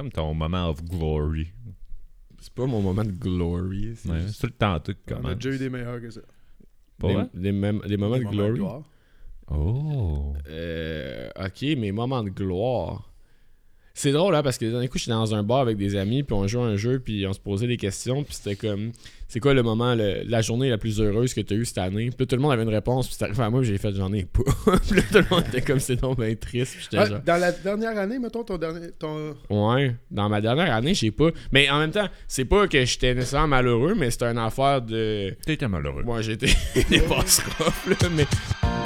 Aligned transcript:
Comme 0.00 0.10
ton 0.10 0.32
moment 0.32 0.70
of 0.70 0.82
glory. 0.82 1.52
C'est 2.38 2.54
pas 2.54 2.64
mon 2.64 2.80
moment 2.80 3.04
de 3.04 3.10
glory. 3.10 3.94
c'est 3.96 4.08
Ouais, 4.10 4.20
juste- 4.22 4.40
tout 4.40 4.46
le 4.46 4.52
temps 4.54 4.80
tout 4.80 4.96
On 5.10 5.26
a 5.26 5.34
déjà 5.34 5.50
eu 5.50 5.58
des 5.58 5.68
meilleurs 5.68 6.00
que 6.00 6.08
ça. 6.08 6.22
Pas 6.98 7.08
des, 7.08 7.14
vrai? 7.14 7.28
des 7.34 7.52
mem- 7.52 7.86
des 7.86 7.98
moments 7.98 8.14
Des 8.16 8.20
de 8.20 8.24
moments 8.24 8.36
glory? 8.36 8.54
gloire. 8.60 8.82
Oh. 9.50 10.32
Euh, 10.48 11.28
ok, 11.38 11.62
mes 11.76 11.92
moments 11.92 12.22
de 12.22 12.30
gloire. 12.30 13.09
C'est 13.94 14.12
drôle, 14.12 14.34
hein, 14.34 14.42
parce 14.42 14.56
que 14.56 14.64
d'un 14.70 14.86
coup, 14.86 14.98
j'étais 14.98 15.10
dans 15.10 15.34
un 15.34 15.42
bar 15.42 15.58
avec 15.60 15.76
des 15.76 15.96
amis, 15.96 16.22
puis 16.22 16.34
on 16.34 16.46
jouait 16.46 16.62
à 16.62 16.66
un 16.66 16.76
jeu, 16.76 17.00
puis 17.04 17.26
on 17.26 17.32
se 17.32 17.40
posait 17.40 17.66
des 17.66 17.76
questions, 17.76 18.22
puis 18.22 18.34
c'était 18.34 18.54
comme, 18.54 18.92
c'est 19.28 19.40
quoi 19.40 19.52
le 19.52 19.62
moment, 19.62 19.94
le- 19.94 20.22
la 20.26 20.40
journée 20.42 20.70
la 20.70 20.78
plus 20.78 21.00
heureuse 21.00 21.34
que 21.34 21.40
tu 21.40 21.54
as 21.54 21.56
eue 21.56 21.64
cette 21.64 21.78
année? 21.78 22.06
Puis 22.10 22.16
là, 22.20 22.26
tout 22.26 22.36
le 22.36 22.40
monde 22.42 22.52
avait 22.52 22.62
une 22.62 22.68
réponse, 22.70 23.08
puis 23.08 23.16
c'est 23.18 23.24
arrivé 23.24 23.42
à 23.42 23.50
moi, 23.50 23.60
puis 23.60 23.68
j'ai 23.68 23.78
fait, 23.78 23.92
j'en 23.92 24.12
ai 24.12 24.24
pas. 24.24 24.42
puis 24.88 24.96
là, 24.96 25.02
tout 25.10 25.18
le 25.18 25.24
monde 25.30 25.44
était 25.48 25.60
comme, 25.60 25.80
c'est 25.80 25.96
donc 25.96 26.18
bien 26.20 26.34
triste, 26.34 26.74
puis 26.74 26.82
j'étais 26.84 26.98
Ah, 26.98 27.06
genre, 27.06 27.20
dans 27.26 27.36
la 27.40 27.52
dernière 27.52 27.98
année, 27.98 28.18
mettons, 28.18 28.44
ton 28.44 28.56
dernier. 28.58 28.90
Ton... 28.98 29.34
ouais, 29.50 29.94
dans 30.10 30.28
ma 30.28 30.40
dernière 30.40 30.72
année, 30.74 30.94
j'ai 30.94 31.10
pas. 31.10 31.30
Mais 31.52 31.68
en 31.68 31.80
même 31.80 31.90
temps, 31.90 32.08
c'est 32.28 32.44
pas 32.44 32.68
que 32.68 32.84
j'étais 32.84 33.14
nécessairement 33.14 33.48
malheureux, 33.48 33.94
mais 33.98 34.10
c'était 34.10 34.26
une 34.26 34.38
affaire 34.38 34.80
de. 34.82 35.34
T'étais 35.44 35.68
malheureux. 35.68 36.04
Moi, 36.04 36.22
j'étais 36.22 36.46
des 36.88 37.00
passes 37.00 37.40
rough, 37.58 37.86
là, 37.88 38.08
mais 38.16 38.24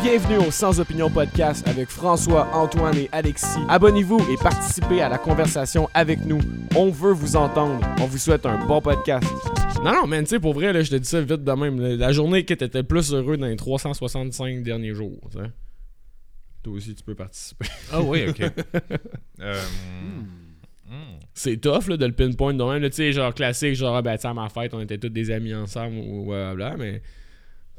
Bienvenue 0.03 0.37
au 0.47 0.51
Sans 0.51 0.81
Opinion 0.81 1.09
Podcast 1.09 1.67
avec 1.67 1.89
François, 1.89 2.49
Antoine 2.53 2.95
et 2.99 3.09
Alexis. 3.11 3.47
Abonnez-vous 3.71 4.19
et 4.31 4.37
participez 4.43 4.94
à 5.01 5.09
la 5.09 5.19
conversation 5.19 5.89
avec 5.95 6.25
nous. 6.25 6.41
On 6.77 6.91
veut 6.91 7.13
vous 7.13 7.37
entendre. 7.37 7.81
On 8.01 8.07
vous 8.07 8.19
souhaite 8.19 8.47
un 8.47 8.65
bon 8.67 8.81
podcast. 8.81 9.27
Non, 9.83 9.93
non, 9.93 10.07
man, 10.07 10.25
tu 10.25 10.31
sais, 10.31 10.41
pour 10.41 10.55
vrai, 10.55 10.73
là, 10.73 10.83
je 10.83 10.91
te 10.91 10.97
dis 10.97 11.09
ça 11.09 11.21
vite 11.21 11.45
de 11.45 11.53
même. 11.53 11.81
La 11.81 11.97
la 11.97 12.13
journée 12.13 12.45
que 12.45 12.55
t'étais 12.55 12.79
le 12.79 12.85
plus 12.85 13.13
heureux 13.13 13.37
dans 13.37 13.47
les 13.47 13.57
365 13.57 14.63
derniers 14.63 14.95
jours, 14.95 15.21
tu 15.31 15.39
sais. 15.39 15.51
Toi 16.63 16.73
aussi, 16.75 16.95
tu 16.95 17.03
peux 17.03 17.15
participer. 17.15 17.67
Ah 17.93 18.01
oui, 18.03 18.27
ok. 18.29 18.41
Euh, 19.41 19.61
hmm. 20.89 21.19
C'est 21.35 21.57
tough, 21.57 21.89
là, 21.89 21.97
de 21.97 22.07
le 22.07 22.13
pinpoint 22.13 22.55
de 22.55 22.63
même. 22.63 22.89
Tu 22.89 22.97
sais, 22.97 23.13
genre 23.13 23.35
classique, 23.35 23.75
genre, 23.75 23.97
ah, 23.97 24.01
ben, 24.03 24.17
à 24.23 24.33
ma 24.33 24.49
fête, 24.49 24.73
on 24.75 24.81
était 24.81 24.97
tous 24.97 25.09
des 25.09 25.31
amis 25.33 25.53
ensemble 25.55 25.97
ou 25.97 26.27
blablabla, 26.27 26.77
mais. 26.77 27.03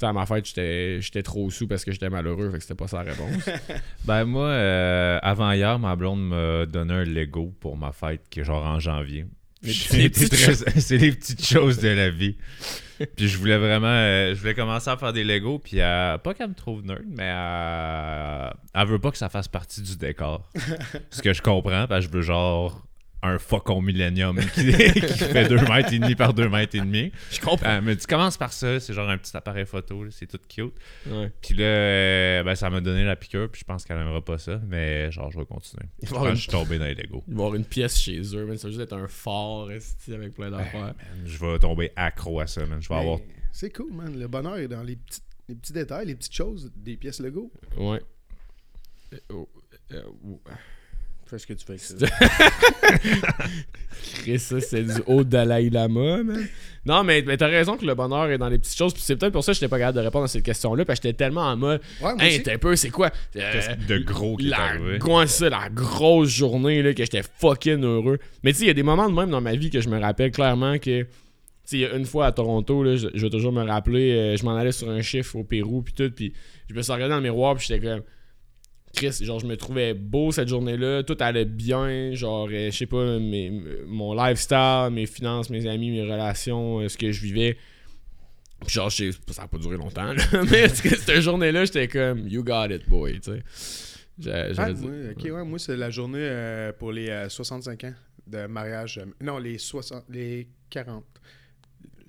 À 0.01 0.11
ma 0.11 0.25
fête, 0.25 0.45
j'étais 0.45 1.01
j'étais 1.01 1.23
trop 1.23 1.49
sous 1.49 1.67
parce 1.67 1.85
que 1.85 1.91
j'étais 1.91 2.09
malheureux, 2.09 2.51
fait 2.51 2.57
que 2.57 2.63
c'était 2.63 2.75
pas 2.75 2.87
sa 2.87 3.01
réponse. 3.01 3.49
Ben 4.05 4.25
moi, 4.25 4.47
euh, 4.47 5.19
avant 5.21 5.51
hier, 5.51 5.79
ma 5.79 5.95
blonde 5.95 6.27
m'a 6.27 6.65
donné 6.65 6.93
un 6.93 7.03
Lego 7.03 7.53
pour 7.59 7.77
ma 7.77 7.91
fête 7.91 8.21
qui 8.29 8.41
est 8.41 8.43
genre 8.43 8.65
en 8.65 8.79
janvier. 8.79 9.25
C'est 9.63 9.97
les 9.97 10.09
petites 11.11 11.45
choses 11.45 11.79
de 11.79 11.87
la 11.87 12.09
vie. 12.09 12.35
Puis 13.15 13.27
je 13.27 13.37
voulais 13.37 13.57
vraiment, 13.57 13.87
euh, 13.87 14.33
je 14.33 14.39
voulais 14.39 14.55
commencer 14.55 14.89
à 14.89 14.97
faire 14.97 15.13
des 15.13 15.23
Legos, 15.23 15.59
puis 15.59 15.81
euh, 15.81 16.17
pas 16.17 16.33
qu'elle 16.33 16.49
me 16.49 16.53
trouve 16.53 16.83
nerd, 16.83 17.03
mais 17.07 17.29
euh, 17.33 18.49
elle 18.73 18.87
veut 18.87 18.99
pas 18.99 19.11
que 19.11 19.17
ça 19.17 19.29
fasse 19.29 19.47
partie 19.47 19.81
du 19.81 19.97
décor. 19.97 20.49
Ce 21.09 21.21
que 21.21 21.33
je 21.33 21.41
comprends, 21.41 21.87
parce 21.87 22.05
que 22.05 22.11
je 22.11 22.17
veux 22.17 22.21
genre 22.23 22.85
un 23.23 23.39
Faucon 23.39 23.81
Millennium 23.81 24.37
qui, 24.53 24.71
qui 24.71 25.23
fait 25.23 25.47
2 25.47 25.55
mètres 25.67 25.93
et 25.93 25.99
demi 25.99 26.15
par 26.15 26.33
2 26.33 26.49
mètres 26.49 26.75
et 26.75 26.79
demi. 26.79 27.11
Je 27.31 27.39
comprends. 27.39 27.67
Euh, 27.67 27.81
mais 27.83 27.95
tu 27.95 28.05
commences 28.07 28.37
par 28.37 28.53
ça, 28.53 28.79
c'est 28.79 28.93
genre 28.93 29.09
un 29.09 29.17
petit 29.17 29.35
appareil 29.35 29.65
photo, 29.65 30.05
c'est 30.11 30.27
tout 30.27 30.39
cute. 30.47 30.73
Ouais. 31.07 31.31
Puis 31.41 31.55
là, 31.55 31.65
euh, 31.65 32.43
ben, 32.43 32.55
ça 32.55 32.69
m'a 32.69 32.81
donné 32.81 33.03
la 33.03 33.15
piqûre, 33.15 33.49
puis 33.49 33.61
je 33.61 33.65
pense 33.65 33.85
qu'elle 33.85 33.97
aimera 33.97 34.23
pas 34.23 34.37
ça, 34.37 34.59
mais 34.67 35.11
genre, 35.11 35.31
je 35.31 35.39
vais 35.39 35.45
continuer. 35.45 35.85
Il 36.01 36.07
Je 36.07 36.13
va 36.13 36.19
pense 36.19 36.29
que 36.29 36.35
je 36.35 36.41
suis 36.41 36.51
tombé 36.51 36.77
dans 36.77 36.85
les 36.85 36.95
Legos. 36.95 37.23
Il 37.27 37.33
va 37.33 37.41
y 37.41 37.45
avoir 37.45 37.55
une 37.55 37.65
pièce 37.65 37.97
chez 37.99 38.21
eux, 38.35 38.45
man. 38.45 38.57
Ça 38.57 38.67
va 38.67 38.71
juste 38.71 38.83
être 38.83 38.93
un 38.93 39.07
fort, 39.07 39.69
avec 39.69 40.33
plein 40.33 40.51
d'affaires. 40.51 40.93
Je 41.25 41.37
vais 41.37 41.59
tomber 41.59 41.91
accro 41.95 42.39
à 42.39 42.47
ça, 42.47 42.65
man. 42.65 42.81
Je 42.81 42.89
vais 42.89 42.95
avoir. 42.95 43.17
Mais 43.19 43.35
C'est 43.51 43.71
cool, 43.71 43.91
man. 43.93 44.17
Le 44.17 44.27
bonheur 44.27 44.57
est 44.57 44.67
dans 44.67 44.83
les 44.83 44.95
petits, 44.95 45.21
les 45.49 45.55
petits 45.55 45.73
détails, 45.73 46.07
les 46.07 46.15
petites 46.15 46.35
choses 46.35 46.71
des 46.75 46.97
pièces 46.97 47.19
Lego. 47.19 47.51
Ouais. 47.77 48.01
Euh, 49.13 49.17
oh, 49.29 49.49
euh, 49.91 50.01
oh. 50.25 50.41
Fais 51.27 51.39
ce 51.39 51.47
que 51.47 51.53
tu 51.53 51.65
fais 51.65 51.73
avec 51.73 51.81
ça. 51.81 51.95
Chris, 54.21 54.39
ça, 54.39 54.59
c'est 54.61 54.83
du 54.83 55.01
haut 55.07 55.23
Dalai 55.23 55.69
Lama, 55.69 56.23
man. 56.23 56.47
Non, 56.85 57.03
mais, 57.03 57.23
mais 57.25 57.35
t'as 57.37 57.47
raison 57.47 57.77
que 57.77 57.85
le 57.85 57.95
bonheur 57.95 58.29
est 58.29 58.37
dans 58.37 58.49
les 58.49 58.59
petites 58.59 58.77
choses. 58.77 58.93
Puis 58.93 59.01
c'est 59.03 59.15
peut-être 59.15 59.33
pour 59.33 59.43
ça 59.43 59.51
que 59.51 59.55
j'étais 59.55 59.67
pas 59.67 59.79
capable 59.79 59.97
de 59.97 60.03
répondre 60.03 60.25
à 60.25 60.27
cette 60.27 60.43
question-là. 60.43 60.85
Parce 60.85 60.99
que 60.99 61.07
j'étais 61.07 61.17
tellement 61.17 61.41
en 61.41 61.57
mode. 61.57 61.81
Ouais, 62.01 62.11
Hey, 62.19 62.43
t'es 62.43 62.53
un 62.53 62.57
peu, 62.59 62.75
c'est 62.75 62.89
quoi? 62.91 63.09
Euh, 63.35 63.75
de 63.87 63.97
gros 63.99 64.35
qui 64.37 64.45
la, 64.45 64.77
gros- 64.99 65.25
ça, 65.25 65.49
la 65.49 65.69
grosse 65.69 66.29
journée 66.29 66.83
là, 66.83 66.93
que 66.93 67.03
j'étais 67.03 67.23
fucking 67.39 67.83
heureux. 67.83 68.19
Mais 68.43 68.51
tu 68.53 68.59
sais, 68.59 68.63
il 68.65 68.67
y 68.67 68.71
a 68.71 68.75
des 68.75 68.83
moments 68.83 69.09
de 69.09 69.15
même 69.15 69.31
dans 69.31 69.41
ma 69.41 69.55
vie 69.55 69.71
que 69.71 69.81
je 69.81 69.89
me 69.89 69.99
rappelle 69.99 70.31
clairement 70.31 70.77
que. 70.77 71.01
Tu 71.01 71.07
sais, 71.63 71.77
il 71.77 71.79
y 71.79 71.85
a 71.85 71.95
une 71.95 72.05
fois 72.05 72.27
à 72.27 72.31
Toronto, 72.31 72.83
là, 72.83 72.95
je, 72.95 73.07
je 73.15 73.21
vais 73.25 73.31
toujours 73.31 73.51
me 73.51 73.63
rappeler, 73.63 74.11
euh, 74.11 74.37
je 74.37 74.45
m'en 74.45 74.55
allais 74.55 74.71
sur 74.71 74.87
un 74.87 75.01
chiffre 75.01 75.35
au 75.37 75.43
Pérou, 75.43 75.81
puis 75.81 75.93
tout, 75.95 76.11
puis 76.15 76.31
je 76.69 76.75
me 76.75 76.83
suis 76.83 76.93
regardé 76.93 77.09
dans 77.09 77.17
le 77.17 77.23
miroir, 77.23 77.55
puis 77.55 77.65
j'étais 77.67 77.83
comme. 77.83 78.01
Chris, 78.95 79.17
genre, 79.21 79.39
je 79.39 79.45
me 79.45 79.55
trouvais 79.57 79.93
beau 79.93 80.31
cette 80.31 80.47
journée-là, 80.47 81.03
tout 81.03 81.17
allait 81.19 81.45
bien, 81.45 82.13
genre, 82.13 82.47
euh, 82.51 82.71
je 82.71 82.75
sais 82.77 82.85
pas, 82.85 83.19
mes- 83.19 83.51
mon 83.85 84.13
lifestyle, 84.13 84.89
mes 84.91 85.05
finances, 85.05 85.49
mes 85.49 85.67
amis, 85.67 85.91
mes 85.91 86.03
relations, 86.03 86.79
euh, 86.79 86.87
ce 86.89 86.97
que 86.97 87.11
je 87.11 87.21
vivais. 87.21 87.57
Puis 88.65 88.69
genre, 88.73 88.89
je 88.89 89.11
sais- 89.11 89.33
ça 89.33 89.43
a 89.43 89.47
pas 89.47 89.57
duré 89.57 89.77
longtemps, 89.77 90.13
là, 90.13 90.23
mais 90.51 90.67
cette 90.69 91.21
journée-là, 91.21 91.65
j'étais 91.65 91.87
comme, 91.87 92.27
you 92.27 92.43
got 92.43 92.67
it, 92.71 92.87
boy, 92.89 93.19
tu 93.19 93.31
sais. 93.31 93.43
Ah, 94.57 94.71
dit- 94.71 95.31
ouais, 95.31 95.43
moi, 95.43 95.59
c'est 95.59 95.75
la 95.75 95.89
journée 95.89 96.19
euh, 96.21 96.71
pour 96.71 96.91
les 96.93 97.09
euh, 97.09 97.27
65 97.29 97.83
ans 97.83 97.93
de 98.25 98.47
mariage. 98.47 98.97
euh, 98.97 99.05
non, 99.21 99.37
les 99.39 99.57
60, 99.57 100.05
les 100.09 100.47
40. 100.69 101.03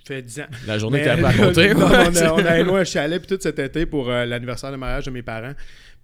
Fait 0.07 0.23
10 0.23 0.39
ans. 0.41 0.47
La 0.69 0.79
journée 0.79 1.03
que 1.03 1.09
raconté. 1.21 1.75
Non, 1.75 1.89
ouais, 1.89 2.07
on, 2.09 2.17
a, 2.17 2.33
on 2.35 2.39
a 2.47 2.63
loué 2.63 2.81
un 2.81 2.85
chalet 2.85 3.19
puis 3.21 3.27
tout 3.37 3.43
cet 3.43 3.59
été 3.59 3.87
pour 3.87 4.09
euh, 4.09 4.25
l'anniversaire 4.25 4.71
de 4.71 4.77
mariage 4.77 5.07
de 5.07 5.11
mes 5.11 5.23
parents. 5.23 5.55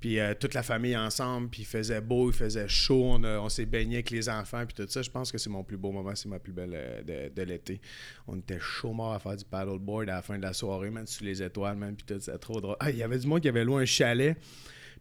Puis 0.03 0.19
euh, 0.19 0.35
toute 0.35 0.55
la 0.55 0.65
famille 0.65 0.97
ensemble, 0.97 1.49
puis 1.49 1.63
il 1.63 1.65
faisait 1.65 2.01
beau, 2.01 2.29
il 2.29 2.35
faisait 2.35 2.67
chaud, 2.67 3.05
on, 3.05 3.23
a- 3.23 3.39
on 3.39 3.49
s'est 3.49 3.67
baigné 3.67 3.99
avec 3.99 4.11
les 4.11 4.29
enfants, 4.29 4.67
puis 4.67 4.75
tout 4.75 4.91
ça. 4.91 5.01
Je 5.01 5.09
pense 5.09 5.31
que 5.31 5.39
c'est 5.39 5.49
mon 5.49 5.63
plus 5.63 5.77
beau 5.77 5.93
moment, 5.93 6.13
c'est 6.17 6.29
ma 6.29 6.41
plus 6.41 6.53
belle 6.53 6.73
euh, 6.75 7.31
de, 7.31 7.43
l'été. 7.43 7.81
On 8.27 8.37
était 8.37 8.59
chaud 8.59 8.93
mort 8.93 9.13
à 9.13 9.21
faire 9.21 9.37
du 9.37 9.45
paddleboard 9.45 10.09
à 10.11 10.17
la 10.17 10.23
fin 10.23 10.37
de 10.37 10.43
la 10.43 10.55
soirée, 10.55 10.91
man, 10.91 11.07
sous 11.07 11.23
les 11.23 11.41
étoiles, 11.41 11.77
man, 11.77 11.95
puis 11.95 12.05
tout, 12.05 12.21
c'était 12.21 12.37
trop 12.37 12.61
drôle. 12.61 12.75
Ah, 12.81 12.91
il 12.91 12.97
y 12.97 13.05
avait 13.05 13.17
du 13.17 13.29
monde 13.29 13.43
qui 13.43 13.49
avait 13.49 13.65
loué 13.65 13.85
un 13.85 13.87
chalet. 13.87 14.37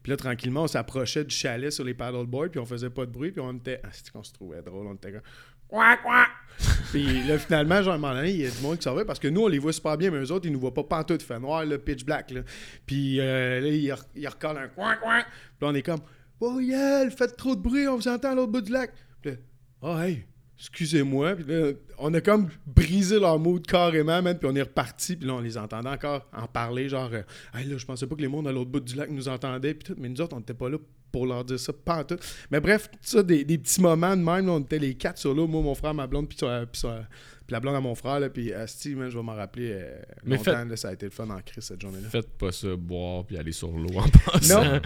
Puis 0.04 0.10
là, 0.10 0.18
tranquillement, 0.18 0.64
on 0.64 0.68
s'approchait 0.68 1.24
du 1.24 1.36
chalet 1.36 1.72
sur 1.72 1.84
les 1.84 1.94
paddleboards, 1.94 2.50
puis 2.50 2.60
on 2.60 2.66
faisait 2.66 2.90
pas 2.90 3.06
de 3.06 3.12
bruit, 3.12 3.32
puis 3.32 3.42
on 3.42 3.54
était. 3.54 3.80
Ah, 3.84 3.90
c'est 3.92 4.10
qu'on 4.12 4.24
se 4.24 4.34
trouvait 4.34 4.62
drôle, 4.62 4.88
on 4.88 4.96
était 4.96 5.12
comme. 5.12 5.22
Quack, 5.68 6.04
quack. 6.04 6.30
Puis 6.92 7.24
là, 7.24 7.38
finalement, 7.40 7.82
genre, 7.82 7.94
à 7.94 7.96
un 7.96 8.00
moment 8.00 8.14
donné, 8.14 8.32
il 8.32 8.42
y 8.42 8.46
a 8.46 8.50
du 8.50 8.62
monde 8.62 8.78
qui 8.78 8.84
s'en 8.84 8.94
va 8.94 9.06
parce 9.06 9.20
que 9.20 9.30
nous, 9.30 9.44
on 9.44 9.48
les 9.48 9.58
voit 9.58 9.72
super 9.72 9.98
bien, 9.98 10.12
mais 10.12 10.18
eux 10.18 10.30
autres, 10.32 10.46
ils 10.46 10.52
nous 10.52 10.60
voient 10.60 10.74
pas 10.74 10.84
pantoute. 10.84 11.22
Il 11.22 11.26
fait 11.26 11.40
noir, 11.40 11.64
le 11.64 11.78
pitch 11.78 12.04
black. 12.04 12.30
Là. 12.32 12.42
Puis 12.86 13.22
euh, 13.22 13.62
là, 13.62 13.68
ils 13.70 13.90
re- 13.90 14.06
ils 14.14 14.28
recollent 14.28 14.58
un 14.58 14.68
coin, 14.68 14.98
coin. 14.98 15.22
Puis 15.22 15.62
là, 15.62 15.68
on 15.70 15.74
est 15.74 15.82
comme, 15.82 16.02
oh 16.42 16.60
yeah, 16.60 17.10
faites 17.10 17.38
trop 17.38 17.56
de 17.56 17.62
bruit, 17.62 17.88
on 17.88 17.96
vous 17.96 18.08
entend 18.10 18.32
à 18.32 18.36
l'autre 18.36 18.52
bout 18.52 18.60
du 18.60 18.74
lac. 18.74 18.92
Puis 19.22 19.32
là, 19.32 19.38
oh 19.84 19.98
hey, 20.02 20.26
excusez-moi. 20.62 21.36
On 21.98 22.14
a 22.14 22.22
comme 22.22 22.50
brisé 22.68 23.20
leur 23.20 23.40
mood 23.40 23.66
carrément, 23.66 24.22
man. 24.22 24.38
Puis 24.38 24.48
on 24.50 24.56
est 24.56 24.62
reparti. 24.62 25.16
Puis 25.16 25.28
là, 25.28 25.34
on 25.34 25.42
les 25.42 25.58
entendait 25.58 25.90
encore 25.90 26.28
en 26.32 26.48
parler, 26.48 26.88
genre, 26.88 27.10
euh, 27.12 27.24
là, 27.54 27.78
je 27.78 27.86
pensais 27.86 28.06
pas 28.06 28.16
que 28.16 28.22
les 28.22 28.28
mondes 28.28 28.48
à 28.48 28.52
l'autre 28.52 28.70
bout 28.70 28.80
du 28.80 28.96
lac 28.96 29.10
nous 29.10 29.28
entendaient. 29.28 29.74
Puis 29.74 29.94
tout, 29.94 30.00
mais 30.00 30.08
nous 30.08 30.22
autres, 30.22 30.36
on 30.36 30.40
n'était 30.40 30.54
pas 30.54 30.70
là 30.70 30.78
pour 31.12 31.26
leur 31.26 31.44
dire 31.44 31.60
ça, 31.60 31.74
pas 31.74 32.00
en 32.00 32.04
tout. 32.04 32.18
Mais 32.52 32.60
bref, 32.60 32.90
ça, 33.02 33.22
des, 33.24 33.44
petits 33.44 33.82
moments 33.82 34.16
de 34.16 34.22
même, 34.22 34.46
là, 34.46 34.54
on 34.54 34.60
était 34.60 34.80
les 34.80 34.94
quatre 34.94 35.18
sur 35.18 35.34
l'eau, 35.34 35.48
moi, 35.48 35.62
mon 35.62 35.76
frère, 35.76 35.94
ma 35.94 36.08
blonde, 36.08 36.30
puis, 36.30 36.38
puis, 36.38 36.80
ça- 36.80 37.08
puis 37.52 37.56
la 37.56 37.60
blonde 37.60 37.76
à 37.76 37.82
mon 37.82 37.96
frère, 37.96 38.22
là, 38.22 38.30
puis 38.30 38.54
Asti, 38.54 38.96
man, 38.96 39.10
je 39.10 39.18
vais 39.18 39.24
m'en 39.24 39.36
rappeler 39.36 39.72
euh, 39.74 40.02
Mais 40.24 40.38
longtemps, 40.38 40.64
là, 40.64 40.78
ça 40.78 40.88
a 40.88 40.94
été 40.94 41.06
le 41.06 41.12
fun 41.12 41.30
en 41.30 41.42
crise 41.42 41.66
cette 41.66 41.82
journée-là. 41.82 42.08
Faites 42.10 42.30
pas 42.38 42.50
ça, 42.54 42.70
boire 42.78 43.26
puis 43.26 43.38
aller 43.38 43.52
sur 43.52 43.68
l'eau 43.72 43.90
en 43.98 44.08
passant. 44.08 44.64
Non. 44.64 44.80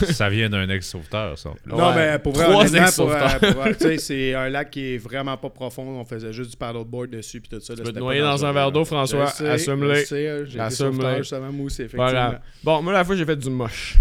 Ça 0.12 0.30
vient 0.30 0.48
d'un 0.48 0.66
ex-sauveteur, 0.70 1.38
ça. 1.38 1.50
Non, 1.66 1.76
Ouais. 1.76 1.94
mais 1.94 2.18
pour 2.18 2.32
vrai, 2.32 2.44
Trois 2.44 2.66
honnêtement, 2.66 2.90
pour, 2.96 3.12
euh, 3.12 3.52
pour, 3.52 3.86
euh, 3.86 3.96
c'est 3.98 4.32
un 4.34 4.48
lac 4.48 4.70
qui 4.70 4.94
est 4.94 4.98
vraiment 4.98 5.36
pas 5.36 5.50
profond. 5.50 5.82
On 6.00 6.04
faisait 6.06 6.32
juste 6.32 6.52
du 6.52 6.56
paddleboard 6.56 7.10
dessus 7.10 7.42
puis 7.42 7.50
tout 7.50 7.60
ça. 7.60 7.74
Tu 7.76 7.82
peux 7.82 7.92
te 7.92 7.98
noyer 7.98 8.22
dans 8.22 8.42
un 8.46 8.52
verre 8.52 8.72
d'eau, 8.72 8.86
François? 8.86 9.26
Assume-le. 9.26 10.58
Assume-le. 10.58 11.18
Effectivement. 11.18 11.96
Voilà. 12.04 12.40
Bon, 12.64 12.80
moi, 12.82 12.94
la 12.94 13.04
fois, 13.04 13.14
j'ai 13.14 13.26
fait 13.26 13.36
du 13.36 13.50
moche. 13.50 13.96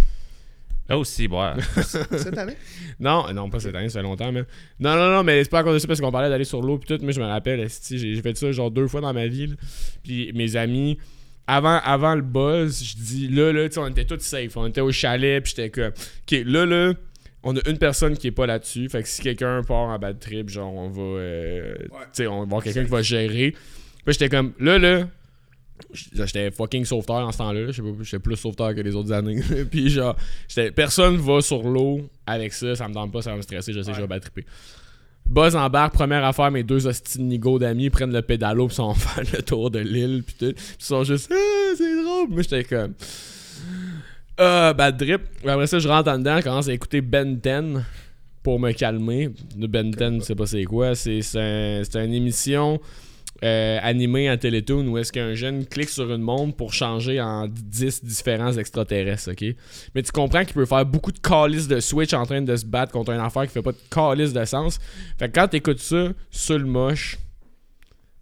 Là 0.88 0.98
aussi, 1.00 1.28
boire. 1.28 1.58
Cette 1.82 2.38
année? 2.38 2.56
Non, 3.00 3.32
non, 3.34 3.50
pas 3.50 3.60
cette 3.60 3.74
année, 3.76 3.90
ça 3.90 4.00
fait 4.00 4.04
longtemps, 4.04 4.32
mais. 4.32 4.44
Non, 4.80 4.96
non, 4.96 5.10
non, 5.10 5.24
mais 5.24 5.44
c'est 5.44 5.50
pas 5.50 5.60
à 5.60 5.64
cause 5.64 5.74
de 5.74 5.80
ça 5.80 5.88
parce 5.88 6.00
qu'on 6.00 6.12
parlait 6.12 6.30
d'aller 6.30 6.44
sur 6.44 6.62
l'eau 6.62 6.78
puis 6.78 6.88
tout. 6.96 7.04
Moi, 7.04 7.12
je 7.12 7.20
me 7.20 7.26
rappelle, 7.26 7.68
j'ai 7.90 8.22
fait 8.22 8.38
ça 8.38 8.52
genre 8.52 8.70
deux 8.70 8.88
fois 8.88 9.02
dans 9.02 9.12
ma 9.14 9.26
vie. 9.28 9.56
Puis 10.04 10.32
mes 10.34 10.56
amis, 10.56 11.00
avant, 11.48 11.80
avant 11.84 12.14
le 12.14 12.22
buzz, 12.22 12.84
je 12.84 12.96
dis 12.98 13.28
là, 13.30 13.52
là, 13.52 13.68
tu 13.68 13.74
sais, 13.76 13.80
on 13.80 13.88
était 13.88 14.06
tous 14.06 14.20
safe. 14.20 14.56
On 14.58 14.68
était 14.68 14.82
au 14.82 14.92
chalet, 14.92 15.42
puis 15.44 15.54
j'étais 15.56 15.70
comme, 15.72 15.92
ok, 15.92 16.44
là, 16.46 16.66
là, 16.68 16.94
on 17.42 17.56
a 17.58 17.70
une 17.70 17.78
personne 17.80 18.16
qui 18.16 18.28
est 18.28 18.32
pas 18.32 18.46
là-dessus. 18.46 18.88
Fait 18.88 19.02
que 19.02 19.08
si 19.10 19.22
quelqu'un 19.24 19.64
part 19.64 19.90
en 19.90 19.98
bad 19.98 20.20
trip, 20.20 20.50
genre, 20.50 20.72
on 20.74 20.90
va. 20.90 21.02
euh, 21.02 21.76
Tu 21.80 21.90
sais, 22.14 22.28
on 22.28 22.38
va 22.38 22.44
avoir 22.44 22.64
quelqu'un 22.64 22.84
qui 22.84 22.92
va 22.92 23.02
gérer. 23.02 23.52
Puis 24.06 24.14
j'étais 24.14 24.30
comme, 24.30 24.54
là, 24.60 24.78
là. 24.78 25.08
J'étais 25.92 26.52
fucking 26.52 26.86
sauveteur 26.86 27.18
en 27.18 27.32
ce 27.32 27.38
temps-là. 27.40 27.68
Je 27.68 27.72
sais 27.74 27.82
pas, 27.82 27.90
J'étais 28.02 28.20
plus 28.20 28.36
sauveteur 28.38 28.74
que 28.74 28.82
les 28.82 28.96
autres 28.96 29.12
années. 29.12 29.42
puis 29.72 29.90
genre, 29.90 30.16
personne 30.76 31.18
va 31.18 31.42
sur 31.42 31.64
l'eau 31.64 32.02
avec 32.26 32.54
ça. 32.54 32.76
Ça 32.76 32.88
me 32.88 32.94
tente 32.94 33.12
pas, 33.12 33.22
ça 33.22 33.32
va 33.32 33.38
me 33.38 33.42
stresser. 33.42 33.74
Je 33.74 33.82
sais 33.82 33.92
que 33.92 33.98
je 33.98 34.02
vais 34.02 34.08
bad 34.08 34.22
tripper. 34.22 34.46
Buzz 35.28 35.56
embarque, 35.56 35.94
première 35.96 36.24
affaire, 36.24 36.52
mes 36.52 36.62
deux 36.64 36.86
hosties 36.86 37.20
nigo 37.20 37.58
d'amis 37.58 37.90
prennent 37.90 38.14
le 38.14 38.22
pédalo 38.22 38.68
pis 38.68 38.76
sont 38.76 38.94
faire 38.94 39.24
le 39.34 39.42
tour 39.42 39.72
de 39.72 39.80
l'île 39.80 40.24
pis 40.24 40.36
tout. 40.36 40.54
Pis 40.54 40.86
sont 40.86 41.04
juste 41.04 41.32
Ah, 41.34 41.74
c'est 41.76 42.04
drôle. 42.04 42.30
Moi 42.30 42.42
j'étais 42.44 42.64
comme 42.64 42.94
Ah, 44.38 44.74
bad 44.74 44.98
drip. 44.98 45.22
Après 45.48 45.68
ça, 45.68 45.80
je 45.80 45.88
rentre 45.88 46.12
en 46.12 46.18
dedans, 46.20 46.38
je 46.38 46.44
commence 46.44 46.68
à 46.68 46.74
écouter 46.74 47.02
Ben 47.02 47.36
10. 47.38 47.82
pour 48.44 48.60
me 48.60 48.72
calmer. 48.74 49.30
De 49.56 49.66
Ben 49.68 49.90
10, 49.90 50.20
je 50.20 50.26
sais 50.26 50.36
pas 50.36 50.46
c'est 50.46 50.64
quoi. 50.66 50.94
C'est 50.94 51.22
c'est 51.22 51.40
un- 51.40 51.84
c'est 51.84 52.06
une 52.06 52.14
émission 52.14 52.80
euh, 53.46 53.78
animée 53.84 54.30
en 54.30 54.38
Télétoon 54.38 54.88
où 54.88 54.98
est-ce 54.98 55.12
qu'un 55.12 55.36
jeune 55.36 55.66
clique 55.66 55.90
sur 55.90 56.12
une 56.12 56.22
montre 56.22 56.56
pour 56.56 56.74
changer 56.74 57.22
en 57.22 57.48
10 57.48 58.04
différents 58.04 58.54
extraterrestres, 58.54 59.32
ok? 59.32 59.56
Mais 59.94 60.02
tu 60.02 60.12
comprends 60.12 60.44
qu'il 60.44 60.56
peut 60.56 60.66
faire 60.66 60.86
beaucoup 60.86 61.12
de 61.12 61.20
calices 61.20 61.68
de 61.68 61.80
Switch 61.80 62.14
en 62.14 62.26
train 62.26 62.42
de 62.42 62.56
se 62.56 62.66
battre 62.66 62.92
contre 62.92 63.12
une 63.12 63.20
affaire 63.20 63.44
qui 63.44 63.50
fait 63.50 63.62
pas 63.62 63.72
de 63.72 63.78
calice 63.92 64.34
de 64.34 64.44
sens. 64.46 64.80
Fait 65.20 65.30
que 65.30 65.40
quand 65.40 65.48
t'écoutes 65.48 65.80
ça 65.80 66.10
sur 66.32 66.58
le 66.58 66.66
moche, 66.66 67.20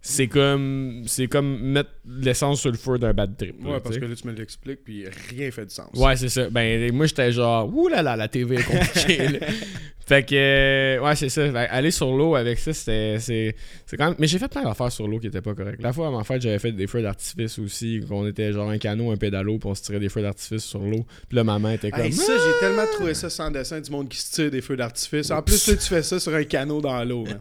c'est 0.02 0.28
comme 0.28 1.04
c'est 1.06 1.28
comme 1.28 1.58
mettre 1.58 1.90
l'essence 2.06 2.60
sur 2.60 2.70
le 2.70 2.76
feu 2.76 2.98
d'un 2.98 3.12
bad 3.12 3.36
trip. 3.36 3.56
Ouais, 3.64 3.80
parce 3.80 3.96
que 3.96 4.04
là, 4.04 4.14
tu 4.14 4.26
me 4.26 4.32
l'expliques, 4.32 4.84
puis 4.84 5.04
rien 5.30 5.50
fait 5.50 5.66
de 5.66 5.70
sens. 5.70 5.90
Ouais, 5.94 6.16
c'est 6.16 6.28
ça. 6.28 6.48
Ben, 6.50 6.92
moi, 6.92 7.06
j'étais 7.06 7.32
genre, 7.32 7.72
ouh 7.74 7.88
là 7.88 8.02
là, 8.02 8.16
la 8.16 8.28
TV 8.28 8.56
est 8.56 8.62
compliquée. 8.62 9.40
fait 10.06 10.24
que, 10.24 10.34
euh, 10.34 11.00
ouais, 11.00 11.16
c'est 11.16 11.30
ça. 11.30 11.50
Fait, 11.50 11.56
aller 11.56 11.90
sur 11.90 12.14
l'eau 12.14 12.34
avec 12.34 12.58
ça, 12.58 12.72
c'était. 12.72 13.18
C'est 13.20 13.56
c'est 13.86 13.96
quand 13.96 14.06
même. 14.06 14.16
Mais 14.18 14.26
j'ai 14.26 14.38
fait 14.38 14.48
plein 14.48 14.62
d'affaires 14.62 14.92
sur 14.92 15.08
l'eau 15.08 15.18
qui 15.18 15.28
étaient 15.28 15.40
pas 15.40 15.54
correctes. 15.54 15.82
La 15.82 15.92
fois, 15.92 16.08
en 16.08 16.24
fait, 16.24 16.40
j'avais 16.40 16.58
fait 16.58 16.72
des 16.72 16.86
feux 16.86 17.02
d'artifice 17.02 17.58
aussi, 17.58 18.02
qu'on 18.06 18.26
était 18.26 18.52
genre 18.52 18.68
un 18.68 18.78
canot, 18.78 19.10
un 19.10 19.16
pédalo, 19.16 19.58
puis 19.58 19.68
on 19.68 19.74
se 19.74 19.82
tirait 19.82 20.00
des 20.00 20.08
feux 20.10 20.22
d'artifice 20.22 20.64
sur 20.64 20.80
l'eau. 20.80 21.06
Puis 21.28 21.36
là, 21.36 21.44
ma 21.44 21.58
main 21.58 21.72
était 21.72 21.90
comme. 21.90 22.02
Hey, 22.02 22.12
ça, 22.12 22.32
j'ai 22.32 22.66
tellement 22.66 22.86
trouvé 22.94 23.14
ça 23.14 23.30
sans 23.30 23.50
dessin 23.50 23.80
du 23.80 23.90
monde 23.90 24.08
qui 24.08 24.18
se 24.18 24.32
tire 24.32 24.50
des 24.50 24.60
feux 24.60 24.76
d'artifice. 24.76 25.30
En 25.30 25.42
plus, 25.42 25.64
toi, 25.64 25.74
tu 25.74 25.86
fais 25.86 26.02
ça 26.02 26.20
sur 26.20 26.34
un 26.34 26.44
canot 26.44 26.80
dans 26.80 27.02
l'eau. 27.04 27.24
man. 27.24 27.40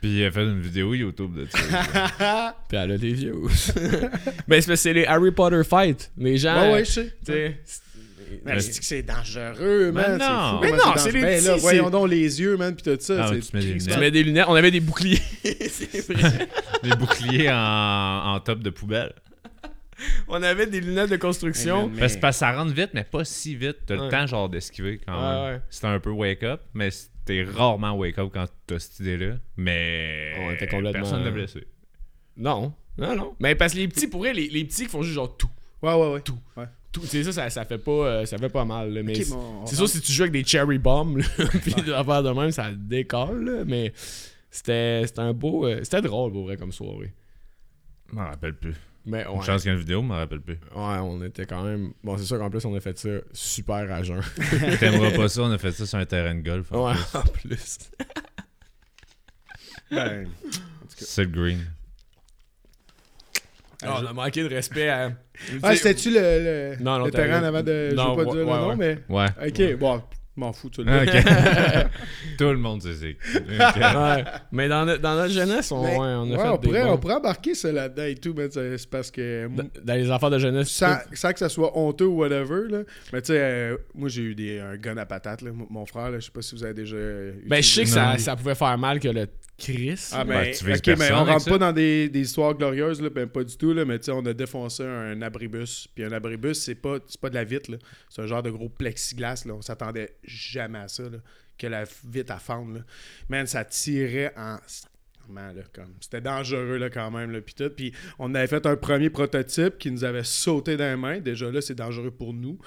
Puis 0.00 0.18
il 0.18 0.24
a 0.24 0.30
fait 0.30 0.42
une 0.42 0.60
vidéo 0.60 0.94
YouTube 0.94 1.34
de 1.34 1.46
ça. 1.46 2.54
Puis 2.68 2.78
elle 2.78 2.92
a 2.92 2.98
des 2.98 3.12
views. 3.12 3.48
Mais 4.48 4.60
c'est 4.62 4.70
que 4.70 4.76
c'est 4.76 4.92
les 4.92 5.06
Harry 5.06 5.30
Potter 5.30 5.62
fight. 5.68 6.10
Les 6.16 6.36
gens. 6.38 6.60
Ouais, 6.60 6.72
ouais, 6.72 6.84
je 6.84 6.90
sais. 6.90 7.56
Mais 8.46 8.60
c'est 8.60 8.78
que 8.80 8.84
c'est 8.86 9.02
dangereux, 9.02 9.92
man. 9.92 10.16
Mais 10.18 10.24
c'est 10.24 10.30
non. 10.32 10.50
fou 10.52 10.58
Mais 10.62 10.70
non, 10.72 10.92
c'est 10.96 11.12
les 11.12 11.20
Ben 11.20 11.44
là, 11.44 11.52
petits, 11.52 11.60
voyons 11.60 11.90
donc 11.90 12.08
les 12.08 12.40
yeux, 12.40 12.56
man, 12.56 12.74
pis 12.74 12.82
tout 12.82 12.96
ça. 12.98 13.24
Ah, 13.26 13.30
c'est 13.32 13.40
tu 13.40 13.54
mets 13.56 13.62
des 13.62 13.72
Tu 13.72 13.78
lunettes. 13.78 13.98
mets 14.00 14.10
des 14.10 14.22
lunettes. 14.22 14.44
On 14.48 14.54
avait 14.54 14.70
des 14.70 14.80
boucliers. 14.80 15.20
c'est 15.44 16.12
vrai. 16.12 16.48
Des 16.82 16.96
boucliers 16.96 17.50
en, 17.50 18.32
en 18.34 18.40
top 18.40 18.60
de 18.60 18.70
poubelle. 18.70 19.12
On 20.28 20.42
avait 20.42 20.66
des 20.66 20.80
lunettes 20.80 21.10
de 21.10 21.16
construction. 21.16 21.88
Mais- 21.88 22.00
Parce 22.00 22.16
que 22.16 22.20
parce 22.20 22.36
que 22.36 22.40
ça 22.40 22.52
rentre 22.52 22.72
vite, 22.72 22.90
mais 22.94 23.04
pas 23.04 23.24
si 23.24 23.54
vite. 23.54 23.76
T'as 23.86 23.96
Ouais. 23.96 24.04
le 24.06 24.10
temps 24.10 24.26
genre 24.26 24.48
d'esquiver 24.48 24.98
quand 25.06 25.12
Ouais, 25.14 25.44
même. 25.50 25.54
ouais. 25.56 25.60
C'était 25.68 25.86
un 25.88 26.00
peu 26.00 26.10
wake 26.10 26.42
up, 26.42 26.62
mais 26.74 26.90
c'était 26.90 27.44
rarement 27.44 27.92
wake 27.92 28.18
up 28.18 28.30
quand 28.32 28.46
t'as 28.66 28.78
cette 28.78 28.98
idée-là. 29.00 29.34
Mais 29.58 30.32
On 30.40 30.50
était 30.52 30.66
complètement- 30.66 30.92
personne 31.02 31.22
n'a 31.22 31.30
blessé. 31.30 31.66
Non, 32.38 32.72
non, 32.98 33.16
non. 33.16 33.34
Mais 33.40 33.54
parce 33.54 33.72
que 33.72 33.78
les 33.78 33.88
petits, 33.88 34.06
pour 34.06 34.20
vrai, 34.20 34.32
les, 34.34 34.48
les 34.48 34.64
petits 34.64 34.84
qui 34.84 34.90
font 34.90 35.02
juste 35.02 35.14
genre 35.14 35.36
tout. 35.36 35.48
Ouais, 35.82 35.94
ouais, 35.94 36.12
ouais. 36.14 36.20
Tout. 36.20 36.38
Ouais. 36.56 36.66
Tout. 36.92 37.00
Tu 37.00 37.06
sais, 37.06 37.24
ça, 37.24 37.32
ça, 37.32 37.50
ça 37.50 37.64
fait 37.64 37.78
pas, 37.78 37.90
euh, 37.90 38.26
ça 38.26 38.36
fait 38.38 38.48
pas 38.50 38.64
mal. 38.64 38.92
là, 38.92 39.02
mais 39.02 39.14
c'est- 39.14 39.30
bon, 39.32 39.66
sûr, 39.66 39.88
si 39.88 40.00
tu 40.00 40.12
joues 40.12 40.22
avec 40.24 40.32
des 40.32 40.44
cherry 40.44 40.78
bombs, 40.78 41.16
là, 41.18 41.24
puis 41.62 41.74
des 41.74 41.90
affaires 41.92 42.22
de 42.22 42.30
même, 42.30 42.50
ça 42.52 42.70
décolle. 42.72 43.44
là, 43.44 43.64
mais 43.66 43.92
c'était 44.50 45.04
c'était 45.06 45.20
un 45.20 45.32
beau. 45.32 45.66
euh, 45.66 45.80
c'était 45.82 46.02
drôle, 46.02 46.32
pour 46.32 46.44
vrai, 46.44 46.56
comme 46.58 46.70
soirée. 46.72 47.12
Je 48.10 48.14
m'en 48.14 48.24
rappelle 48.26 48.54
plus. 48.54 48.74
Mais 49.04 49.22
Une 49.24 49.38
ouais, 49.38 49.44
chance 49.44 49.62
qu'il 49.62 49.68
y 49.68 49.70
a 49.70 49.74
une 49.74 49.80
vidéo, 49.80 50.00
je 50.02 50.06
m'en 50.06 50.14
rappelle 50.16 50.40
plus. 50.42 50.54
ouais, 50.76 50.98
on 51.00 51.24
était 51.24 51.44
quand 51.46 51.64
même. 51.64 51.92
Bon, 52.04 52.16
c'est 52.18 52.24
sûr 52.24 52.38
qu'en 52.38 52.50
plus, 52.50 52.64
on 52.66 52.74
a 52.76 52.80
fait 52.80 52.96
ça 52.98 53.08
super 53.32 53.90
à 53.90 54.02
jeun. 54.04 54.20
T'aimeras 54.78 55.10
pas 55.10 55.28
ça, 55.28 55.42
on 55.42 55.50
a 55.50 55.58
fait 55.58 55.72
ça 55.72 55.86
sur 55.86 55.98
un 55.98 56.04
terrain 56.06 56.34
de 56.36 56.42
golf. 56.42 56.70
en 56.70 56.86
ouais, 56.88 56.94
plus. 56.94 57.18
en 57.18 57.22
plus. 57.22 57.78
Ben, 59.90 60.28
C'est 60.96 61.24
le 61.24 61.30
green. 61.30 61.58
Ah, 63.84 64.00
on 64.02 64.06
a 64.06 64.12
manqué 64.12 64.42
de 64.42 64.48
respect 64.48 64.88
à. 64.88 65.12
Ah, 65.62 65.74
c'était-tu 65.76 66.10
le, 66.10 66.20
le, 66.20 66.76
Non, 66.82 66.98
non, 66.98 67.04
le 67.06 67.10
t'as- 67.10 67.22
terrain 67.22 67.40
en 67.40 67.44
avant 67.44 67.62
de. 67.62 67.90
Non, 67.94 68.14
je 68.14 68.20
veux 68.20 68.24
pas 68.24 68.30
ouais, 68.30 68.36
dire 68.38 68.48
ouais, 68.48 68.54
le 68.56 68.60
nom, 68.60 68.68
ouais. 68.68 68.76
mais. 68.76 68.98
Ouais. 69.08 69.26
Ok, 69.74 69.78
bon, 69.78 70.02
je 70.36 70.40
m'en 70.40 70.52
fous, 70.52 70.70
tu 70.70 70.82
le 70.82 70.90
ok. 70.92 71.86
Tout 72.38 72.44
le 72.44 72.56
monde 72.56 72.80
sait 72.82 72.94
c'est. 72.94 73.16
Ok. 73.38 73.76
ouais. 73.76 74.24
Mais 74.52 74.68
dans, 74.68 74.84
notre- 74.86 75.00
dans 75.02 75.14
notre 75.14 75.32
jeunesse, 75.32 75.70
on, 75.72 75.82
Mais- 75.82 75.96
on 75.98 76.02
a 76.02 76.24
ouais, 76.24 76.36
fait 76.38 76.48
on, 76.48 76.56
des 76.56 76.68
pourrait, 76.68 76.82
bons- 76.84 76.92
on 76.92 76.98
pourrait 76.98 77.14
embarquer 77.14 77.54
ça 77.54 77.70
là-dedans 77.72 78.04
et 78.04 78.14
tout, 78.14 78.34
mais 78.36 78.48
c'est 78.50 78.88
parce 78.90 79.10
que. 79.10 79.48
Dans 79.48 79.64
dans 79.84 79.94
les 79.94 80.10
affaires 80.10 80.30
de 80.30 80.38
jeunesse. 80.38 80.68
Sans, 80.70 80.94
tout- 80.96 81.14
sans 81.16 81.32
que 81.32 81.38
ça 81.38 81.48
soit 81.48 81.76
honteux 81.76 82.06
ou 82.06 82.18
whatever, 82.20 82.68
là. 82.70 82.78
Mais 83.12 83.20
tu 83.22 83.28
sais, 83.32 83.38
euh, 83.40 83.76
moi 83.94 84.08
j'ai 84.08 84.22
eu 84.22 84.34
des, 84.34 84.58
un 84.60 84.76
gun 84.76 84.96
à 84.96 85.06
patate, 85.06 85.42
là. 85.42 85.50
Mon- 85.70 85.86
frère, 85.86 86.10
là, 86.10 86.18
je 86.20 86.26
sais 86.26 86.30
pas 86.32 86.42
si 86.42 86.54
vous 86.54 86.64
avez 86.64 86.74
déjà. 86.74 86.96
euh, 86.96 87.32
Ben, 87.46 87.62
je 87.62 87.68
sais 87.68 87.82
que 87.82 87.88
ça, 87.88 88.16
ça 88.18 88.36
pouvait 88.36 88.54
faire 88.54 88.76
mal 88.78 89.00
que 89.00 89.08
le 89.08 89.26
Chris. 89.62 90.08
Ah, 90.12 90.24
Ben, 90.24 90.52
ben, 90.64 90.80
tu 90.80 90.96
mais 90.96 91.12
on 91.12 91.24
rentre 91.24 91.48
pas 91.48 91.58
dans 91.58 91.72
des, 91.72 92.08
des 92.08 92.20
histoires 92.20 92.54
glorieuses, 92.54 93.00
là, 93.00 93.10
ben 93.10 93.28
pas 93.28 93.44
du 93.44 93.56
tout, 93.56 93.72
là, 93.72 93.84
mais 93.84 93.98
tu 93.98 94.06
sais, 94.06 94.10
on 94.12 94.26
a 94.26 94.34
défoncé 94.34 94.82
un 94.82 95.22
abribus. 95.22 95.88
Puis 95.94 96.04
un 96.04 96.10
abribus, 96.10 96.58
c'est 96.58 96.74
pas, 96.74 96.98
c'est 97.06 97.20
pas 97.20 97.30
de 97.30 97.34
la 97.34 97.44
vitre, 97.44 97.70
là. 97.70 97.78
C'est 98.08 98.22
un 98.22 98.26
genre 98.26 98.42
de 98.42 98.50
gros 98.50 98.68
plexiglas, 98.68 99.44
là. 99.46 99.54
On 99.54 99.62
s'attendait 99.62 100.16
jamais 100.24 100.80
à 100.80 100.88
ça, 100.88 101.04
là, 101.04 101.18
que 101.56 101.66
la 101.68 101.84
vitre 102.04 102.32
à 102.32 102.38
fendre, 102.38 102.74
là. 102.74 102.80
Man, 103.28 103.46
ça 103.46 103.64
tirait 103.64 104.32
en. 104.36 104.58
Man, 105.28 105.54
là, 105.56 105.62
comme, 105.72 105.94
c'était 106.00 106.20
dangereux 106.20 106.78
là, 106.78 106.90
quand 106.90 107.12
même. 107.12 107.30
Là, 107.30 107.40
puis 107.40 107.54
tout. 107.54 107.70
Puis 107.70 107.92
on 108.18 108.34
avait 108.34 108.48
fait 108.48 108.66
un 108.66 108.74
premier 108.76 109.08
prototype 109.08 109.78
qui 109.78 109.92
nous 109.92 110.02
avait 110.02 110.24
sauté 110.24 110.76
dans 110.76 110.90
les 110.90 110.96
mains. 110.96 111.20
Déjà 111.20 111.48
là, 111.50 111.60
c'est 111.60 111.76
dangereux 111.76 112.10
pour 112.10 112.34
nous. 112.34 112.58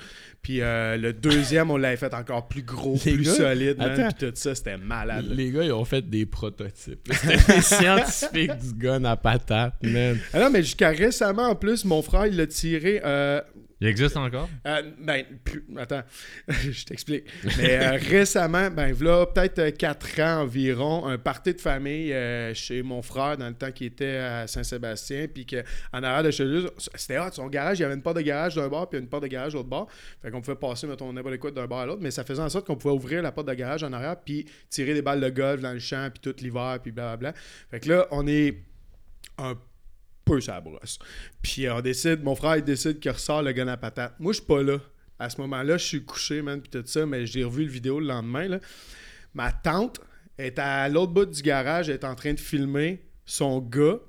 Puis 0.46 0.62
euh, 0.62 0.96
le 0.96 1.12
deuxième, 1.12 1.72
on 1.72 1.78
l'avait 1.78 1.98
fait 1.98 2.14
encore 2.14 2.48
plus 2.48 2.62
gros, 2.62 3.00
Les 3.04 3.14
plus 3.14 3.24
gars, 3.24 3.34
solide. 3.34 3.78
man. 3.80 4.14
Puis 4.16 4.28
tout 4.30 4.36
ça, 4.36 4.54
c'était 4.54 4.78
malade. 4.78 5.26
Les 5.28 5.50
gars, 5.50 5.64
ils 5.64 5.72
ont 5.72 5.86
fait 5.86 6.08
des 6.08 6.28
prototypes. 6.28 7.00
C'était 7.12 7.54
des 7.56 7.62
scientifiques 7.62 8.56
du 8.60 8.74
gun 8.76 9.04
à 9.06 9.16
patate, 9.18 9.74
man. 9.82 10.20
Ah 10.34 10.42
non, 10.42 10.52
mais 10.52 10.62
jusqu'à 10.62 10.90
récemment, 10.90 11.48
en 11.50 11.56
plus, 11.56 11.84
mon 11.84 12.04
frère, 12.04 12.28
il 12.28 12.38
l'a 12.38 12.46
tiré. 12.46 13.02
euh, 13.04 13.42
Il 13.82 13.88
existe 13.88 14.16
encore? 14.18 14.48
euh, 14.68 14.82
ben, 15.02 15.24
plus- 15.44 15.66
attends, 15.78 16.04
je 16.48 16.86
t'explique. 16.86 17.24
Mais 17.58 17.78
euh, 17.78 17.98
récemment, 18.10 18.70
ben, 18.70 18.94
voilà, 18.94 19.26
peut-être 19.26 19.76
4 19.78 20.20
ans 20.22 20.42
environ, 20.44 21.08
un 21.08 21.18
party 21.18 21.54
de 21.56 21.62
famille 21.62 22.14
euh, 22.14 22.54
chez 22.54 22.84
mon 22.84 23.02
frère 23.02 23.36
dans 23.38 23.48
le 23.50 23.54
temps 23.54 23.72
qu'il 23.72 23.88
était 23.88 24.16
à 24.18 24.48
Saint-Sébastien, 24.48 25.26
puis 25.34 25.46
qu'en 25.46 26.04
arrière 26.04 26.24
de 26.24 26.32
chez 26.32 26.46
lui, 26.46 26.66
c'était 26.96 27.18
hot, 27.20 27.32
son 27.34 27.48
garage, 27.48 27.80
il 27.80 27.82
y 27.82 27.86
avait 27.86 27.96
une 27.96 28.02
porte 28.02 28.16
de 28.18 28.22
garage 28.22 28.56
d'un 28.56 28.68
bord, 28.70 28.90
puis 28.90 28.98
une 29.00 29.08
porte 29.08 29.24
de 29.24 29.28
garage 29.28 29.52
de 29.54 29.58
l'autre 29.58 29.70
bord. 29.70 29.88
Fait 30.22 30.32
qu'on 30.36 30.42
pouvait 30.42 30.58
passer, 30.58 30.88
mettons, 30.88 31.12
n'importe 31.14 31.38
quoi 31.38 31.52
d'un 31.52 31.68
bord 31.68 31.80
à 31.80 31.86
l'autre, 31.86 32.02
mais 32.02 32.12
ça 32.12 32.24
faisait 32.24 32.42
en 32.42 32.50
sorte 32.50 32.68
qu'on 32.68 32.76
pouvait 32.76 32.94
ouvrir 32.94 33.22
la 33.22 33.32
porte 33.32 33.48
de 33.48 33.54
garage 33.54 33.84
en 33.84 33.94
arrière, 33.94 34.18
puis 34.20 34.46
tirer 34.70 34.94
des 34.94 35.02
balles 35.02 35.22
de 35.22 35.30
golf 35.30 35.62
dans 35.62 35.74
le 35.74 35.80
champ, 35.80 36.10
puis 36.12 36.20
tout 36.22 36.36
l'hiver, 36.44 36.80
puis 36.82 36.92
blablabla. 36.92 37.34
Fait 37.72 37.80
que 37.80 37.90
là, 37.90 38.08
on 38.12 38.28
est 38.28 38.58
un 39.38 39.56
peu 40.26 40.42
sa 40.42 40.60
brosse. 40.60 41.00
Puis 41.42 41.68
euh, 41.68 41.76
on 41.76 41.82
décide, 41.82 42.24
mon 42.24 42.36
frère 42.36 42.62
décide 42.62 43.00
qu'il 43.00 43.12
ressort 43.12 43.44
le 43.44 43.54
gun 43.54 43.68
à 43.68 43.78
patate. 43.78 44.16
Moi, 44.20 44.34
je 44.34 44.38
suis 44.38 44.46
pas 44.46 44.64
là. 44.64 44.80
À 45.18 45.30
ce 45.30 45.40
moment-là, 45.42 45.78
je 45.78 45.86
suis 45.86 46.04
couché, 46.04 46.42
man, 46.42 46.62
puis 46.62 46.70
tout 46.70 46.86
ça, 46.86 47.06
mais 47.06 47.26
j'ai 47.26 47.44
revu 47.44 47.64
le 47.64 47.72
vidéo 47.72 48.00
le 48.00 48.08
lendemain. 48.08 48.60
Ma 49.34 49.52
tante 49.52 50.02
est 50.38 50.60
à 50.60 50.90
l'autre 50.90 51.14
bout 51.14 51.26
du 51.26 51.42
garage, 51.42 51.90
elle 51.90 51.96
est 51.96 52.04
en 52.06 52.16
train 52.16 52.34
de 52.34 52.40
filmer 52.40 53.02
son 53.26 53.60
gars 53.60 54.00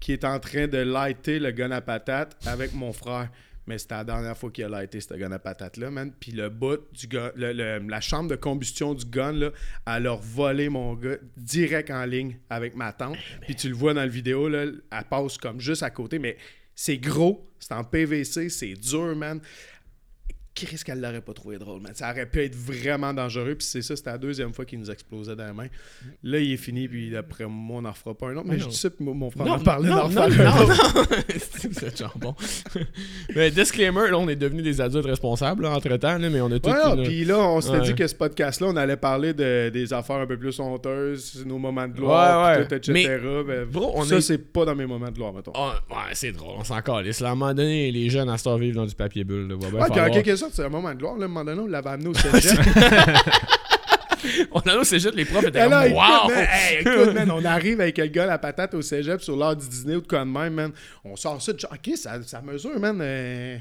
qui 0.00 0.12
est 0.12 0.24
en 0.24 0.38
train 0.40 0.66
de 0.66 0.78
lighter 0.78 1.38
le 1.38 1.50
gun 1.50 1.70
à 1.70 1.80
patate 1.80 2.36
avec 2.46 2.74
mon 2.74 2.92
frère. 2.92 3.28
Mais 3.68 3.76
c'était 3.78 3.94
la 3.96 4.04
dernière 4.04 4.36
fois 4.36 4.50
qu'il 4.50 4.64
a 4.64 4.68
lighté 4.68 4.98
ce 5.00 5.12
gun 5.14 5.30
à 5.30 5.38
patate-là, 5.38 5.90
man. 5.90 6.10
Puis 6.18 6.32
le 6.32 6.48
bout 6.48 6.80
du 6.92 7.06
gun, 7.06 7.30
le- 7.36 7.52
le- 7.52 7.78
la 7.86 8.00
chambre 8.00 8.30
de 8.30 8.36
combustion 8.36 8.94
du 8.94 9.04
gun, 9.04 9.32
là, 9.32 9.50
elle 9.86 10.06
a 10.06 10.16
volé 10.16 10.68
mon 10.70 10.94
gars 10.94 11.16
direct 11.36 11.90
en 11.90 12.04
ligne 12.06 12.38
avec 12.48 12.74
ma 12.74 12.92
tante. 12.92 13.18
Puis 13.42 13.54
tu 13.54 13.68
le 13.68 13.74
vois 13.74 13.92
dans 13.94 14.00
la 14.00 14.06
vidéo, 14.06 14.48
là, 14.48 14.62
elle 14.64 15.04
passe 15.10 15.36
comme 15.38 15.60
juste 15.60 15.82
à 15.82 15.90
côté, 15.90 16.18
mais 16.18 16.36
c'est 16.74 16.96
gros, 16.96 17.46
c'est 17.58 17.74
en 17.74 17.84
PVC, 17.84 18.48
c'est 18.48 18.72
dur, 18.74 19.14
man. 19.14 19.40
Qu'est-ce 20.66 20.84
qu'elle 20.84 21.00
l'aurait 21.00 21.20
pas 21.20 21.32
trouvé 21.32 21.58
drôle, 21.58 21.80
man? 21.80 21.92
Ça 21.94 22.10
aurait 22.10 22.26
pu 22.26 22.42
être 22.42 22.54
vraiment 22.56 23.12
dangereux, 23.14 23.54
puis 23.54 23.66
c'est 23.66 23.82
ça, 23.82 23.94
c'était 23.96 24.10
la 24.10 24.18
deuxième 24.18 24.52
fois 24.52 24.64
qu'il 24.64 24.78
nous 24.80 24.90
explosait 24.90 25.36
dans 25.36 25.44
la 25.44 25.52
main. 25.52 25.66
Là, 26.22 26.38
il 26.38 26.52
est 26.52 26.56
fini, 26.56 26.88
puis 26.88 27.10
d'après 27.10 27.46
moi, 27.46 27.78
on 27.78 27.82
n'en 27.82 27.90
refera 27.92 28.14
pas 28.14 28.28
un 28.28 28.36
autre. 28.36 28.46
Mais 28.46 28.54
Mais 28.54 28.60
je 28.60 28.68
dis 28.68 28.76
ça, 28.76 28.90
puis 28.90 29.04
mon 29.04 29.30
frère 29.30 29.58
parlait 29.62 29.88
non, 29.88 29.96
d'en 29.96 30.08
non, 30.08 30.22
refaire 30.26 30.54
un 30.56 30.58
non, 30.58 30.62
autre. 30.72 30.94
non. 30.94 31.04
C'est 31.72 31.98
jambon. 31.98 32.34
mais 33.34 33.50
disclaimer, 33.50 34.10
là, 34.10 34.18
on 34.18 34.28
est 34.28 34.36
devenus 34.36 34.62
des 34.64 34.80
adultes 34.80 35.06
responsables 35.06 35.62
là, 35.62 35.70
entre-temps, 35.76 36.18
là, 36.18 36.30
mais 36.30 36.40
on 36.40 36.50
a 36.50 36.58
tout 36.58 36.68
une- 36.70 37.02
puis 37.04 37.24
là, 37.24 37.38
on 37.38 37.60
s'était 37.60 37.78
Ouais. 37.78 37.84
dit 37.84 37.94
que 37.94 38.06
ce 38.06 38.14
podcast-là, 38.14 38.68
on 38.68 38.76
allait 38.76 38.96
parler 38.96 39.32
de, 39.34 39.68
des 39.70 39.92
affaires 39.92 40.16
un 40.16 40.26
peu 40.26 40.36
plus 40.38 40.58
honteuses, 40.60 41.44
nos 41.46 41.58
moments 41.58 41.86
de 41.86 41.92
gloire, 41.94 42.52
Ouais, 42.52 42.58
ouais. 42.58 42.66
tout, 42.66 42.74
etc. 42.74 43.18
Ben, 43.46 43.64
Bro, 43.66 43.92
on 43.94 44.04
ça, 44.04 44.16
est- 44.16 44.20
c'est 44.20 44.38
pas 44.38 44.64
dans 44.64 44.74
mes 44.74 44.86
moments 44.86 45.08
de 45.10 45.14
gloire, 45.14 45.32
mettons. 45.32 45.52
Ah, 45.54 45.80
ouais, 45.90 45.96
c'est 46.14 46.32
drôle, 46.32 46.54
on 46.58 46.64
s'en 46.64 46.80
calisse. 46.80 47.22
À 47.22 47.26
un 47.30 47.34
moment 47.34 47.54
donné, 47.54 47.90
les 47.92 48.08
jeunes 48.10 48.28
à 48.28 48.38
temps 48.38 48.56
vivent 48.56 48.74
dans 48.74 48.86
du 48.86 48.94
papier 48.94 49.24
bulle. 49.24 49.48
Là, 49.48 49.54
va 49.60 49.70
bien 49.70 49.80
en 49.80 49.86
falloir- 49.86 50.10
quelque 50.10 50.36
c'est 50.52 50.64
un 50.64 50.68
moment 50.68 50.90
de 50.90 50.98
gloire. 50.98 51.16
Là, 51.16 51.22
à 51.22 51.24
un 51.24 51.28
moment 51.28 51.44
donné, 51.44 51.60
on 51.60 51.66
l'avait 51.66 51.90
amené 51.90 52.08
au 52.08 52.14
cégep. 52.14 52.58
On 54.50 54.60
a 54.60 54.84
c'est 54.84 54.98
juste 54.98 55.14
les 55.14 55.24
profs 55.24 55.44
étaient 55.46 55.62
comme 55.62 55.72
Wow! 55.72 56.30
écoute, 56.80 57.14
man, 57.14 57.30
on 57.30 57.44
arrive 57.44 57.80
avec 57.80 57.98
le 57.98 58.06
gars 58.06 58.24
à 58.24 58.26
la 58.26 58.38
patate 58.38 58.74
au 58.74 58.82
cégep 58.82 59.22
sur 59.22 59.36
l'heure 59.36 59.54
du 59.54 59.68
dîner 59.68 59.94
ou 59.96 60.00
de 60.00 60.06
quoi 60.08 60.20
de 60.20 60.24
même, 60.24 60.54
man. 60.54 60.72
On 61.04 61.14
sort 61.14 61.40
ça 61.40 61.52
de 61.52 61.58
ok, 61.64 61.96
ça, 61.96 62.20
ça 62.26 62.40
mesure, 62.42 62.78
man. 62.80 62.98
euh, 63.00 63.56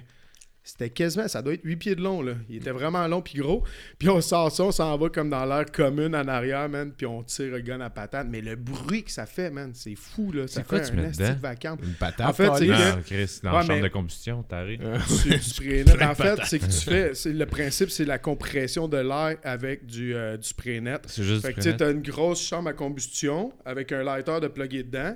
C'était 0.70 0.90
quasiment, 0.90 1.30
ça 1.30 1.42
doit 1.42 1.54
être 1.54 1.64
8 1.64 1.76
pieds 1.78 1.96
de 1.96 2.02
long, 2.02 2.22
là. 2.22 2.34
Il 2.50 2.58
était 2.58 2.72
vraiment 2.72 3.08
long 3.08 3.22
puis 3.22 3.40
gros. 3.40 3.64
Puis 3.98 4.10
on 4.10 4.20
sort 4.20 4.52
ça, 4.52 4.66
on 4.66 4.72
s'en 4.74 4.98
va 4.98 5.08
comme 5.08 5.30
dans 5.30 5.46
l'air 5.46 5.66
commune 5.72 6.14
en 6.14 6.28
arrière, 6.28 6.68
man. 6.68 6.92
Puis 6.96 7.06
on 7.06 7.24
tire 7.24 7.52
le 7.54 7.62
gun 7.62 7.80
à 7.80 7.90
patate. 7.90 8.28
Mais 8.30 8.42
le 8.42 8.58
bruit 8.58 9.04
que 9.04 9.12
ça 9.12 9.26
fait, 9.26 9.50
man, 9.50 9.72
c'est 9.74 9.96
fou, 9.96 10.34
là. 10.34 10.46
Ça 10.46 10.64
quoi 10.64 10.80
fait 10.84 10.92
tu 10.92 11.00
un 11.00 11.34
de 11.34 11.40
vacarme. 11.40 11.80
Une 11.82 11.94
patate? 11.94 12.28
En 12.28 12.34
fait, 12.34 12.50
c'est 12.58 12.70
Ah, 12.70 12.98
que- 12.98 13.08
Chris, 13.08 13.40
dans 13.44 13.52
Ouais, 13.52 13.56
la 13.56 13.62
chambre 13.62 13.74
mais- 13.76 13.82
de 13.82 13.88
combustion, 13.94 14.44
t'arrives. 14.44 14.82
spray 15.42 15.86
net. 15.86 16.02
En 16.02 16.16
fait, 16.16 16.38
c'est 16.44 16.60
que 16.60 16.66
tu 16.66 16.72
fais. 16.90 17.12
Le 17.32 17.46
principe, 17.46 17.90
c'est 17.90 18.04
la 18.06 18.18
compression 18.20 18.90
de 18.90 18.98
l'air 18.98 19.38
avec 19.46 19.86
du, 19.86 20.14
euh, 20.16 20.36
du 20.36 20.48
spray 20.48 20.82
net. 20.82 21.02
C'est 21.08 21.24
juste 21.24 21.46
Fait 21.46 21.54
que 21.54 21.62
tu 21.62 21.76
t'as 21.78 21.92
une 21.92 22.02
grosse 22.02 22.42
chambre 22.46 22.68
à 22.70 22.74
combustion 22.74 23.54
avec 23.64 23.94
un 23.94 24.04
lighter 24.04 24.40
de 24.42 24.48
plugger 24.50 24.84
dedans. 24.84 25.16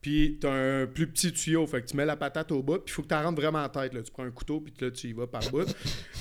Puis 0.00 0.38
t'as 0.40 0.52
un 0.52 0.86
plus 0.86 1.06
petit 1.08 1.32
tuyau. 1.32 1.66
Fait 1.66 1.82
que 1.82 1.86
tu 1.86 1.96
mets 1.96 2.06
la 2.06 2.16
patate 2.16 2.52
au 2.52 2.62
bout. 2.62 2.78
Puis 2.78 2.84
il 2.88 2.92
faut 2.92 3.02
que 3.02 3.08
tu 3.08 3.14
rentres 3.14 3.40
vraiment 3.40 3.62
en 3.64 3.68
tête. 3.68 3.92
Là. 3.94 4.02
Tu 4.02 4.12
prends 4.12 4.24
un 4.24 4.30
couteau. 4.30 4.60
Puis 4.60 4.72
là, 4.80 4.90
tu 4.90 5.08
y 5.08 5.12
vas 5.12 5.26
par 5.26 5.42
bout. 5.50 5.66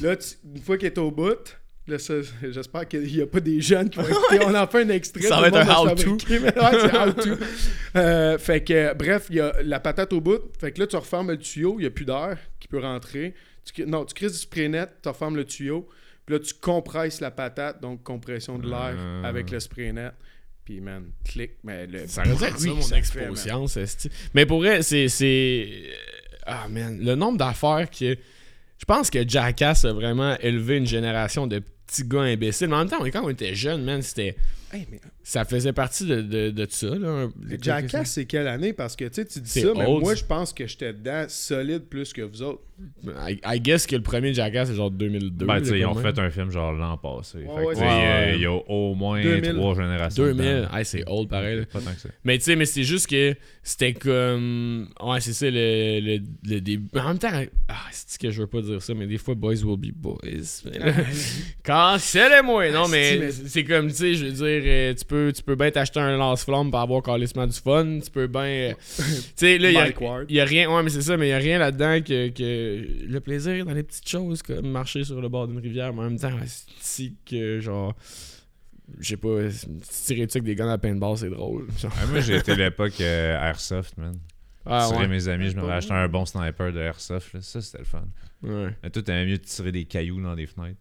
là, 0.02 0.16
tu- 0.16 0.36
une 0.56 0.62
fois 0.62 0.78
qu'il 0.78 0.88
est 0.88 0.98
au 0.98 1.12
bout. 1.12 1.58
Là, 1.90 1.98
ça, 2.00 2.16
j'espère 2.44 2.86
qu'il 2.88 3.04
n'y 3.04 3.22
a 3.22 3.28
pas 3.28 3.40
des 3.40 3.62
jeunes 3.62 3.90
qui 3.90 3.98
vont 4.00 4.04
écouter. 4.10 4.40
On 4.46 4.54
en 4.56 4.68
fait 4.68 4.82
un 4.82 4.90
extrait. 4.90 5.22
Ça 5.22 5.40
va 5.40 5.48
être 5.48 5.56
un 5.58 5.66
how-to. 5.68 6.18
Euh, 7.96 8.38
fait 8.38 8.64
que, 8.64 8.94
bref, 8.94 9.28
il 9.30 9.38
y 9.38 9.40
a 9.40 9.54
la 9.64 9.80
patate 9.80 10.12
au 10.14 10.22
bout. 10.22 10.40
Fait 10.60 10.72
que 10.72 10.80
là, 10.82 10.88
tu 10.88 10.96
refermes 10.96 11.30
le 11.32 11.38
tuyau. 11.38 11.76
Il 11.78 11.82
n'y 11.82 11.88
a 11.88 11.92
plus 11.92 12.06
d'air 12.06 12.38
qui 12.60 12.68
peut 12.68 12.80
rentrer. 12.80 13.34
Tu- 13.74 13.86
non, 13.86 14.06
tu 14.06 14.14
crises 14.14 14.34
du 14.34 14.38
spray 14.40 14.68
net. 14.70 14.90
Tu 15.02 15.10
refermes 15.10 15.36
le 15.38 15.46
tuyau. 15.46 15.88
Puis 16.26 16.36
là, 16.36 16.40
tu 16.42 16.54
compresses 16.56 17.22
la 17.22 17.32
patate. 17.32 17.82
Donc, 17.82 18.04
compression 18.04 18.58
de 18.60 18.68
l'air 18.68 18.96
Euh. 18.98 19.24
avec 19.24 19.50
le 19.50 19.60
spray 19.62 19.94
net. 19.94 20.12
Puis, 20.68 20.82
man, 20.82 21.12
clic. 21.24 21.52
Mais 21.64 21.88
le 21.88 22.08
Ça 22.08 22.24
aurait 22.30 22.52
ça, 22.52 22.68
mon 22.68 22.82
expo 22.98 23.36
science. 23.38 23.78
Mais 24.34 24.46
pour 24.46 24.58
vrai, 24.60 24.82
c'est. 24.84 25.08
c'est- 25.08 25.70
Ah, 26.46 26.68
man. 26.70 27.00
Le 27.02 27.16
nombre 27.16 27.38
d'affaires 27.38 27.90
que. 27.90 28.18
Je 28.78 28.86
pense 28.86 29.10
que 29.10 29.26
Jackass 29.26 29.86
a 29.86 29.94
vraiment 29.94 30.36
élevé 30.42 30.76
une 30.76 30.86
génération 30.86 31.48
de 31.48 31.60
petits 31.86 32.04
gars 32.04 32.24
imbéciles. 32.24 32.68
Mais 32.68 32.76
en 32.76 32.80
même 32.80 32.90
temps, 32.90 32.98
quand 33.14 33.24
on 33.24 33.30
était 33.30 33.56
jeunes, 33.56 33.86
man, 33.86 34.02
c'était. 34.02 34.36
Hey, 34.74 34.86
mais 34.92 35.00
Ça 35.24 35.46
faisait 35.46 35.72
partie 35.72 36.06
de, 36.06 36.22
de, 36.22 36.50
de 36.50 36.68
ça, 36.70 36.88
là. 36.88 37.28
Jackass, 37.62 38.12
c'est 38.12 38.26
quelle 38.26 38.48
année? 38.48 38.74
Parce 38.74 38.96
que, 38.98 39.06
tu 39.06 39.14
sais, 39.16 39.26
tu 39.26 39.40
dis 39.40 39.50
ça, 39.50 39.70
mais 39.76 39.86
moi, 39.86 40.14
je 40.16 40.24
pense 40.26 40.52
que 40.54 40.68
j'étais 40.68 40.92
dedans 40.94 41.26
solide 41.30 41.84
plus 41.84 42.12
que 42.12 42.22
vous 42.22 42.42
autres. 42.42 42.62
I, 43.28 43.40
I 43.44 43.60
guess 43.60 43.88
que 43.88 43.96
le 43.96 44.04
premier 44.04 44.34
Jackass, 44.36 44.68
c'est 44.70 44.76
genre 44.76 44.92
2002. 44.92 45.46
Ben, 45.48 45.60
tu 45.62 45.76
ils 45.80 45.86
ont 45.86 45.96
fait 45.96 46.20
un 46.20 46.30
film 46.30 46.52
genre 46.52 46.74
l'an 46.74 46.96
passé. 46.98 47.40
Ouais, 47.40 47.66
ouais, 47.66 47.74
il 47.76 47.80
y 47.80 47.84
a- 47.84 47.88
Ouais. 47.88 48.34
il 48.36 48.42
y 48.42 48.46
a 48.46 48.52
au 48.52 48.94
moins 48.94 49.20
2000. 49.22 49.54
trois 49.56 49.74
générations. 49.74 50.24
2000. 50.24 50.46
dedans. 50.46 50.76
Hey, 50.78 50.86
c'est 50.86 51.04
old 51.08 51.28
pareil. 51.28 51.60
là. 51.60 51.66
Pas 51.66 51.80
tant 51.82 51.92
que 51.94 52.00
ça. 52.00 52.10
Mais 52.24 52.38
tu 52.38 52.44
sais, 52.44 52.56
mais 52.56 52.66
c'est 52.66 52.84
juste 52.84 53.08
que 53.08 53.36
c'était 53.64 53.94
comme. 53.96 54.90
Ouais, 55.02 55.20
c'est 55.22 55.34
ça 55.34 55.50
le, 55.50 56.00
le, 56.02 56.20
le 56.46 56.62
début. 56.62 56.88
En 57.00 57.08
même 57.08 57.18
temps, 57.18 57.30
ah, 57.68 57.74
c'est 57.92 58.20
que 58.22 58.30
je 58.30 58.42
veux 58.42 58.48
pas 58.48 58.62
dire 58.62 58.80
ça, 58.82 58.94
mais 58.94 59.08
des 59.08 59.18
fois, 59.18 59.34
boys 59.34 59.56
will 59.64 59.78
be 59.80 59.92
boys. 59.96 60.18
Là, 60.66 60.94
Cancellez-moi! 61.64 62.70
Non, 62.72 62.84
Ah, 62.86 62.90
mais- 62.92 63.32
c'est 63.32 63.64
comme, 63.64 63.88
tu 63.88 63.96
sais, 63.96 64.14
je 64.14 64.26
veux 64.26 64.32
dire, 64.32 64.57
euh, 64.66 64.94
tu 64.94 65.06
peux, 65.06 65.32
tu 65.36 65.44
peux 65.44 65.56
bien 65.56 65.72
t'acheter 65.72 66.00
un 66.00 66.18
lance-flamme 66.18 66.72
pour 66.72 66.80
avoir 66.80 67.02
carrément 67.04 67.48
du 67.48 67.58
fun. 67.58 68.00
Tu 68.04 68.10
peux 68.12 68.28
bien. 68.28 68.42
euh, 68.42 68.74
tu 68.74 69.04
sais, 69.36 69.58
là, 69.58 69.70
il 69.70 69.74
y 70.36 70.40
a, 70.40 70.44
a 70.44 70.46
rien. 70.46 70.70
Ouais, 70.74 70.84
mais 70.84 70.90
c'est 70.90 71.02
ça, 71.02 71.18
mais 71.18 71.28
il 71.28 71.32
y 71.32 71.34
a 71.34 71.38
rien 71.38 71.60
là-dedans 71.60 72.00
que, 72.02 72.30
que. 72.30 72.86
Le 73.08 73.20
plaisir 73.20 73.66
dans 73.66 73.74
les 73.74 73.84
petites 73.84 74.08
choses, 74.08 74.42
comme 74.42 74.70
marcher 74.70 75.04
sur 75.04 75.20
le 75.22 75.30
bord 75.30 75.48
d'une 75.48 75.60
rivière, 75.60 75.94
mais 75.94 76.02
en 76.02 76.10
même 76.10 76.20
temps, 76.20 76.32
c'est 76.80 77.14
que, 77.26 77.60
genre. 77.60 77.96
Je 79.00 79.10
sais 79.10 79.18
pas, 79.18 79.28
tirer 79.82 80.26
dessus 80.26 80.38
avec 80.38 80.44
des 80.44 80.56
guns 80.56 80.70
à 80.70 80.78
paintball, 80.78 81.18
c'est 81.18 81.30
drôle. 81.30 81.68
Ah, 81.84 82.06
moi, 82.10 82.22
j'ai 82.22 82.38
été 82.38 82.56
l'époque 82.56 83.00
euh, 83.02 83.38
Airsoft, 83.50 83.98
man. 83.98 84.14
Ah, 84.66 84.86
tirer 84.90 85.02
ouais. 85.02 85.08
mes 85.08 85.28
amis, 85.28 85.50
je 85.50 85.56
mal. 85.58 85.72
acheté 85.72 85.94
un 85.94 86.08
bon 86.08 86.26
sniper 86.26 86.72
de 86.72 86.80
Airsoft. 86.80 87.34
là. 87.34 87.42
Ça, 87.42 87.62
c'était 87.62 87.80
le 87.80 87.84
fun. 87.86 88.04
Ouais. 88.44 88.70
Mais 88.84 88.90
toi, 88.90 89.02
t'aimais 89.02 89.26
mieux 89.26 89.38
de 89.38 89.44
tirer 89.44 89.72
des 89.74 89.86
cailloux 89.86 90.22
dans 90.22 90.36
des 90.36 90.46
fenêtres? 90.46 90.78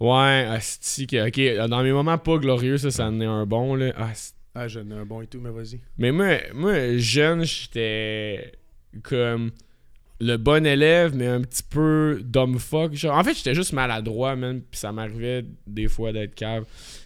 Ouais, 0.00 0.46
asti. 0.48 1.06
Ok, 1.12 1.40
dans 1.68 1.82
mes 1.82 1.92
moments 1.92 2.18
pas 2.18 2.38
glorieux, 2.38 2.78
ça, 2.78 2.90
ça 2.90 3.06
en 3.06 3.20
est 3.20 3.24
un 3.26 3.46
bon, 3.46 3.74
là. 3.74 3.92
Ah, 3.96 4.12
Ah, 4.54 4.68
j'en 4.68 4.88
ai 4.90 4.94
un 4.94 5.04
bon 5.04 5.22
et 5.22 5.26
tout, 5.26 5.40
mais 5.40 5.50
vas-y. 5.50 5.80
mais 5.98 6.12
moi, 6.12 6.38
moi 6.54 6.96
jeune, 6.98 7.44
j'étais 7.44 8.52
comme 9.02 9.50
le 10.20 10.36
bon 10.36 10.66
élève, 10.66 11.14
mais 11.14 11.26
un 11.26 11.40
petit 11.42 11.62
peu 11.62 12.20
dumb 12.24 12.58
fuck. 12.58 12.92
Genre, 12.94 13.16
en 13.16 13.22
fait, 13.22 13.34
j'étais 13.34 13.54
juste 13.54 13.72
maladroit, 13.72 14.34
man. 14.36 14.60
Puis 14.68 14.80
ça 14.80 14.90
m'arrivait 14.92 15.44
des 15.66 15.86
fois 15.88 16.12
d'être 16.12 16.34
cave. 16.34 16.64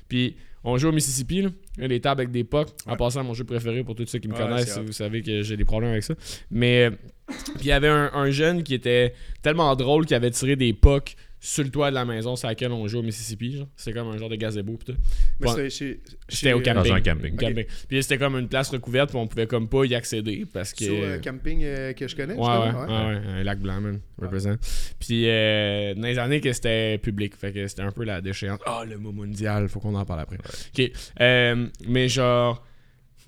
Puis 0.09 0.37
on 0.65 0.79
joue 0.79 0.89
au 0.89 0.93
Mississippi, 0.93 1.43
là. 1.43 1.51
Les 1.79 2.01
tables 2.01 2.21
avec 2.23 2.31
des 2.33 2.45
pucks. 2.45 2.69
En 2.87 2.93
Ouais. 2.93 2.97
passant, 2.97 3.25
mon 3.25 3.35
jeu 3.35 3.45
préféré 3.45 3.83
pour 3.85 3.95
tous 3.95 4.07
ceux 4.07 4.19
qui 4.19 4.29
me 4.29 4.35
Ouais, 4.35 4.41
connaissent, 4.41 4.79
vous 4.79 4.93
savez 4.93 5.23
que 5.23 5.43
j'ai 5.43 5.57
des 5.57 5.65
problèmes 5.65 5.91
avec 5.93 6.03
ça. 6.05 6.15
Mais 6.51 6.91
puis 7.27 7.63
il 7.63 7.67
y 7.67 7.73
avait 7.73 7.89
un, 7.89 8.11
un 8.15 8.31
jeune 8.31 8.63
qui 8.63 8.75
était 8.75 9.15
tellement 9.43 9.75
drôle 9.77 10.05
qu'il 10.07 10.15
avait 10.17 10.31
tiré 10.31 10.55
des 10.57 10.73
pucks 10.75 11.17
sur 11.45 11.65
le 11.65 11.71
toit 11.71 11.91
de 11.91 11.97
la 11.97 12.05
maison 12.05 12.37
sur 12.37 12.47
laquelle 12.47 12.71
on 12.71 12.87
joue 12.87 13.01
au 13.01 13.03
Mississippi. 13.03 13.57
genre. 13.57 13.67
C'est 13.75 13.93
comme 13.93 14.09
un 14.09 14.17
genre 14.17 14.29
de 14.29 14.37
gazebo. 14.37 14.77
pis 14.77 14.93
tout. 14.93 14.99
Mais 15.41 15.49
c'était 15.49 15.71
chez- 15.71 16.01
J'étais 16.29 16.47
chez- 16.47 16.53
au 16.53 16.61
camping. 16.61 16.75
Dans 16.91 16.95
un 16.95 17.01
camping. 17.01 17.65
Puis 17.89 18.03
c'était 18.03 18.17
comme 18.19 18.39
une 18.39 18.47
place 18.49 18.71
recouverte, 18.71 19.11
puis 19.11 19.19
on 19.19 19.27
pouvait 19.27 19.49
comme 19.49 19.69
pas 19.69 19.85
y 19.85 19.95
accéder 19.97 20.47
parce 20.53 20.73
que. 20.73 20.85
Sur 20.85 20.95
euh, 20.95 21.19
camping 21.19 21.63
euh, 21.65 21.93
que 21.95 22.07
je 22.07 22.15
connais, 22.15 22.35
Ouais, 22.35 22.41
ouais, 22.47 22.47
ouais, 22.47 22.87
ouais, 22.87 23.21
un 23.41 23.43
lac 23.43 23.59
blanc, 23.59 23.81
man, 23.81 23.99
represent. 24.21 24.57
Puis 25.01 25.25
euh, 25.29 25.95
dans 25.95 26.07
les 26.07 26.19
années 26.19 26.41
que 26.41 26.53
c'était 26.53 26.99
public, 26.99 27.35
fait 27.37 27.53
que 27.53 27.67
c'était 27.67 27.83
un 27.83 27.91
peu 27.91 28.05
la 28.05 28.21
déchéance. 28.21 28.61
Ah, 28.65 28.85
le 28.89 28.97
mot 28.99 29.11
mondial, 29.11 29.69
faut 29.69 29.81
qu'on 29.81 29.97
en 29.97 30.05
parle 30.05 30.21
après. 30.21 30.39
Ok, 30.79 30.93
euh, 31.21 31.67
mais 31.89 32.09
genre, 32.09 32.65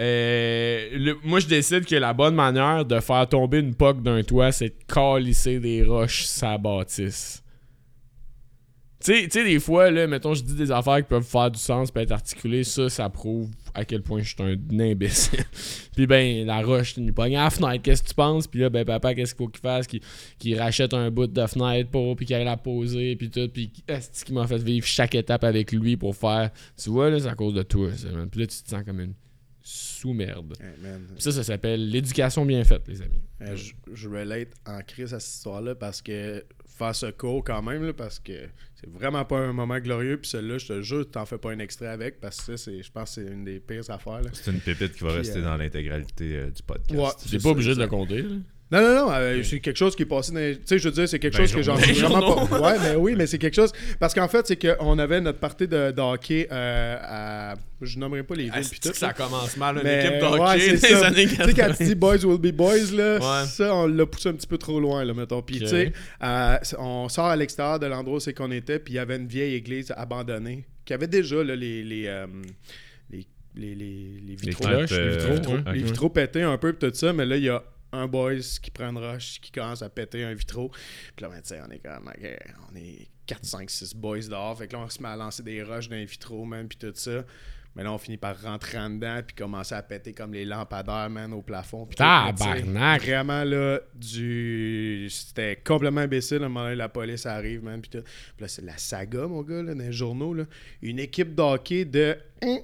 euh, 0.00 0.88
le- 0.92 1.16
moi 1.25 1.40
je 1.40 1.47
décide 1.47 1.85
que 1.85 1.94
la 1.97 2.12
bonne 2.12 2.35
manière 2.35 2.85
de 2.85 2.99
faire 3.00 3.28
tomber 3.28 3.59
une 3.61 3.75
poque 3.75 4.02
d'un 4.02 4.23
toit, 4.23 4.52
c'est 4.52 4.68
de 4.71 4.75
calisser 4.92 5.61
des 5.61 5.83
roches 5.85 6.25
sa 6.25 6.59
bâtisse. 6.59 7.42
Tu 9.05 9.29
sais- 9.31 9.45
des 9.45 9.61
fois, 9.61 9.91
là, 9.91 10.07
mettons, 10.07 10.33
je 10.33 10.43
dis 10.43 10.55
des 10.55 10.73
affaires 10.73 10.97
qui 10.97 11.09
peuvent 11.09 11.23
faire 11.23 11.51
du 11.51 11.59
sens, 11.59 11.91
peut 11.91 12.01
être 12.01 12.13
articulées, 12.13 12.65
ça, 12.65 12.89
ça 12.89 13.11
prouve 13.11 13.51
à 13.75 13.85
quel 13.85 14.01
point 14.01 14.23
je 14.23 14.35
suis 14.35 14.43
un 14.43 14.57
imbécile. 14.81 15.45
Puis 15.95 16.07
ben, 16.07 16.47
la 16.47 16.63
roche, 16.63 16.95
il 16.97 17.13
pogne 17.13 17.37
à 17.37 17.45
la 17.45 17.51
fenêtre, 17.51 17.83
qu'est-ce 17.83 18.03
que 18.03 18.09
tu 18.09 18.15
penses? 18.15 18.47
Puis 18.47 18.61
là, 18.61 18.71
ben, 18.71 18.87
papa, 18.87 19.15
qu'est-ce 19.15 19.35
qu'il 19.35 19.45
faut 19.45 19.51
qu'il 19.51 19.61
fasse? 19.61 19.87
Qu'il 19.87 20.59
rachète 20.59 20.95
un 20.95 21.11
bout 21.11 21.27
de 21.27 21.47
fenêtre 21.47 21.91
pour, 21.91 22.17
puis 22.17 22.25
qu'il 22.25 22.35
aille 22.35 22.45
la 22.47 22.57
poser, 22.57 23.15
puis 23.17 23.29
tout. 23.29 23.47
Puis 23.53 23.71
est-ce 23.89 24.25
qu'il 24.25 24.35
m'a 24.35 24.47
fait 24.47 24.63
vivre 24.63 24.87
chaque 24.87 25.15
étape 25.15 25.45
avec 25.45 25.73
lui 25.73 25.99
pour 25.99 26.17
faire. 26.17 26.51
Tu 26.83 26.89
vois, 26.89 27.11
là, 27.11 27.21
c'est 27.21 27.29
à 27.29 27.35
cause 27.35 27.53
de 27.53 27.63
toi, 27.63 27.91
ça. 27.95 28.09
Puis 28.31 28.41
là, 28.41 28.47
tu 28.47 28.63
te 28.63 28.71
sens 28.71 28.85
comme 28.85 29.01
une 29.01 29.13
Hey, 30.61 30.75
man. 30.83 31.06
Puis 31.14 31.23
ça, 31.23 31.33
ça 31.33 31.42
s'appelle 31.42 31.88
l'éducation 31.88 32.44
bien 32.44 32.62
faite, 32.64 32.83
les 32.87 33.00
amis. 33.00 33.23
Euh, 33.40 33.56
je, 33.56 33.73
je 33.92 34.09
relate 34.09 34.50
en 34.66 34.80
crise 34.83 35.14
à 35.14 35.21
cette 35.21 35.35
histoire-là 35.37 35.75
parce 35.75 36.02
que 36.02 36.44
faire 36.66 36.94
ce 36.94 37.06
cours 37.06 37.42
quand 37.42 37.62
même, 37.62 37.85
là, 37.85 37.92
parce 37.92 38.18
que 38.18 38.33
c'est 38.75 38.90
vraiment 38.90 39.25
pas 39.25 39.38
un 39.38 39.52
moment 39.52 39.78
glorieux. 39.78 40.18
Puis 40.18 40.30
celui-là, 40.30 40.59
je 40.59 40.66
te 40.66 40.83
jure, 40.83 41.11
t'en 41.11 41.25
fais 41.25 41.38
pas 41.38 41.52
un 41.52 41.59
extrait 41.61 41.88
avec 41.88 42.21
parce 42.21 42.38
que 42.42 42.56
ça, 42.56 42.64
c'est, 42.64 42.83
je 42.83 42.92
pense 42.92 43.14
que 43.14 43.23
c'est 43.23 43.33
une 43.33 43.44
des 43.44 43.61
pires 43.61 43.88
affaires. 43.90 44.21
C'est 44.33 44.50
une 44.50 44.61
pépite 44.61 44.94
qui 44.94 45.04
va 45.04 45.11
Puis, 45.11 45.18
rester 45.18 45.38
euh, 45.38 45.44
dans 45.44 45.56
l'intégralité 45.56 46.37
euh, 46.37 46.50
du 46.50 46.62
podcast. 46.62 47.00
Ouais. 47.00 47.09
C'est 47.16 47.37
pas 47.37 47.42
ça, 47.42 47.49
obligé 47.49 47.75
de 47.75 47.80
le 47.80 47.87
compter, 47.87 48.23
là. 48.23 48.37
Non, 48.75 48.83
non, 48.83 49.07
non, 49.07 49.12
euh, 49.12 49.43
c'est 49.43 49.61
quelque 49.61 49.76
chose 49.76 49.95
qui 49.97 50.02
est 50.02 50.07
passé 50.07 50.33
dans. 50.33 50.38
les- 50.40 50.57
Tu 50.57 50.62
sais, 50.66 50.78
je 50.78 50.88
veux 50.88 50.95
dire, 50.95 51.09
c'est 51.09 51.19
quelque 51.19 51.37
chose 51.37 51.52
que 51.52 51.62
j'en 51.62 51.76
les 51.76 51.93
vraiment 51.93 52.47
pas. 52.47 52.61
Ouais, 52.61 52.78
mais 52.83 52.97
oui, 52.97 53.14
mais 53.16 53.26
c'est 53.26 53.38
quelque 53.38 53.54
chose. 53.54 53.73
Parce 54.00 54.12
qu'en 54.14 54.28
fait, 54.28 54.47
c'est 54.47 54.57
qu'on 54.57 54.99
avait 54.99 55.21
notre 55.21 55.38
partie 55.38 55.69
de, 55.69 55.90
de 55.90 56.00
hockey 56.00 56.49
euh, 56.50 56.97
à. 57.00 57.54
Je 57.81 57.99
nommerai 57.99 58.23
pas 58.23 58.35
les 58.35 58.45
villes. 58.45 58.69
puis 58.71 58.81
tout, 58.81 58.95
ça 58.95 59.09
là. 59.09 59.12
commence 59.12 59.57
mal, 59.59 59.76
une 59.76 59.83
Mais, 59.85 60.07
équipe 60.07 60.21
de 60.21 60.25
ouais, 60.26 60.40
hockey 60.40 60.76
c'est 60.78 60.88
des 60.88 60.95
ça. 61.00 61.07
années 61.09 61.26
Tu 61.26 61.35
sais, 61.37 61.43
quand 61.43 61.54
80. 61.54 61.75
tu 61.76 61.85
dis 61.85 61.95
boys 61.95 62.25
will 62.25 62.38
be 62.38 62.54
boys, 62.54 62.90
là, 62.95 63.14
Ouais. 63.19 63.47
ça, 63.47 63.75
on 63.75 63.87
l'a 63.87 64.07
poussé 64.07 64.28
un 64.31 64.33
petit 64.33 64.47
peu 64.47 64.57
trop 64.59 64.81
loin, 64.81 65.04
là, 65.04 65.12
mettons. 65.12 65.43
Puis, 65.43 65.59
tu 65.59 65.66
sais, 65.66 65.93
euh, 66.23 66.57
on 66.78 67.09
sort 67.09 67.26
à 67.26 67.37
l'extérieur 67.37 67.78
de 67.78 67.87
l'endroit 67.87 68.16
où 68.16 68.21
c'est 68.21 68.33
qu'on 68.33 68.50
était, 68.52 68.78
puis 68.78 68.95
il 68.95 68.97
y 68.97 69.00
avait 69.00 69.16
une 69.16 69.26
vieille 69.26 69.54
église 69.54 69.93
abandonnée 69.97 70.64
qui 70.85 70.95
avait 70.95 71.07
déjà 71.09 71.43
là, 71.45 71.54
les, 71.57 71.83
les, 71.83 72.07
euh, 72.07 72.26
les, 73.11 73.26
les, 73.57 73.75
les, 73.75 73.75
les 73.75 74.21
Les 74.28 74.35
vitraux. 74.37 74.64
cloches, 74.64 74.90
les 74.90 74.97
euh, 74.99 75.11
vitraux, 75.16 75.35
vitraux. 75.35 75.52
ouais. 75.54 75.75
Les 75.75 75.83
vitraux 75.83 76.09
pétés 76.09 76.43
un 76.43 76.57
peu, 76.59 76.73
pis 76.73 76.87
tout 76.88 76.95
ça, 76.95 77.12
mais 77.12 77.26
là, 77.26 77.37
il 77.37 77.45
y 77.45 77.49
a 77.50 77.62
un 77.95 78.07
boys 78.07 78.35
qui 78.63 78.71
prend 78.71 78.91
une 78.91 78.99
roche, 78.99 79.41
qui 79.41 79.51
commence 79.51 79.83
à 79.83 79.89
péter 79.89 80.25
un 80.25 80.35
vitraux. 80.35 80.71
Puis 81.17 81.23
là, 81.23 81.29
ben, 81.29 81.41
tu 81.43 81.49
sais, 81.49 81.61
on 81.67 81.71
est 81.71 81.79
comme, 81.79 82.11
on 82.73 82.77
est 82.77 83.09
4, 83.27 83.45
5, 83.45 83.71
6 83.71 83.95
boys 83.95 84.21
dehors. 84.29 84.57
Fait 84.59 84.67
que 84.69 84.73
là, 84.75 84.81
on 84.81 84.89
se 84.89 85.03
met 85.03 85.09
à 85.09 85.17
lancer 85.17 85.43
des 85.43 85.63
roches 85.63 85.89
dans 85.89 85.97
les 85.97 86.05
vitraux, 86.05 86.45
man, 86.45 86.69
puis 86.69 86.79
tout 86.79 86.93
ça. 86.95 87.25
Mais 87.77 87.83
là, 87.83 87.93
on 87.93 87.99
finit 87.99 88.19
par 88.19 88.41
rentrer 88.41 88.79
en 88.79 88.89
dedans, 88.89 89.21
puis 89.27 89.35
commencer 89.35 89.75
à 89.75 89.83
péter 89.83 90.13
comme 90.13 90.33
les 90.33 90.45
lampadaires, 90.45 91.11
man, 91.11 91.33
au 91.33 91.43
plafond. 91.43 91.87
Tabarnak! 91.87 93.03
Vraiment, 93.03 93.43
là, 93.43 93.81
du. 93.97 95.09
C'était 95.11 95.57
complètement 95.57 96.03
imbécile. 96.03 96.43
À 96.43 96.47
un 96.47 96.49
moment 96.51 96.65
donné, 96.67 96.77
la 96.77 96.89
police 96.89 97.27
arrive, 97.27 97.65
man. 97.65 97.81
Puis 97.81 97.91
tout. 97.91 98.03
Puis 98.05 98.43
là, 98.43 98.47
c'est 98.49 98.63
la 98.65 98.79
saga, 98.79 99.27
mon 99.27 99.43
gars, 99.43 99.61
là, 99.63 99.75
dans 99.75 99.83
les 99.83 99.93
journaux, 99.93 100.35
là. 100.35 100.45
Une 100.83 101.01
équipe 101.01 101.35
d'hockey 101.35 101.85
de. 101.85 102.17
hein, 102.43 102.59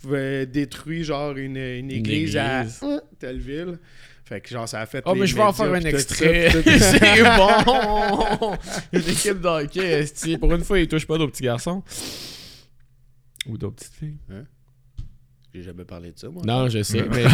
pouvait 0.00 0.46
détruire, 0.46 1.04
genre, 1.04 1.36
une, 1.36 1.56
une 1.58 1.90
église, 1.90 2.36
à 2.36 2.62
église. 2.62 2.82
hein, 2.82 3.00
telle 3.18 3.38
ville. 3.38 3.78
Fait 4.32 4.40
que, 4.40 4.48
genre, 4.48 4.66
ça 4.66 4.80
a 4.80 4.86
fait. 4.86 5.02
Oh, 5.04 5.14
mais 5.14 5.26
je 5.26 5.36
vais 5.36 5.42
en 5.42 5.52
faire 5.52 5.70
un 5.70 5.80
extrait. 5.80 6.48
c'est 6.64 7.22
bon! 7.22 8.56
Une 8.90 9.00
équipe. 9.00 9.42
Pour 10.40 10.54
une 10.54 10.64
fois, 10.64 10.78
ils 10.78 10.88
touchent 10.88 11.06
pas 11.06 11.18
nos 11.18 11.28
petits 11.28 11.42
garçons. 11.42 11.82
Ou 13.46 13.58
nos 13.58 13.70
petites 13.72 13.92
filles. 13.92 14.16
J'ai 15.54 15.64
jamais 15.64 15.84
parlé 15.84 16.12
de 16.12 16.18
ça, 16.18 16.30
moi. 16.30 16.42
Non, 16.46 16.66
je 16.70 16.82
sais. 16.82 17.06
mais 17.10 17.24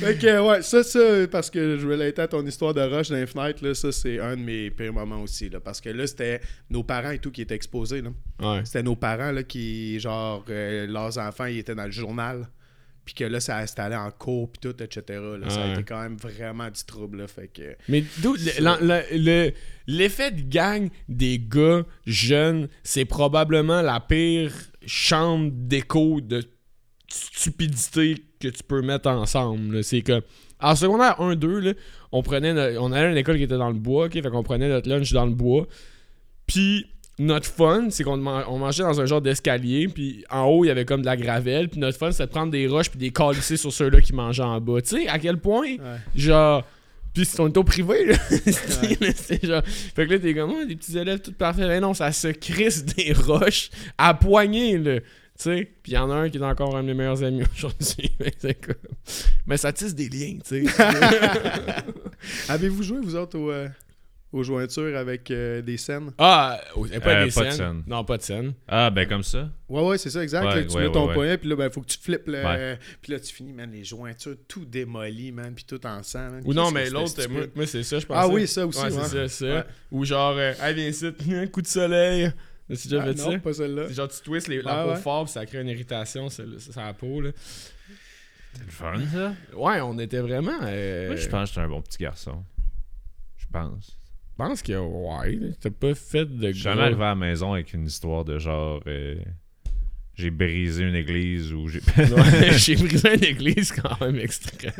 Fait 0.00 0.18
que, 0.18 0.48
ouais, 0.48 0.60
ça, 0.62 0.82
ça, 0.82 0.98
parce 1.30 1.48
que 1.48 1.78
je 1.78 1.86
relatais 1.86 2.22
à 2.22 2.26
ton 2.26 2.44
histoire 2.44 2.74
de 2.74 2.80
rush 2.80 3.10
dans 3.10 3.14
les 3.14 3.26
fenêtres, 3.26 3.64
là, 3.64 3.72
ça, 3.72 3.92
c'est 3.92 4.18
un 4.18 4.36
de 4.36 4.42
mes 4.42 4.72
pires 4.72 4.92
moments 4.92 5.22
aussi, 5.22 5.48
là. 5.48 5.60
Parce 5.60 5.80
que 5.80 5.90
là, 5.90 6.08
c'était 6.08 6.40
nos 6.70 6.82
parents 6.82 7.12
et 7.12 7.20
tout 7.20 7.30
qui 7.30 7.42
étaient 7.42 7.54
exposés, 7.54 8.02
là. 8.02 8.10
ouais. 8.40 8.62
C'était 8.64 8.82
nos 8.82 8.96
parents, 8.96 9.30
là, 9.30 9.44
qui, 9.44 10.00
genre, 10.00 10.44
euh, 10.50 10.88
leurs 10.88 11.18
enfants, 11.18 11.44
ils 11.44 11.58
étaient 11.58 11.76
dans 11.76 11.86
le 11.86 11.92
journal. 11.92 12.48
Puis 13.06 13.14
que 13.14 13.24
là, 13.24 13.38
ça 13.38 13.56
a 13.56 13.62
installé 13.62 13.94
en 13.94 14.10
cours, 14.10 14.50
puis 14.50 14.58
tout, 14.60 14.82
etc. 14.82 15.20
là. 15.40 15.48
Ça 15.48 15.62
a 15.62 15.72
été 15.72 15.84
quand 15.84 16.02
même 16.02 16.16
vraiment 16.16 16.68
du 16.68 16.84
trouble, 16.84 17.18
là. 17.18 17.28
Fait 17.28 17.46
que. 17.46 17.76
Mais 17.88 18.04
d'où 18.18 18.36
l'effet 19.86 20.32
de 20.32 20.42
gang 20.42 20.90
des 21.08 21.38
gars 21.38 21.84
jeunes, 22.04 22.68
c'est 22.82 23.04
probablement 23.04 23.80
la 23.80 24.00
pire 24.00 24.52
chambre 24.84 25.52
d'écho 25.52 26.20
de 26.20 26.42
stupidité 27.08 28.16
que 28.40 28.48
tu 28.48 28.64
peux 28.64 28.82
mettre 28.82 29.08
ensemble. 29.08 29.84
C'est 29.84 30.02
que 30.02 30.22
en 30.58 30.74
secondaire 30.74 31.20
1-2, 31.20 31.58
là, 31.60 31.74
on 32.10 32.24
prenait 32.24 32.76
on 32.78 32.90
allait 32.90 33.06
à 33.06 33.10
une 33.12 33.16
école 33.16 33.36
qui 33.36 33.44
était 33.44 33.56
dans 33.56 33.70
le 33.70 33.78
bois, 33.78 34.06
ok, 34.06 34.14
fait 34.14 34.30
qu'on 34.30 34.42
prenait 34.42 34.68
notre 34.68 34.88
lunch 34.88 35.12
dans 35.12 35.26
le 35.26 35.34
bois. 35.34 35.68
Puis 36.48 36.86
notre 37.18 37.46
fun, 37.46 37.86
c'est 37.90 38.04
qu'on 38.04 38.16
man- 38.18 38.44
on 38.48 38.58
mangeait 38.58 38.82
dans 38.82 39.00
un 39.00 39.06
genre 39.06 39.22
d'escalier, 39.22 39.88
puis 39.88 40.24
en 40.30 40.44
haut, 40.44 40.64
il 40.64 40.68
y 40.68 40.70
avait 40.70 40.84
comme 40.84 41.00
de 41.00 41.06
la 41.06 41.16
gravelle, 41.16 41.68
puis 41.70 41.80
notre 41.80 41.96
fun, 41.98 42.12
c'était 42.12 42.26
de 42.26 42.30
prendre 42.30 42.52
des 42.52 42.66
roches 42.66 42.90
puis 42.90 42.98
des 42.98 43.10
calisser 43.10 43.56
sur 43.56 43.72
ceux-là 43.72 44.00
qui 44.02 44.12
mangeaient 44.12 44.42
en 44.42 44.60
bas. 44.60 44.82
Tu 44.82 44.88
sais, 45.02 45.08
à 45.08 45.18
quel 45.18 45.38
point 45.38 45.76
Ouais. 45.76 45.96
genre 46.14 46.64
puis 47.14 47.24
si 47.24 47.40
on 47.40 47.46
est 47.48 47.56
au 47.56 47.64
privé 47.64 48.04
là, 48.04 48.16
c'est 48.28 49.42
genre 49.46 49.62
fait 49.64 50.06
que 50.06 50.12
là 50.12 50.18
t'es 50.18 50.34
comme 50.34 50.50
oh, 50.54 50.64
des 50.66 50.76
petits 50.76 50.98
élèves 50.98 51.20
tout 51.20 51.32
parfaits. 51.32 51.66
Mais 51.66 51.80
non 51.80 51.94
ça 51.94 52.12
se 52.12 52.28
crisse 52.28 52.84
des 52.96 53.14
roches 53.14 53.70
à 53.96 54.12
poignée 54.12 54.76
là. 54.76 55.00
Tu 55.00 55.06
sais 55.38 55.70
puis 55.82 55.92
il 55.92 55.94
y 55.94 55.98
en 55.98 56.10
a 56.10 56.14
un 56.14 56.28
qui 56.28 56.36
est 56.36 56.42
encore 56.42 56.76
un 56.76 56.82
de 56.82 56.88
mes 56.88 56.92
meilleurs 56.94 57.24
amis 57.24 57.42
aujourd'hui. 57.56 58.10
Mais 58.20 58.34
c'est 58.38 58.52
comme 58.60 58.74
mais 59.46 59.56
ça 59.56 59.72
tisse 59.72 59.94
des 59.94 60.10
liens 60.10 60.36
tu 60.46 60.66
sais. 60.66 60.82
Avez-vous 62.50 62.82
joué, 62.82 62.98
vous 63.02 63.16
autres, 63.16 63.38
au, 63.38 63.50
euh, 63.50 63.68
aux 64.32 64.42
jointures 64.42 64.96
avec 64.96 65.30
euh, 65.30 65.62
des 65.62 65.76
scènes 65.76 66.10
ah 66.18 66.60
oh, 66.74 66.84
pas 66.86 66.94
Euh, 66.94 66.94
des 66.96 67.00
pas 67.00 67.24
de 67.24 67.30
scènes. 67.30 67.52
scène. 67.52 67.82
non 67.86 68.04
pas 68.04 68.18
de 68.18 68.22
scène 68.22 68.52
Ah, 68.68 68.90
ben 68.90 69.08
comme 69.08 69.22
ça. 69.22 69.48
Ouais, 69.68 69.82
ouais, 69.82 69.98
c'est 69.98 70.10
ça, 70.10 70.22
exact. 70.22 70.44
Ouais, 70.44 70.54
là, 70.56 70.64
tu 70.64 70.76
ouais, 70.76 70.82
mets 70.86 70.92
ton 70.92 71.02
ouais, 71.02 71.08
ouais. 71.08 71.14
poignet, 71.14 71.38
puis 71.38 71.48
là, 71.48 71.56
ben, 71.56 71.70
faut 71.70 71.80
que 71.80 71.86
tu 71.86 71.98
flippes 71.98 72.26
le. 72.26 72.44
Ouais. 72.44 72.78
Puis 73.00 73.12
là, 73.12 73.20
tu 73.20 73.32
finis, 73.32 73.52
man, 73.52 73.70
les 73.72 73.84
jointures 73.84 74.36
tout 74.48 74.64
démolies, 74.66 75.32
man, 75.32 75.54
puis 75.54 75.64
tout 75.64 75.84
en 75.86 76.02
sang. 76.02 76.30
man. 76.30 76.42
ou 76.44 76.52
non 76.52 76.70
mais 76.70 76.88
que 76.90 77.06
c'était 77.06 77.22
l'autre 77.22 77.28
moi, 77.32 77.42
moi, 77.54 77.66
c'est 77.66 77.82
ça 77.82 77.98
je 77.98 78.06
pense 78.06 78.16
Ah 78.20 78.28
oui, 78.28 78.46
ça 78.46 78.66
aussi, 78.66 78.78
ouais, 78.78 78.84
ouais. 78.92 79.04
c'est 79.04 79.28
ça, 79.28 79.28
ça. 79.28 79.46
Ouais. 79.46 79.64
ou 79.92 80.04
genre 80.04 80.34
euh, 80.36 80.52
hey 80.60 80.74
viens 80.74 80.88
ici 80.88 81.06
un 81.32 81.46
coup 81.46 81.62
de 81.62 81.66
soleil 81.66 82.30
tu 82.68 82.88
déjà 82.88 83.02
Ah, 83.02 83.06
fait 83.06 83.14
non, 83.14 83.30
ça? 83.32 83.38
pas 83.38 83.52
celle-là. 83.52 83.84
C'est 83.88 83.94
genre 83.94 84.08
tu 84.08 84.20
twists 84.22 84.48
les- 84.48 84.60
la 84.60 84.82
peau 84.84 84.90
ouais. 84.90 84.96
fort 84.96 85.24
puis 85.24 85.32
ça 85.32 85.46
crée 85.46 85.60
une 85.60 85.68
irritation 85.68 86.28
sur, 86.28 86.44
la 86.76 86.92
peau 86.94 87.20
là 87.20 87.30
C'est 88.54 88.64
le 88.64 88.70
fun, 88.70 88.94
ça. 89.12 89.34
Ouais, 89.56 89.80
on 89.82 89.96
était 90.00 90.18
vraiment. 90.20 90.58
euh, 90.62 91.06
Moi, 91.06 91.16
je 91.16 91.28
pense 91.28 91.48
que 91.50 91.54
j'étais 91.54 91.64
un 91.64 91.68
bon 91.68 91.80
petit 91.80 91.98
garçon. 91.98 92.42
Je 93.38 93.46
pense. 93.52 93.96
Je 94.38 94.44
pense 94.44 94.60
que 94.62 94.72
ouais, 94.74 95.38
t'as 95.60 95.70
pas 95.70 95.94
fait 95.94 96.26
de 96.26 96.48
Je 96.48 96.52
suis 96.52 96.62
jamais 96.62 96.82
arrivé 96.82 97.02
à 97.04 97.08
la 97.08 97.14
maison 97.14 97.54
avec 97.54 97.72
une 97.72 97.86
histoire 97.86 98.22
de 98.24 98.38
genre. 98.38 98.82
euh, 98.86 99.14
j'ai 100.14 100.30
brisé 100.30 100.84
une 100.84 100.94
église 100.94 101.52
ou 101.54 101.68
j'ai. 101.68 101.80
Ouais, 101.96 102.52
J'ai 102.58 102.76
brisé 102.76 103.14
une 103.14 103.24
église 103.24 103.72
quand 103.72 103.98
même 104.00 104.18
extrême. 104.18 104.72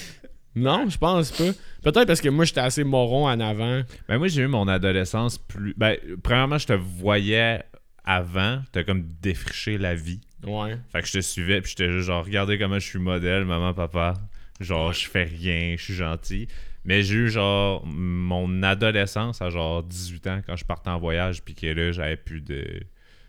non, 0.56 0.88
je 0.88 0.98
pense 0.98 1.30
pas. 1.30 1.52
Peut-être 1.82 2.06
parce 2.06 2.20
que 2.20 2.28
moi 2.28 2.44
j'étais 2.44 2.60
assez 2.60 2.84
moron 2.84 3.26
en 3.28 3.40
avant. 3.40 3.82
Ben, 4.08 4.18
moi, 4.18 4.28
j'ai 4.28 4.42
eu 4.42 4.46
mon 4.46 4.68
adolescence 4.68 5.38
plus. 5.38 5.74
Ben, 5.76 5.96
premièrement, 6.22 6.58
je 6.58 6.66
te 6.66 6.72
voyais 6.74 7.62
avant. 8.04 8.60
T'as 8.72 8.84
comme 8.84 9.06
défriché 9.22 9.78
la 9.78 9.94
vie. 9.94 10.20
Ouais. 10.46 10.76
Fait 10.92 11.00
que 11.02 11.08
je 11.08 11.12
te 11.14 11.20
suivais, 11.20 11.60
puis 11.60 11.70
j'étais 11.70 11.90
juste 11.90 12.06
genre, 12.06 12.24
regardez 12.24 12.58
comment 12.58 12.78
je 12.78 12.86
suis 12.86 12.98
modèle, 12.98 13.44
maman, 13.44 13.72
papa. 13.74 14.14
Genre, 14.60 14.92
je 14.92 15.06
fais 15.08 15.24
rien, 15.24 15.74
je 15.78 15.82
suis 15.82 15.94
gentil. 15.94 16.48
Mais 16.88 17.02
j'ai 17.02 17.16
eu 17.16 17.28
genre 17.28 17.84
mon 17.86 18.62
adolescence 18.62 19.42
à 19.42 19.50
genre 19.50 19.82
18 19.82 20.26
ans 20.26 20.40
quand 20.46 20.56
je 20.56 20.64
partais 20.64 20.88
en 20.88 20.98
voyage, 20.98 21.42
puis 21.42 21.54
que 21.54 21.66
là, 21.66 21.92
j'avais 21.92 22.16
plus 22.16 22.40
de. 22.40 22.64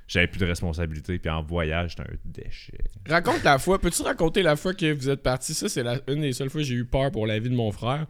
J'avais 0.07 0.27
plus 0.27 0.39
de 0.39 0.45
responsabilité, 0.45 1.19
puis 1.19 1.29
en 1.29 1.43
voyage, 1.43 1.91
j'étais 1.97 2.09
un 2.09 2.15
déchet. 2.25 2.79
Raconte 3.07 3.43
la 3.43 3.59
fois. 3.59 3.79
Peux-tu 3.79 4.01
raconter 4.01 4.41
la 4.41 4.55
fois 4.55 4.73
que 4.73 4.91
vous 4.93 5.09
êtes 5.09 5.21
parti 5.21 5.53
Ça, 5.53 5.67
c'est 5.69 5.83
la- 5.83 5.99
une 6.07 6.21
des 6.21 6.31
seules 6.33 6.49
fois 6.49 6.61
que 6.61 6.67
j'ai 6.67 6.73
eu 6.75 6.85
peur 6.85 7.11
pour 7.11 7.27
la 7.27 7.37
vie 7.37 7.49
de 7.49 7.55
mon 7.55 7.71
frère. 7.71 8.07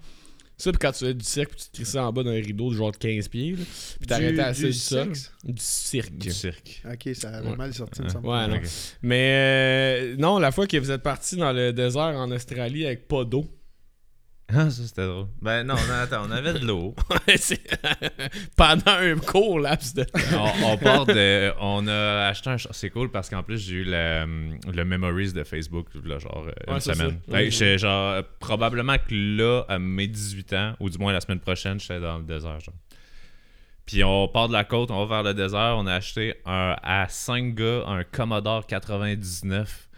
Ça, 0.56 0.72
puis 0.72 0.80
quand 0.80 0.92
tu 0.92 1.00
faisais 1.00 1.14
du 1.14 1.26
cirque, 1.26 1.50
puis 1.52 1.60
tu 1.64 1.70
te 1.72 1.76
crissais 1.78 2.00
en 2.00 2.12
bas 2.14 2.22
d'un 2.24 2.32
rideau 2.34 2.70
de 2.70 2.76
genre 2.76 2.92
de 2.92 2.98
15 2.98 3.28
pieds, 3.30 3.52
là, 3.54 3.64
puis 3.98 4.08
t'arrêtais 4.08 4.40
assez 4.42 4.64
du 4.64 4.72
du? 4.72 5.54
Du 5.54 5.62
cirque. 5.62 6.18
Du 6.18 6.32
cirque. 6.32 6.84
Ok, 6.86 7.10
ça 7.16 7.30
avait 7.30 7.50
Ouais. 7.50 7.56
mal 7.56 7.74
sorti, 7.74 8.02
me 8.02 8.10
semble. 8.10 8.28
Ouais, 8.28 8.48
non. 8.48 8.60
Mais 9.02 9.34
euh, 10.14 10.16
non, 10.18 10.38
la 10.38 10.52
fois 10.52 10.68
que 10.68 10.78
vous 10.78 10.92
êtes 10.92 11.02
parti 11.04 11.38
dans 11.38 11.52
le 11.54 11.74
désert 11.74 12.02
en 12.16 12.30
Australie 12.32 12.86
avec 12.86 13.08
pas 13.08 13.24
d'eau. 13.26 13.46
Ah, 14.56 14.70
ça 14.72 14.84
c'était 14.84 15.06
drôle. 15.06 15.28
Ben 15.42 15.64
non, 15.64 15.76
non, 15.76 15.94
attends, 16.02 16.24
on 16.28 16.32
avait 16.32 16.54
de 16.54 16.66
l'eau. 16.66 16.96
Pendant 18.58 18.92
un 18.92 19.16
court 19.18 19.60
laps 19.60 19.94
de 19.94 20.04
temps. 20.04 20.20
on, 20.64 20.72
on 20.74 20.78
part 20.78 21.06
de. 21.06 21.52
On 21.60 21.88
a 21.88 22.28
acheté 22.28 22.50
un. 22.50 22.58
C'est 22.72 22.90
cool 22.90 23.12
parce 23.12 23.30
qu'en 23.30 23.44
plus, 23.44 23.60
j'ai 23.60 23.76
eu 23.76 23.84
le, 23.86 24.58
le 24.72 24.86
Memories 24.86 25.34
de 25.34 25.44
Facebook, 25.44 25.88
là, 26.04 26.18
genre, 26.18 26.46
euh, 26.48 26.52
Ouais, 26.68 26.74
une 26.76 26.80
semaine. 26.80 27.20
ça. 27.28 27.34
Ouais. 27.34 27.78
genre. 27.78 28.24
Probablement 28.40 28.96
que 28.98 29.14
là, 29.14 29.64
à 29.70 29.78
mes 29.78 30.08
18 30.08 30.54
ans, 30.54 30.74
ou 30.80 30.90
du 30.90 30.98
moins 30.98 31.14
la 31.14 31.22
semaine 31.22 31.40
prochaine, 31.40 31.80
j'étais 31.80 32.00
dans 32.00 32.18
le 32.18 32.24
désert, 32.24 32.60
genre. 32.60 32.76
Puis 33.86 34.04
on 34.04 34.28
part 34.28 34.48
de 34.48 34.54
la 34.54 34.64
côte, 34.64 34.92
on 34.92 35.06
va 35.06 35.16
vers 35.22 35.24
le 35.24 35.34
désert. 35.34 35.76
On 35.78 35.86
a 35.88 35.94
acheté 35.96 36.36
un, 36.46 36.76
à 36.84 37.08
5 37.08 37.56
gars 37.56 37.84
un 37.88 38.04
Commodore 38.04 38.66
99 38.68 39.90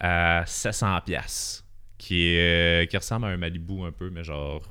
à 0.00 0.44
700$. 0.46 1.62
Piastres, 2.04 2.06
Qui, 2.06 2.26
est, 2.28 2.82
euh, 2.82 2.86
qui 2.86 2.96
ressemble 2.96 3.26
à 3.26 3.28
un 3.30 3.36
Malibu 3.36 3.82
un 3.84 3.92
peu, 3.92 4.10
mais 4.10 4.24
genre 4.24 4.62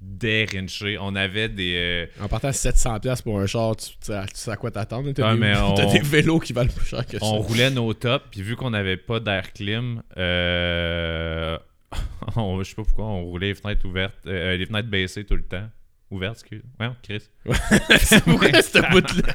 dérinché. 0.00 0.98
On 1.00 1.14
avait 1.16 1.48
des. 1.48 1.74
euh, 1.76 2.06
En 2.22 2.28
partant 2.28 2.48
à 2.48 2.52
700$ 2.52 3.22
pour 3.22 3.38
un 3.40 3.46
char, 3.46 3.74
tu, 3.76 3.86
tu 3.90 3.94
sais 4.02 4.20
tu 4.26 4.32
sais 4.34 4.50
à 4.50 4.56
quoi 4.56 4.70
t'attendre. 4.70 5.10
T'as 5.12 5.34
Ouais, 5.34 5.40
des, 5.40 5.58
on- 5.62 5.74
t'as 5.74 5.86
des 5.92 6.00
vélos 6.00 6.40
qui 6.40 6.52
valent 6.52 6.70
plus 6.70 6.84
cher 6.86 7.06
que 7.06 7.18
ça. 7.18 7.24
on 7.24 7.38
roulait 7.40 7.70
nos 7.70 7.92
tops, 7.94 8.26
puis 8.30 8.42
vu 8.42 8.54
qu'on 8.56 8.70
n'avait 8.70 8.96
pas 8.98 9.20
d'air 9.20 9.52
clim, 9.52 10.02
euh, 10.18 11.56
on- 12.36 12.62
je 12.62 12.68
sais 12.68 12.74
pas 12.74 12.82
pourquoi, 12.82 13.06
on 13.06 13.24
roulait 13.24 13.48
les 13.48 13.54
fenêtres 13.54 13.86
ouvertes, 13.86 14.14
euh, 14.26 14.56
les 14.56 14.66
fenêtres 14.66 14.88
baissées 14.88 15.24
tout 15.24 15.36
le 15.36 15.42
temps. 15.44 15.68
Ouvertes, 16.10 16.40
excuse. 16.40 16.62
Ouais, 16.78 16.90
Chris. 17.02 17.22
c'est 17.98 18.22
pourquoi 18.24 18.52
cette 18.62 18.90
bout-là. 18.90 19.32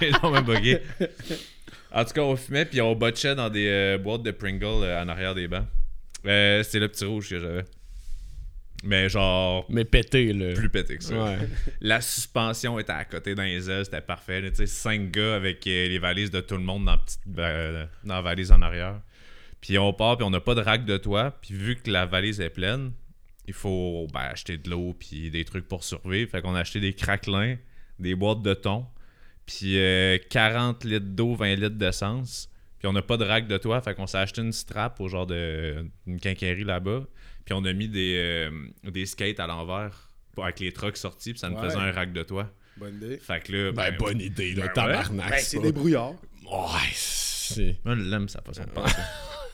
J'ai 0.00 0.08
énormément 0.08 0.42
bugué. 0.54 0.78
En 1.92 2.04
tout 2.04 2.12
cas, 2.12 2.22
on 2.22 2.36
fumait, 2.36 2.64
puis 2.64 2.80
on 2.80 2.94
botchait 2.94 3.34
dans 3.34 3.50
des 3.50 3.66
euh, 3.68 3.98
boîtes 3.98 4.22
de 4.22 4.30
Pringle 4.30 4.64
euh, 4.84 5.02
en 5.02 5.08
arrière 5.08 5.34
des 5.34 5.48
bancs. 5.48 5.66
Euh, 6.26 6.62
C'était 6.62 6.80
le 6.80 6.88
petit 6.88 7.04
rouge 7.04 7.28
que 7.28 7.38
j'avais. 7.38 7.64
Mais 8.84 9.08
genre, 9.08 9.64
Mais 9.68 9.84
pété, 9.84 10.32
là. 10.32 10.54
plus 10.54 10.68
pété 10.68 10.98
que 10.98 11.04
ça. 11.04 11.14
Ouais. 11.14 11.38
La 11.80 12.00
suspension 12.00 12.78
était 12.80 12.92
à 12.92 13.04
côté 13.04 13.34
dans 13.34 13.44
les 13.44 13.70
ailes, 13.70 13.84
c'était 13.84 14.00
parfait. 14.00 14.42
Tu 14.50 14.56
sais, 14.56 14.66
cinq 14.66 15.12
gars 15.12 15.36
avec 15.36 15.64
euh, 15.66 15.88
les 15.88 15.98
valises 16.00 16.32
de 16.32 16.40
tout 16.40 16.56
le 16.56 16.64
monde 16.64 16.84
dans, 16.84 16.92
la 16.92 16.98
petite, 16.98 17.20
euh, 17.38 17.86
dans 18.02 18.14
la 18.14 18.22
valise 18.22 18.50
en 18.50 18.60
arrière. 18.60 19.00
Puis 19.60 19.78
on 19.78 19.92
part, 19.92 20.16
puis 20.16 20.26
on 20.26 20.30
n'a 20.30 20.40
pas 20.40 20.56
de 20.56 20.60
rack 20.60 20.84
de 20.84 20.96
toit. 20.96 21.30
Puis 21.42 21.54
vu 21.54 21.76
que 21.76 21.88
la 21.90 22.06
valise 22.06 22.40
est 22.40 22.50
pleine, 22.50 22.90
il 23.46 23.54
faut 23.54 24.08
ben, 24.12 24.20
acheter 24.20 24.56
de 24.56 24.68
l'eau, 24.68 24.96
puis 24.98 25.30
des 25.30 25.44
trucs 25.44 25.68
pour 25.68 25.84
survivre. 25.84 26.28
Fait 26.30 26.42
qu'on 26.42 26.56
a 26.56 26.60
acheté 26.60 26.80
des 26.80 26.92
craquelins, 26.92 27.56
des 28.00 28.16
boîtes 28.16 28.42
de 28.42 28.54
thon, 28.54 28.86
puis 29.46 29.78
euh, 29.78 30.18
40 30.30 30.84
litres 30.84 31.06
d'eau, 31.06 31.34
20 31.34 31.54
litres 31.54 31.76
d'essence. 31.76 32.48
Puis 32.82 32.88
on 32.88 32.92
n'a 32.92 33.02
pas 33.02 33.16
de 33.16 33.24
rack 33.24 33.46
de 33.46 33.56
toit, 33.58 33.80
fait 33.80 33.94
qu'on 33.94 34.08
s'est 34.08 34.18
acheté 34.18 34.42
une 34.42 34.52
strap 34.52 35.00
au 35.00 35.06
genre 35.08 35.26
de 35.26 35.86
une 36.06 36.18
quincaillerie 36.20 36.64
là-bas. 36.64 37.04
Puis 37.44 37.54
on 37.54 37.64
a 37.64 37.72
mis 37.72 37.88
des, 37.88 38.16
euh, 38.18 38.50
des 38.90 39.06
skates 39.06 39.38
à 39.40 39.46
l'envers 39.46 40.08
avec 40.36 40.58
les 40.60 40.72
trucks 40.72 40.96
sortis, 40.96 41.30
puis 41.32 41.38
ça 41.38 41.48
nous 41.48 41.56
Ouais. 41.58 41.68
faisait 41.68 41.78
un 41.78 41.92
rack 41.92 42.12
de 42.12 42.22
toit. 42.24 42.50
Bonne 42.76 42.96
idée. 42.96 43.18
Fait 43.18 43.40
que 43.42 43.52
là, 43.52 43.72
Ben, 43.72 43.96
bonne 43.96 44.20
idée, 44.20 44.54
là. 44.54 44.66
ben 44.66 44.72
tabarnak. 44.72 45.30
Ben, 45.30 45.38
c'est 45.38 45.60
des 45.60 45.70
brouillards. 45.72 46.14
Ouais, 46.44 46.88
c'est. 46.92 47.76
Moi, 47.84 47.94
je 47.96 48.02
l'aime 48.02 48.28
façon 48.28 48.62
de 48.64 48.70
penser. 48.70 48.96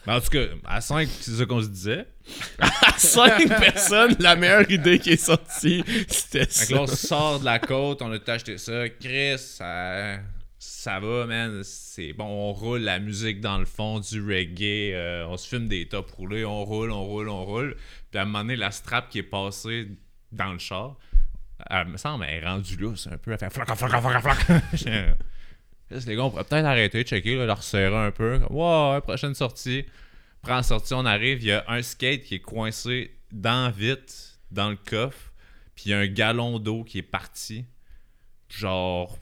Mais 0.07 0.13
en 0.15 0.21
tout 0.21 0.31
cas, 0.31 0.45
à 0.65 0.81
5, 0.81 1.09
c'est 1.21 1.33
ça 1.33 1.45
qu'on 1.45 1.61
se 1.61 1.69
disait. 1.69 2.07
À 2.61 2.93
5 2.97 3.47
personnes, 3.59 4.17
la 4.21 4.37
meilleure 4.37 4.71
idée 4.71 4.99
qui 4.99 5.11
est 5.11 5.17
sortie, 5.23 5.85
c'était 6.09 6.41
Fait 6.41 6.47
que 6.47 6.53
ça. 6.53 6.75
là, 6.75 6.81
on 6.83 6.87
sort 6.87 7.41
de 7.41 7.45
la 7.45 7.59
côte, 7.59 8.01
on 8.03 8.11
a 8.13 8.19
acheté 8.31 8.57
ça. 8.59 8.89
Chris, 8.89 9.39
ça, 9.39 10.19
ça 10.59 10.99
va, 11.01 11.27
man. 11.27 11.63
C'est 11.63 12.13
bon, 12.13 12.27
on 12.27 12.53
roule 12.53 12.81
la 12.81 12.99
musique 12.99 13.41
dans 13.41 13.59
le 13.59 13.65
fond, 13.65 14.01
du 14.01 14.21
reggae. 14.21 14.93
euh, 14.95 15.27
on 15.29 15.37
se 15.37 15.49
fume 15.49 15.69
des 15.69 15.87
tops 15.87 16.11
roulés, 16.13 16.45
on 16.45 16.65
roule, 16.65 16.91
on 16.91 17.05
roule, 17.05 17.29
on 17.29 17.45
roule. 17.45 17.77
Puis 18.11 18.19
à 18.19 18.23
un 18.23 18.25
moment 18.25 18.41
donné, 18.41 18.57
la 18.57 18.71
strap 18.71 19.09
qui 19.09 19.19
est 19.19 19.23
passée 19.23 19.89
dans 20.33 20.53
le 20.53 20.59
char, 20.59 20.97
elle 21.71 21.89
me 21.89 21.97
semble, 21.97 22.25
elle 22.25 22.43
est 22.43 22.47
rendue 22.47 22.77
là, 22.77 22.95
c'est 22.97 23.13
un 23.13 23.19
peu. 23.19 23.33
Elle 23.33 23.39
fait 23.39 23.51
flac, 23.51 23.73
flac, 23.75 24.01
flac, 24.01 24.23
flac. 24.23 24.65
Les 25.91 26.17
gars, 26.17 26.25
on 26.25 26.31
pourrait 26.31 26.45
peut-être 26.45 26.67
arrêter, 26.67 27.03
checker, 27.03 27.37
là, 27.37 27.47
la 27.47 27.55
resserrer 27.55 27.97
un 27.97 28.11
peu. 28.11 28.41
Wow, 28.51 29.01
prochaine 29.01 29.35
sortie. 29.35 29.87
Prends 30.43 30.57
la 30.57 30.63
sortie, 30.63 30.95
on 30.95 31.07
arrive, 31.07 31.43
il 31.43 31.49
y 31.49 31.53
a 31.53 31.65
un 31.69 31.83
skate 31.83 32.23
qui 32.23 32.37
est 32.37 32.41
coincé 32.41 33.17
dans 33.33 33.71
vite, 33.71 34.39
dans 34.51 34.71
le 34.71 34.77
coffre. 34.77 35.33
Puis 35.75 35.85
il 35.87 35.91
y 35.91 35.95
a 35.95 35.99
un 35.99 36.07
gallon 36.07 36.59
d'eau 36.59 36.85
qui 36.85 36.99
est 36.99 37.03
parti. 37.03 37.65
Genre, 38.49 39.19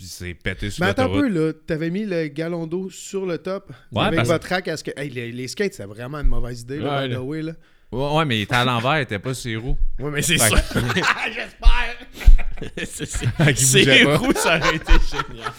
puis 0.00 0.08
c'est 0.08 0.32
pété 0.32 0.70
sur 0.70 0.82
Mais 0.82 0.92
attends 0.92 1.04
un 1.04 1.08
peu, 1.20 1.28
là. 1.28 1.52
T'avais 1.66 1.90
mis 1.90 2.06
le 2.06 2.28
galon 2.28 2.66
d'eau 2.66 2.88
sur 2.88 3.26
le 3.26 3.36
top 3.36 3.70
Ouais, 3.92 4.04
avec 4.04 4.16
parce- 4.16 4.28
votre 4.30 4.48
rack 4.48 4.66
à 4.68 4.78
skate. 4.78 4.98
Hey, 4.98 5.10
les, 5.10 5.30
les 5.30 5.46
skates, 5.46 5.74
c'est 5.74 5.84
vraiment 5.84 6.16
une 6.20 6.28
mauvaise 6.28 6.62
idée, 6.62 6.78
là, 6.78 7.00
Ouais, 7.02 7.08
by 7.08 7.14
the 7.14 7.18
là. 7.18 7.22
way, 7.22 7.42
là. 7.42 7.52
Ouais, 7.92 8.16
ouais, 8.16 8.24
mais 8.24 8.38
il 8.38 8.42
était 8.42 8.54
à 8.54 8.64
l'envers, 8.64 8.98
il 8.98 9.02
était 9.02 9.18
pas 9.18 9.34
sur 9.34 9.50
les 9.50 9.56
roues. 9.56 9.76
Ouais, 9.98 10.10
mais 10.10 10.22
c'est 10.22 10.38
ça. 10.38 10.48
que- 10.48 10.78
c'est 12.86 13.06
c'est- 13.06 14.04
roues, 14.16 14.32
ça 14.34 14.58
aurait 14.58 14.76
été 14.76 14.92
génial. 15.10 15.52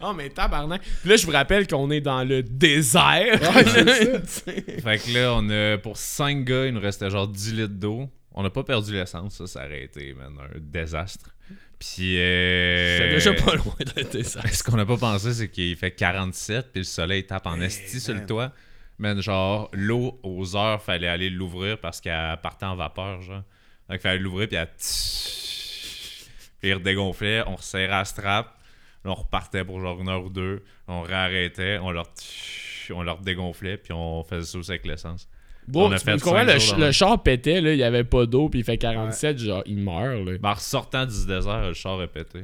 Oh, 0.00 0.12
mais 0.16 0.28
tabarnak. 0.30 0.82
Puis 1.00 1.10
là, 1.10 1.16
je 1.16 1.24
vous 1.26 1.32
rappelle 1.32 1.66
qu'on 1.68 1.90
est 1.90 2.00
dans 2.00 2.24
le 2.24 2.42
désert. 2.42 3.38
Ouais, 3.54 3.64
c'est 4.26 4.80
Fait 4.80 4.98
que 4.98 5.14
là, 5.14 5.34
on 5.36 5.48
a, 5.50 5.78
pour 5.78 5.96
5 5.96 6.44
gars, 6.44 6.66
il 6.66 6.74
nous 6.74 6.80
restait 6.80 7.08
genre 7.10 7.28
10 7.28 7.52
litres 7.54 7.68
d'eau. 7.74 8.08
On 8.34 8.42
n'a 8.42 8.50
pas 8.50 8.64
perdu 8.64 8.92
l'essence, 8.92 9.36
ça, 9.36 9.46
ça 9.46 9.66
aurait 9.66 9.84
été, 9.84 10.14
man, 10.14 10.32
un 10.38 10.58
désastre. 10.58 11.34
Puis, 11.78 12.18
euh... 12.18 12.98
C'est 12.98 13.10
déjà 13.10 13.32
pas 13.34 13.54
loin 13.56 13.74
d'un 13.94 14.08
désert. 14.08 14.54
Ce 14.54 14.62
qu'on 14.62 14.76
n'a 14.76 14.86
pas 14.86 14.96
pensé, 14.96 15.34
c'est 15.34 15.48
qu'il 15.48 15.76
fait 15.76 15.90
47, 15.90 16.72
puis 16.72 16.80
le 16.80 16.84
soleil 16.84 17.26
tape 17.26 17.46
en 17.46 17.60
esti 17.60 18.00
sur 18.00 18.14
le 18.14 18.24
toit. 18.24 18.52
Man, 18.98 19.20
genre, 19.20 19.68
l'eau, 19.72 20.18
aux 20.22 20.56
heures, 20.56 20.82
fallait 20.82 21.08
aller 21.08 21.28
l'ouvrir 21.28 21.78
parce 21.78 22.00
qu'elle 22.00 22.38
partait 22.42 22.66
en 22.66 22.76
vapeur, 22.76 23.20
genre. 23.20 23.42
Donc, 23.88 23.98
il 23.98 24.00
fallait 24.00 24.18
l'ouvrir, 24.18 24.48
puis 24.48 24.56
elle... 24.56 24.68
Puis 26.62 26.70
il 26.70 26.74
redégonflait, 26.74 27.42
on 27.48 27.56
resserrait 27.56 27.88
la 27.88 28.04
strap. 28.04 28.56
Là, 29.04 29.10
on 29.10 29.14
repartait 29.14 29.64
pour 29.64 29.80
genre 29.80 30.00
une 30.00 30.08
heure 30.08 30.24
ou 30.24 30.30
deux. 30.30 30.62
On 30.86 31.02
réarrêtait, 31.02 31.78
on 31.78 31.90
leur, 31.90 32.06
on 32.90 33.02
leur 33.02 33.18
dégonflait, 33.18 33.76
puis 33.76 33.92
on 33.92 34.22
faisait 34.22 34.46
ça 34.46 34.58
aussi 34.58 34.70
avec 34.70 34.86
l'essence. 34.86 35.28
Bon, 35.68 35.88
On 35.88 35.92
a 35.92 35.98
fait 35.98 36.20
comprends, 36.20 36.42
le, 36.42 36.58
ch- 36.58 36.76
le 36.76 36.90
char 36.92 37.22
pétait, 37.22 37.60
là, 37.60 37.72
il 37.72 37.78
y 37.78 37.84
avait 37.84 38.04
pas 38.04 38.26
d'eau, 38.26 38.48
puis 38.48 38.60
il 38.60 38.64
fait 38.64 38.78
47, 38.78 39.38
genre, 39.38 39.62
il 39.66 39.78
meurt, 39.78 40.24
là. 40.26 40.38
Ben, 40.38 40.50
en 40.50 40.54
ressortant 40.54 41.06
du 41.06 41.26
désert, 41.26 41.68
le 41.68 41.72
char 41.72 42.00
a 42.00 42.06
pété. 42.08 42.40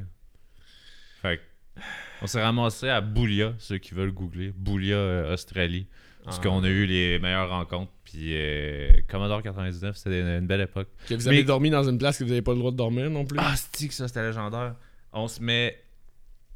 Fait 1.23 1.39
que, 1.39 1.81
on 2.23 2.27
s'est 2.27 2.43
ramassé 2.43 2.89
à 2.89 3.01
Boulia, 3.01 3.55
ceux 3.59 3.79
qui 3.79 3.95
veulent 3.95 4.13
googler. 4.13 4.53
Boulia, 4.57 4.97
euh, 4.97 5.35
Australie. 5.35 5.87
Parce 6.25 6.39
Ah. 6.39 6.43
qu'on 6.43 6.63
a 6.63 6.69
eu 6.69 6.85
les 6.87 7.19
meilleures 7.19 7.49
rencontres. 7.49 7.91
Puis 8.05 8.35
euh, 8.35 8.91
Commodore 9.09 9.43
99, 9.43 9.97
c'était 9.97 10.21
une, 10.21 10.27
une 10.29 10.47
belle 10.47 10.61
époque. 10.63 10.89
Que 11.09 11.15
vous 11.15 11.27
avez 11.29 11.39
Mais- 11.39 11.45
dormi 11.45 11.71
dans 11.71 11.89
une 11.89 11.99
place 11.99 12.19
que 12.19 12.25
vous 12.25 12.33
avez 12.33 12.43
pas 12.43 12.53
le 12.53 12.59
droit 12.59 12.71
de 12.71 12.77
dormir 12.77 13.09
non 13.11 13.25
plus? 13.25 13.39
Ah, 13.41 13.55
c'est 13.73 13.89
que 13.89 13.95
ça, 13.95 14.09
c'était 14.09 14.23
légendaire. 14.27 14.75
On 15.13 15.27
se 15.29 15.43
met. 15.43 15.77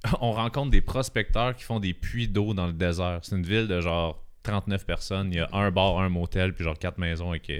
On 0.20 0.32
rencontre 0.32 0.70
des 0.70 0.80
prospecteurs 0.80 1.54
qui 1.56 1.64
font 1.64 1.78
des 1.80 1.94
puits 1.94 2.28
d'eau 2.28 2.54
dans 2.54 2.66
le 2.66 2.72
désert. 2.72 3.20
C'est 3.22 3.36
une 3.36 3.44
ville 3.44 3.68
de 3.68 3.80
genre 3.80 4.21
39 4.42 4.84
personnes. 4.86 5.28
Il 5.32 5.36
y 5.36 5.40
a 5.40 5.48
un 5.52 5.70
bar, 5.70 5.98
un 6.00 6.08
motel, 6.08 6.52
puis 6.54 6.64
genre 6.64 6.78
quatre 6.78 6.98
maisons 6.98 7.30
avec. 7.30 7.50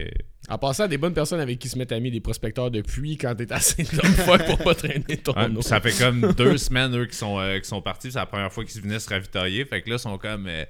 En 0.49 0.59
passant 0.59 0.85
à 0.85 0.89
des 0.89 0.99
bonnes 0.99 1.15
personnes 1.15 1.41
avec 1.41 1.59
qui 1.59 1.69
se 1.69 1.79
mettent 1.79 1.93
amis, 1.93 2.11
des 2.11 2.21
prospecteurs 2.21 2.71
de 2.71 2.81
puits 2.81 3.17
quand 3.17 3.35
t'es 3.37 3.53
assez 3.53 3.85
fuck 3.85 4.45
pour 4.47 4.59
pas 4.59 4.75
traîner 4.75 5.17
ton 5.19 5.33
ça 5.63 5.81
fait 5.81 5.97
comme 5.97 6.33
deux 6.33 6.59
semaines, 6.59 6.97
eux, 6.97 7.07
qui 7.07 7.17
sont, 7.17 7.39
euh, 7.39 7.59
qui 7.61 7.69
sont 7.69 7.81
partis. 7.83 8.11
C'est 8.11 8.19
la 8.19 8.27
première 8.27 8.53
fois 8.53 8.65
qu'ils 8.65 8.83
venaient 8.83 8.99
se 8.99 9.09
ravitailler. 9.09 9.65
Fait 9.65 9.83
que 9.83 9.91
là, 9.91 9.97
ils 9.97 10.01
sont 10.01 10.19
comme. 10.19 10.47
euh, 10.49 10.65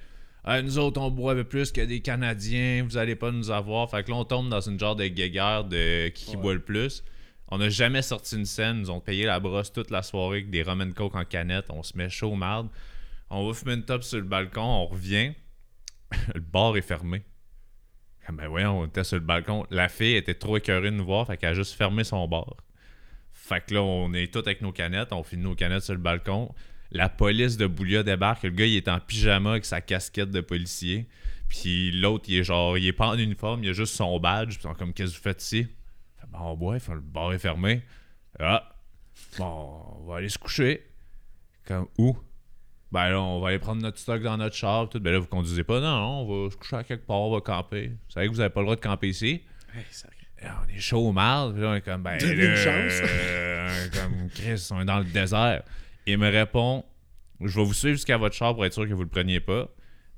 Ah, 0.45 0.61
nous 0.61 0.79
autres, 0.79 1.01
on 1.01 1.11
boit 1.11 1.33
un 1.33 1.37
peu 1.37 1.45
plus 1.45 1.73
que 1.73 1.81
des 1.81 2.01
Canadiens. 2.01 2.85
Vous 2.87 2.99
allez 2.99 3.17
pas 3.17 3.31
nous 3.31 3.51
avoir. 3.51 3.89
Fait 3.91 4.03
que 4.05 4.11
là, 4.11 4.17
on 4.17 4.25
tombe 4.25 4.49
dans 4.51 4.61
une 4.61 4.79
genre 4.79 4.97
de 4.97 5.07
guéguerre 5.07 5.65
de 5.65 6.09
qui, 6.09 6.27
qui 6.27 6.37
boit 6.37 6.53
le 6.55 6.61
plus. 6.61 7.03
On 7.49 7.59
n'a 7.59 7.69
jamais 7.71 8.03
sorti 8.03 8.37
une 8.37 8.45
scène. 8.47 8.77
Ils 8.77 8.81
nous 8.83 8.91
ont 8.91 9.01
payé 9.01 9.25
la 9.25 9.41
brosse 9.41 9.73
toute 9.73 9.91
la 9.91 10.03
soirée 10.03 10.39
avec 10.39 10.51
des 10.51 10.63
rum 10.63 10.81
and 10.83 10.93
coke 10.95 11.15
en 11.15 11.25
canette. 11.25 11.67
On 11.71 11.83
se 11.83 11.97
met 11.97 12.09
chaud 12.11 12.33
au 12.33 12.35
marde. 12.35 12.69
On 13.31 13.47
va 13.47 13.55
fumer 13.55 13.75
une 13.75 13.85
top 13.85 14.03
sur 14.05 14.19
le 14.19 14.25
balcon. 14.25 14.61
On 14.63 14.87
revient. 14.87 15.33
le 16.35 16.41
bar 16.41 16.77
est 16.77 16.83
fermé. 16.83 17.25
Ah 18.27 18.33
Ben 18.33 18.47
voyons, 18.49 18.81
on 18.81 18.87
était 18.87 19.05
sur 19.05 19.17
le 19.17 19.25
balcon. 19.25 19.67
La 19.71 19.89
fille 19.89 20.15
était 20.15 20.35
trop 20.35 20.57
écœurée 20.57 20.91
de 20.91 20.97
nous 20.97 21.05
voir. 21.05 21.27
Fait 21.27 21.37
qu'elle 21.37 21.51
a 21.51 21.55
juste 21.55 21.75
fermé 21.75 22.05
son 22.05 22.29
bar. 22.29 22.57
Fait 23.33 23.65
que 23.65 23.75
là, 23.75 23.83
on 23.83 24.13
est 24.13 24.33
tous 24.33 24.41
avec 24.41 24.63
nos 24.63 24.73
canettes, 24.73 25.13
on 25.13 25.23
finit 25.23 25.43
nos 25.43 25.55
canettes 25.55 25.83
sur 25.83 25.95
le 25.95 26.01
balcon. 26.01 26.55
La 26.93 27.09
police 27.09 27.57
de 27.57 27.67
Boulia 27.67 28.03
débarque, 28.03 28.45
le 28.45 28.51
gars 28.51 28.67
il 28.67 28.77
est 28.77 28.89
en 28.89 29.01
pyjama 29.01 29.53
avec 29.53 29.65
sa 29.65 29.81
casquette 29.81 30.31
de 30.31 30.41
policier. 30.41 31.09
Puis 31.49 31.91
l'autre, 31.91 32.27
il 32.29 32.37
est 32.37 32.45
genre, 32.45 32.79
il 32.79 32.87
est 32.87 32.93
pas 32.93 33.09
en 33.09 33.19
uniforme, 33.19 33.65
il 33.65 33.71
a 33.71 33.73
juste 33.73 33.95
son 33.95 34.19
badge. 34.21 34.59
Puis 34.59 34.69
comme, 34.79 34.93
qu'est-ce 34.93 35.13
que 35.13 35.17
vous 35.17 35.23
faites 35.23 35.43
ici? 35.43 35.65
Fait, 36.17 36.27
ben, 36.31 36.39
on 36.41 36.55
boit, 36.55 36.77
le 36.77 37.01
bar 37.01 37.33
est 37.33 37.39
fermé. 37.39 37.83
Ah, 38.39 38.75
bon, 39.39 39.97
on 40.01 40.07
va 40.07 40.17
aller 40.17 40.29
se 40.29 40.39
coucher. 40.39 40.87
Comme, 41.67 41.89
où? 41.99 42.17
Ben 42.93 43.09
là, 43.09 43.21
on 43.23 43.41
va 43.41 43.49
aller 43.49 43.59
prendre 43.59 43.81
notre 43.81 43.99
stock 43.99 44.23
dans 44.23 44.37
notre 44.37 44.55
char. 44.55 44.89
Tout. 44.89 45.01
Ben 45.01 45.13
là, 45.13 45.19
vous 45.19 45.27
conduisez 45.27 45.65
pas? 45.65 45.81
Non, 45.81 46.21
on 46.21 46.45
va 46.45 46.51
se 46.51 46.57
coucher 46.57 46.77
à 46.77 46.85
quelque 46.85 47.07
part, 47.07 47.21
on 47.21 47.33
va 47.33 47.41
camper. 47.41 47.89
Vous 47.89 48.13
savez 48.13 48.29
que 48.29 48.33
vous 48.33 48.41
avez 48.41 48.51
pas 48.51 48.61
le 48.61 48.67
droit 48.67 48.77
de 48.77 48.83
camper 48.83 49.09
ici? 49.09 49.41
Hey. 49.75 49.85
Là, 50.43 50.61
on 50.63 50.77
est 50.77 50.79
chaud 50.81 51.09
au 51.09 51.13
mal. 51.13 51.53
Puis 51.53 51.63
là, 51.63 51.69
on 51.71 51.75
est 51.75 51.81
comme, 51.81 52.03
ben, 52.03 52.19
une 52.21 52.57
chance. 52.57 53.01
euh, 53.03 53.87
comme, 53.95 54.29
Chris, 54.35 54.69
on 54.73 54.83
est 54.83 54.85
dans 54.85 54.99
le 54.99 55.05
désert. 55.07 55.63
Il 56.07 56.19
me 56.19 56.29
répond, 56.29 56.85
je 57.41 57.59
vais 57.59 57.65
vous 57.65 57.73
suivre 57.73 57.95
jusqu'à 57.95 58.19
votre 58.19 58.35
char 58.35 58.55
pour 58.55 58.67
être 58.67 58.75
sûr 58.75 58.87
que 58.87 58.93
vous 58.93 59.03
le 59.05 59.09
preniez 59.09 59.41
pas. 59.41 59.69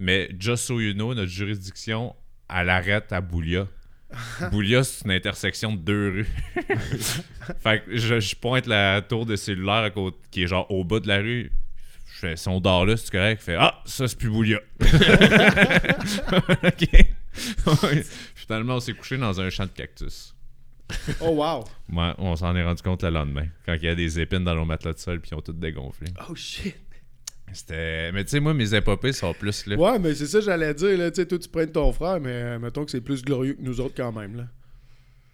Mais 0.00 0.28
just 0.38 0.64
so 0.64 0.80
you 0.80 0.94
know, 0.94 1.14
notre 1.14 1.30
juridiction, 1.30 2.16
elle 2.52 2.70
arrête 2.70 3.12
à 3.12 3.20
Boulia. 3.20 3.68
Boulia, 4.50 4.82
c'est 4.82 5.04
une 5.04 5.12
intersection 5.12 5.72
de 5.74 5.78
deux 5.78 6.08
rues. 6.08 6.28
fait 7.60 7.84
que 7.84 7.96
je, 7.96 8.18
je 8.18 8.34
pointe 8.34 8.66
la 8.66 9.00
tour 9.02 9.26
de 9.26 9.36
cellulaire 9.36 9.84
à 9.84 9.90
côté, 9.90 10.18
qui 10.32 10.42
est 10.42 10.46
genre 10.48 10.68
au 10.70 10.82
bas 10.84 10.98
de 10.98 11.06
la 11.06 11.18
rue. 11.18 11.52
Je 12.14 12.20
fais, 12.20 12.36
si 12.36 12.48
on 12.48 12.60
dort 12.60 12.86
là, 12.86 12.96
c'est 12.96 13.10
correct. 13.10 13.42
Il 13.42 13.44
fait, 13.44 13.56
ah, 13.58 13.82
ça, 13.84 14.06
c'est 14.06 14.16
plus 14.16 14.30
Boulia. 14.30 14.60
ok. 16.62 16.88
Finalement, 18.36 18.76
on 18.76 18.80
s'est 18.80 18.92
couché 18.92 19.16
dans 19.16 19.40
un 19.40 19.50
champ 19.50 19.64
de 19.64 19.70
cactus. 19.70 20.32
Oh, 21.20 21.30
wow. 21.30 21.64
Ouais, 21.92 22.12
on 22.18 22.36
s'en 22.36 22.54
est 22.54 22.62
rendu 22.62 22.82
compte 22.82 23.02
le 23.02 23.10
lendemain. 23.10 23.46
Quand 23.66 23.74
il 23.74 23.82
y 23.82 23.88
a 23.88 23.96
des 23.96 24.20
épines 24.20 24.44
dans 24.44 24.54
nos 24.54 24.64
matelas 24.64 24.92
de 24.92 24.98
sol, 24.98 25.20
puis 25.20 25.30
ils 25.32 25.34
ont 25.34 25.40
toutes 25.40 25.58
dégonflé. 25.58 26.06
Oh, 26.30 26.36
shit. 26.36 26.76
C'était. 27.52 28.12
Mais 28.12 28.22
tu 28.24 28.30
sais, 28.30 28.40
moi, 28.40 28.54
mes 28.54 28.72
épopées 28.74 29.12
sont 29.12 29.34
plus 29.34 29.66
là. 29.66 29.76
Ouais, 29.76 29.98
mais 29.98 30.14
c'est 30.14 30.26
ça 30.26 30.38
que 30.38 30.44
j'allais 30.44 30.72
dire, 30.72 30.96
là. 30.96 31.10
Tu 31.10 31.16
sais, 31.16 31.26
toi, 31.26 31.38
tu 31.38 31.48
prends 31.48 31.66
ton 31.66 31.92
frère, 31.92 32.20
mais 32.20 32.30
euh, 32.30 32.58
mettons 32.60 32.84
que 32.84 32.92
c'est 32.92 33.00
plus 33.00 33.22
glorieux 33.22 33.54
que 33.54 33.62
nous 33.62 33.80
autres 33.80 33.94
quand 33.96 34.12
même, 34.12 34.36
là. 34.36 34.44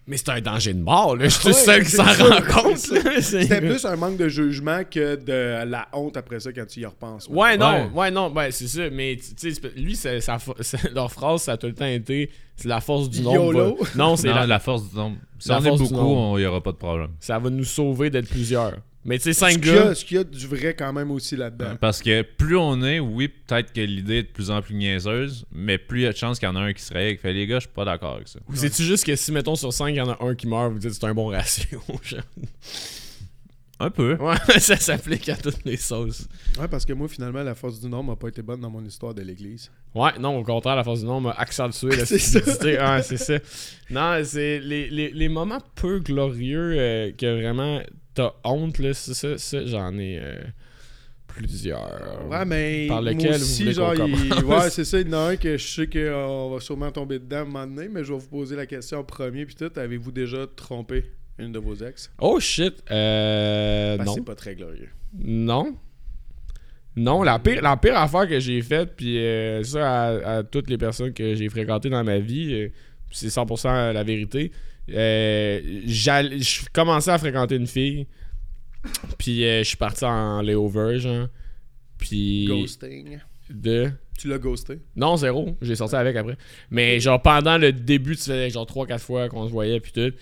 Mais 0.07 0.17
c'est 0.17 0.29
un 0.29 0.41
danger 0.41 0.73
de 0.73 0.81
mort, 0.81 1.15
là. 1.15 1.25
Je 1.25 1.29
suis 1.39 1.53
seul 1.53 1.83
qui 1.83 1.91
s'en 1.91 2.03
rend 2.03 2.41
compte, 2.51 2.77
C'était 2.77 3.61
plus 3.61 3.85
un 3.85 3.95
manque 3.95 4.17
de 4.17 4.27
jugement 4.27 4.81
que 4.83 5.15
de 5.15 5.63
la 5.69 5.87
honte 5.93 6.17
après 6.17 6.39
ça 6.39 6.51
quand 6.51 6.65
tu 6.65 6.79
y 6.81 6.85
repenses. 6.85 7.27
Ouais, 7.29 7.55
non, 7.55 7.71
Ouais. 7.71 7.89
ouais, 7.93 8.11
non, 8.11 8.29
ben 8.31 8.49
c'est 8.51 8.67
ça, 8.67 8.89
mais 8.91 9.15
tu 9.17 9.33
sais, 9.37 9.53
c'est- 9.61 9.75
lui, 9.77 9.95
sa 9.95 10.09
leur 10.93 11.11
phrase, 11.11 11.43
ça 11.43 11.53
a 11.53 11.57
tout 11.57 11.67
le 11.67 11.75
temps 11.75 11.85
été 11.85 12.29
c'est 12.55 12.67
la 12.67 12.81
force 12.81 13.09
du 13.09 13.21
nombre. 13.21 13.77
Non, 13.95 14.15
c'est 14.15 14.27
la- 14.27 14.45
la... 14.47 14.59
force 14.59 14.89
du 14.89 14.95
nombre. 14.95 15.17
Si 15.39 15.49
La 15.49 15.59
on 15.59 15.65
est 15.65 15.77
beaucoup, 15.77 16.37
il 16.37 16.41
n'y 16.41 16.45
aura 16.45 16.61
pas 16.61 16.71
de 16.71 16.77
problème. 16.77 17.09
ça 17.19 17.39
va 17.39 17.49
nous 17.49 17.63
sauver 17.63 18.09
d'être 18.09 18.29
plusieurs. 18.29 18.73
Mais 19.03 19.17
tu 19.17 19.23
sais, 19.23 19.33
Ce 19.33 19.39
cinq 19.39 19.59
qu'il 19.61 19.65
y, 19.67 19.77
a, 19.77 19.83
gars. 19.85 19.95
ce 19.95 20.05
qu'il 20.05 20.17
y 20.17 20.19
a 20.19 20.23
du 20.23 20.45
vrai 20.47 20.75
quand 20.75 20.93
même 20.93 21.09
aussi 21.09 21.35
là-dedans? 21.35 21.75
Parce 21.81 22.01
que 22.03 22.21
plus 22.21 22.55
on 22.57 22.83
est, 22.83 22.99
oui, 22.99 23.27
peut-être 23.29 23.73
que 23.73 23.81
l'idée 23.81 24.17
est 24.17 24.23
de 24.23 24.27
plus 24.27 24.51
en 24.51 24.61
plus 24.61 24.75
niaiseuse, 24.75 25.45
mais 25.51 25.77
plus 25.79 26.01
il 26.01 26.03
y 26.03 26.07
a 26.07 26.11
de 26.11 26.17
chances 26.17 26.37
qu'il 26.37 26.47
y 26.47 26.51
en 26.51 26.55
a 26.55 26.59
un 26.59 26.71
qui 26.73 26.83
se 26.83 26.93
réveille 26.93 27.13
et 27.13 27.15
qui 27.15 27.21
fait 27.23 27.33
les 27.33 27.47
gars, 27.47 27.55
je 27.57 27.61
suis 27.65 27.73
pas 27.73 27.83
d'accord 27.85 28.15
avec 28.17 28.27
ça. 28.27 28.39
Vous 28.47 28.55
c'est-tu 28.55 28.83
juste 28.83 29.03
que 29.05 29.15
si, 29.15 29.31
mettons, 29.31 29.55
sur 29.55 29.73
5, 29.73 29.89
il 29.89 29.95
y 29.95 30.01
en 30.01 30.09
a 30.09 30.17
un 30.23 30.35
qui 30.35 30.47
meurt, 30.47 30.71
vous 30.71 30.77
dites 30.79 30.93
c'est 30.93 31.03
un 31.05 31.15
bon 31.15 31.27
ratio, 31.27 31.81
genre? 32.03 32.21
Un 33.79 33.89
peu. 33.89 34.13
Ouais, 34.17 34.35
ça 34.59 34.77
s'applique 34.77 35.27
à 35.29 35.35
toutes 35.35 35.65
les 35.65 35.77
sauces. 35.77 36.27
Ouais, 36.59 36.67
parce 36.67 36.85
que 36.85 36.93
moi, 36.93 37.07
finalement, 37.07 37.41
la 37.41 37.55
force 37.55 37.79
du 37.81 37.89
nombre 37.89 38.11
n'a 38.11 38.15
pas 38.15 38.27
été 38.27 38.43
bonne 38.43 38.59
dans 38.61 38.69
mon 38.69 38.85
histoire 38.85 39.15
de 39.15 39.23
l'Église. 39.23 39.71
Ouais, 39.95 40.11
non, 40.19 40.37
au 40.37 40.43
contraire, 40.43 40.75
la 40.75 40.83
force 40.83 40.99
du 40.99 41.07
nombre 41.07 41.29
a 41.31 41.41
accentué 41.41 41.95
la 41.95 42.05
C'est 42.05 42.19
ça. 42.19 42.39
stupidité. 42.41 42.77
Ouais, 42.79 43.01
c'est 43.01 43.17
ça. 43.17 43.39
Non, 43.89 44.21
c'est 44.23 44.59
les, 44.59 44.87
les, 44.91 45.09
les 45.09 45.29
moments 45.29 45.57
peu 45.73 45.97
glorieux 45.97 46.75
euh, 46.77 47.11
que 47.17 47.41
vraiment 47.41 47.81
t'as 48.13 48.33
honte, 48.43 48.77
là, 48.79 48.93
c'est 48.93 49.13
ça, 49.13 49.37
ça 49.37 49.65
j'en 49.65 49.97
ai 49.97 50.19
euh, 50.19 50.41
plusieurs. 51.27 52.27
Ouais, 52.29 52.45
mais 52.45 52.87
Par 52.87 53.01
lequel 53.01 53.31
vous 53.37 53.41
aussi, 53.43 53.63
voulez 53.63 53.73
genre, 53.75 53.93
il- 53.95 54.43
ouais, 54.45 54.69
c'est 54.69 54.85
ça, 54.85 54.99
il 54.99 55.07
y 55.07 55.09
en 55.09 55.13
a 55.13 55.31
un 55.31 55.35
que 55.37 55.57
je 55.57 55.67
sais 55.67 55.87
qu'on 55.87 56.49
va 56.53 56.59
sûrement 56.59 56.91
tomber 56.91 57.19
dedans 57.19 57.37
à 57.37 57.41
un 57.41 57.45
moment 57.45 57.67
donné, 57.67 57.87
mais 57.89 58.03
je 58.03 58.13
vais 58.13 58.19
vous 58.19 58.27
poser 58.27 58.55
la 58.55 58.65
question 58.65 58.99
en 58.99 59.03
premier, 59.03 59.45
puis 59.45 59.55
tout, 59.55 59.71
avez-vous 59.75 60.11
déjà 60.11 60.45
trompé 60.55 61.05
une 61.39 61.51
de 61.51 61.59
vos 61.59 61.75
ex? 61.75 62.11
Oh 62.19 62.39
shit, 62.39 62.83
euh, 62.91 63.97
que 63.97 64.03
non. 64.03 64.13
c'est 64.13 64.25
pas 64.25 64.35
très 64.35 64.55
glorieux. 64.55 64.89
Non. 65.17 65.75
Non, 66.97 67.23
la 67.23 67.39
pire, 67.39 67.61
la 67.61 67.77
pire 67.77 67.97
affaire 67.97 68.27
que 68.27 68.39
j'ai 68.41 68.61
faite, 68.61 68.95
puis 68.97 69.17
euh, 69.17 69.63
ça 69.63 70.07
à, 70.07 70.37
à 70.39 70.43
toutes 70.43 70.69
les 70.69 70.77
personnes 70.77 71.13
que 71.13 71.35
j'ai 71.35 71.47
fréquentées 71.47 71.89
dans 71.89 72.03
ma 72.03 72.19
vie, 72.19 72.53
euh, 72.53 72.69
c'est 73.11 73.27
100% 73.27 73.93
la 73.93 74.03
vérité. 74.03 74.51
Euh, 74.93 75.81
je 75.85 76.65
commençais 76.73 77.11
à 77.11 77.17
fréquenter 77.17 77.55
une 77.55 77.67
fille, 77.67 78.07
puis 79.17 79.45
euh, 79.45 79.59
je 79.59 79.67
suis 79.69 79.77
parti 79.77 80.05
en 80.05 80.41
layover, 80.41 80.99
genre. 80.99 81.27
Puis. 81.97 82.45
Ghosting. 82.47 83.19
De. 83.49 83.91
Tu 84.17 84.27
l'as 84.27 84.37
ghosté? 84.37 84.79
Non, 84.95 85.17
zéro. 85.17 85.57
J'ai 85.61 85.75
sorti 85.75 85.95
avec 85.95 86.15
après. 86.15 86.37
Mais 86.69 86.99
genre 86.99 87.21
pendant 87.21 87.57
le 87.57 87.73
début, 87.73 88.15
tu 88.15 88.21
faisais 88.23 88.49
genre 88.51 88.65
3-4 88.67 88.99
fois 88.99 89.29
qu'on 89.29 89.45
se 89.47 89.51
voyait, 89.51 89.79
puis 89.79 89.91
tout. 89.91 90.13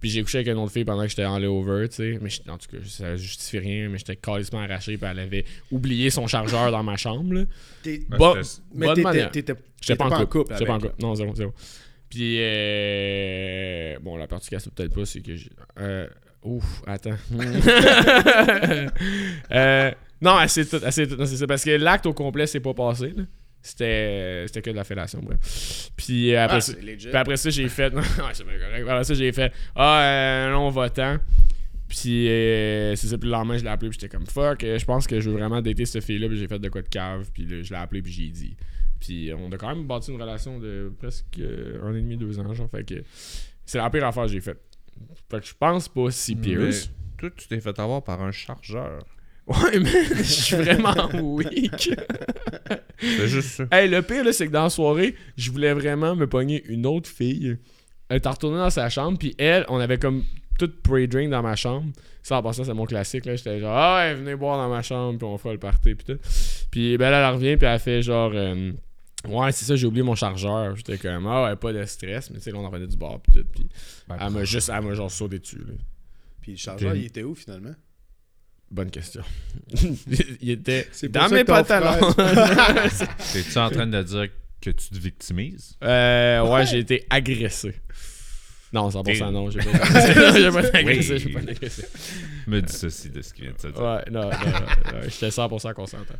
Puis 0.00 0.10
j'ai 0.10 0.22
couché 0.22 0.38
avec 0.38 0.48
une 0.48 0.58
autre 0.58 0.72
fille 0.72 0.84
pendant 0.84 1.02
que 1.02 1.08
j'étais 1.08 1.24
en 1.26 1.38
layover, 1.38 1.88
tu 1.88 1.96
sais. 1.96 2.18
Mais 2.20 2.30
en 2.50 2.58
tout 2.58 2.68
cas, 2.70 2.78
ça 2.84 3.14
justifie 3.16 3.58
rien, 3.60 3.88
mais 3.88 3.98
j'étais 3.98 4.16
calissement 4.16 4.60
arraché, 4.60 4.96
puis 4.96 5.06
elle 5.08 5.18
avait 5.20 5.44
oublié 5.70 6.10
son 6.10 6.26
chargeur 6.26 6.72
dans 6.72 6.82
ma 6.82 6.96
chambre, 6.96 7.34
là. 7.34 7.44
T'es- 7.84 8.02
Bon, 8.08 8.34
Mais 8.74 8.86
bonne 8.86 8.94
t'étais 8.96 9.02
manière. 9.08 9.30
t'étais- 9.30 9.54
J'étais 9.80 9.96
pas, 9.96 10.06
en 10.06 10.26
couple. 10.26 10.52
J'étais 10.54 10.66
pas 10.66 10.74
en 10.74 10.80
couple. 10.80 10.94
Non, 11.00 11.14
zéro, 11.14 11.34
zéro. 11.36 11.52
Puis, 12.12 12.36
euh, 12.40 13.96
bon, 14.02 14.18
la 14.18 14.26
partie 14.26 14.50
casse 14.50 14.68
peut-être 14.68 14.94
pas, 14.94 15.06
c'est 15.06 15.22
que 15.22 15.34
j'ai- 15.34 15.48
euh, 15.80 16.06
Ouf, 16.42 16.82
attends. 16.86 17.16
Euh, 19.50 19.90
non, 20.20 20.36
c'est 20.46 20.68
tout, 20.68 20.76
non, 20.84 20.90
c'est 21.26 21.36
ça. 21.36 21.46
Parce 21.46 21.64
que 21.64 21.70
l'acte 21.70 22.04
au 22.06 22.12
complet, 22.12 22.46
c'est 22.46 22.60
pas 22.60 22.74
passé. 22.74 23.12
là. 23.16 23.22
C'était, 23.62 24.44
c'était 24.46 24.60
que 24.60 24.70
de 24.70 24.76
la 24.76 24.84
fellation, 24.84 25.20
bref. 25.22 25.90
Puis 25.96 26.34
euh, 26.34 26.42
après, 26.44 26.56
Ah, 26.56 26.60
ça, 26.60 26.72
puis 26.74 27.08
après 27.14 27.36
ça, 27.36 27.48
j'ai 27.50 27.68
fait. 27.68 27.94
ouais, 27.94 28.02
c'est 28.32 28.44
bien 28.44 28.58
correct. 28.58 28.82
Après 28.88 29.04
ça, 29.04 29.14
j'ai 29.14 29.32
fait. 29.32 29.52
Ah, 29.74 30.48
non, 30.50 30.68
va-t'en. 30.70 31.16
Puis 31.88 32.28
euh, 32.28 32.94
c'est 32.96 33.06
ça. 33.06 33.16
Puis 33.18 33.28
le 33.28 33.32
lendemain, 33.32 33.56
je 33.58 33.62
l'ai 33.64 33.70
appelé. 33.70 33.88
Puis 33.90 33.98
j'étais 34.00 34.14
comme 34.14 34.26
fuck. 34.26 34.60
Je 34.62 34.84
pense 34.84 35.06
que 35.06 35.18
je 35.20 35.30
veux 35.30 35.36
vraiment 35.38 35.62
dater 35.62 35.86
cette 35.86 36.04
fille-là. 36.04 36.28
Puis 36.28 36.38
j'ai 36.38 36.48
fait 36.48 36.58
de 36.58 36.68
quoi 36.68 36.82
de 36.82 36.88
cave. 36.88 37.28
Puis 37.32 37.44
là, 37.46 37.62
je 37.62 37.70
l'ai 37.70 37.78
appelé. 37.80 38.02
Puis 38.02 38.12
j'ai 38.12 38.28
dit. 38.28 38.56
Puis 39.02 39.32
on 39.36 39.50
a 39.50 39.56
quand 39.58 39.74
même 39.74 39.84
bâti 39.84 40.12
une 40.12 40.22
relation 40.22 40.60
de 40.60 40.92
presque 40.96 41.40
euh, 41.40 41.82
un 41.82 41.90
an 41.90 41.94
et 41.96 42.02
demi, 42.02 42.16
deux 42.16 42.38
ans. 42.38 42.54
Genre. 42.54 42.70
Fait 42.70 42.84
que 42.84 43.02
c'est 43.66 43.78
la 43.78 43.90
pire 43.90 44.06
affaire 44.06 44.26
que 44.26 44.30
j'ai 44.30 44.40
faite. 44.40 44.60
Fait 45.28 45.40
que 45.40 45.46
je 45.46 45.54
pense 45.58 45.88
pas 45.88 46.08
si 46.12 46.36
Pierce. 46.36 46.88
Toi, 47.18 47.30
tu 47.36 47.48
t'es 47.48 47.60
fait 47.60 47.76
avoir 47.80 48.04
par 48.04 48.22
un 48.22 48.30
chargeur. 48.30 49.04
Ouais, 49.48 49.80
mais 49.80 50.04
je 50.14 50.22
suis 50.22 50.54
vraiment 50.54 50.94
weak. 51.20 51.98
C'est 53.00 53.26
juste 53.26 53.48
ça. 53.48 53.64
hey, 53.72 53.88
le 53.88 54.02
pire, 54.02 54.22
là, 54.22 54.32
c'est 54.32 54.46
que 54.46 54.52
dans 54.52 54.62
la 54.62 54.70
soirée, 54.70 55.16
je 55.36 55.50
voulais 55.50 55.72
vraiment 55.72 56.14
me 56.14 56.28
pogner 56.28 56.62
une 56.66 56.86
autre 56.86 57.10
fille. 57.10 57.58
Elle 58.08 58.18
était 58.18 58.28
retournée 58.28 58.58
dans 58.58 58.70
sa 58.70 58.88
chambre, 58.88 59.18
puis 59.18 59.34
elle, 59.36 59.64
on 59.68 59.80
avait 59.80 59.98
comme 59.98 60.22
tout 60.60 60.70
pre-drink 60.84 61.28
dans 61.28 61.42
ma 61.42 61.56
chambre. 61.56 61.90
Ça, 62.22 62.38
en 62.38 62.42
passant, 62.42 62.62
c'est 62.62 62.74
mon 62.74 62.86
classique, 62.86 63.24
là. 63.24 63.34
J'étais 63.34 63.58
genre, 63.58 63.76
ah 63.76 64.14
venez 64.14 64.36
boire 64.36 64.58
dans 64.58 64.72
ma 64.72 64.82
chambre, 64.82 65.18
puis 65.18 65.26
on 65.26 65.36
fera 65.38 65.54
le 65.54 65.58
party, 65.58 65.96
puis 65.96 66.14
tout. 66.14 66.20
Puis 66.70 66.96
ben, 66.96 67.10
là, 67.10 67.28
elle 67.28 67.34
revient, 67.34 67.56
puis 67.56 67.66
elle 67.66 67.80
fait 67.80 68.00
genre, 68.00 68.30
euh, 68.32 68.70
ouais, 69.28 69.52
c'est 69.52 69.64
ça, 69.64 69.76
j'ai 69.76 69.86
oublié 69.86 70.02
mon 70.02 70.14
chargeur. 70.14 70.76
J'étais 70.76 70.98
comme, 70.98 71.26
ah 71.26 71.44
ouais, 71.44 71.56
pas 71.56 71.72
de 71.72 71.84
stress, 71.84 72.30
mais 72.30 72.38
tu 72.38 72.44
sais, 72.44 72.50
là, 72.50 72.58
on 72.58 72.64
en 72.64 72.70
revenait 72.70 72.86
du 72.86 72.96
bar, 72.96 73.20
puis 73.20 73.32
tout. 73.32 73.46
Puis 73.52 73.66
Ben, 74.08 74.16
elle 74.20 74.30
m'a 74.30 74.44
juste, 74.44 74.70
elle 74.74 74.82
m'a 74.82 74.94
genre 74.94 75.10
sauté 75.10 75.38
dessus, 75.38 75.58
là. 75.58 75.74
Puis 76.40 76.52
le 76.52 76.58
chargeur, 76.58 76.94
il 76.94 77.04
était 77.06 77.22
où 77.22 77.34
finalement? 77.34 77.74
Bonne 78.70 78.90
question. 78.90 79.22
Il 80.40 80.50
était 80.50 80.88
dans 81.10 81.28
mes 81.28 81.44
pantalons. 81.44 82.10
T'es-tu 83.32 83.58
en 83.58 83.70
train 83.70 83.86
de 83.86 84.02
dire 84.02 84.28
que 84.62 84.70
tu 84.70 84.88
te 84.88 84.98
victimises? 84.98 85.76
Euh, 85.84 86.42
ouais, 86.48 86.64
j'ai 86.64 86.78
été 86.78 87.06
agressé. 87.10 87.74
Non, 88.72 88.88
100% 88.88 89.02
T'es- 89.04 89.20
non, 89.30 89.50
j'ai 89.50 89.58
pas 89.58 89.64
j'ai 90.38 90.50
pas 90.50 90.66
été 90.66 90.78
agressé, 90.78 91.12
Oui. 91.12 91.18
j'ai 91.18 91.28
pas 91.30 91.40
été 91.42 91.50
agressé. 91.50 91.84
Me 92.46 92.62
dis 92.62 92.72
ceci 92.72 93.10
de 93.10 93.20
ce 93.20 93.34
qu'il 93.34 93.44
vient 93.44 93.52
de 93.52 93.58
te 93.58 93.66
dire. 93.66 93.82
Ouais, 93.82 94.02
non, 94.10 94.22
non, 94.22 94.30
non, 94.30 94.92
non, 94.94 95.00
j'étais 95.04 95.28
100% 95.28 95.74
consentant. 95.74 96.14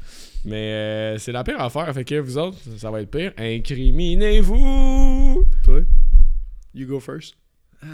Mais 0.44 0.56
euh, 0.72 1.16
c'est 1.18 1.32
la 1.32 1.44
pire 1.44 1.58
affaire, 1.60 1.90
fait 1.94 2.04
que 2.04 2.16
vous 2.16 2.36
autres, 2.36 2.58
ça 2.76 2.90
va 2.90 3.00
être 3.00 3.10
pire. 3.10 3.32
Incriminez-vous! 3.38 5.46
Toi? 5.64 5.80
You 6.74 6.86
go 6.86 7.00
first. 7.00 7.34
Euh... 7.84 7.88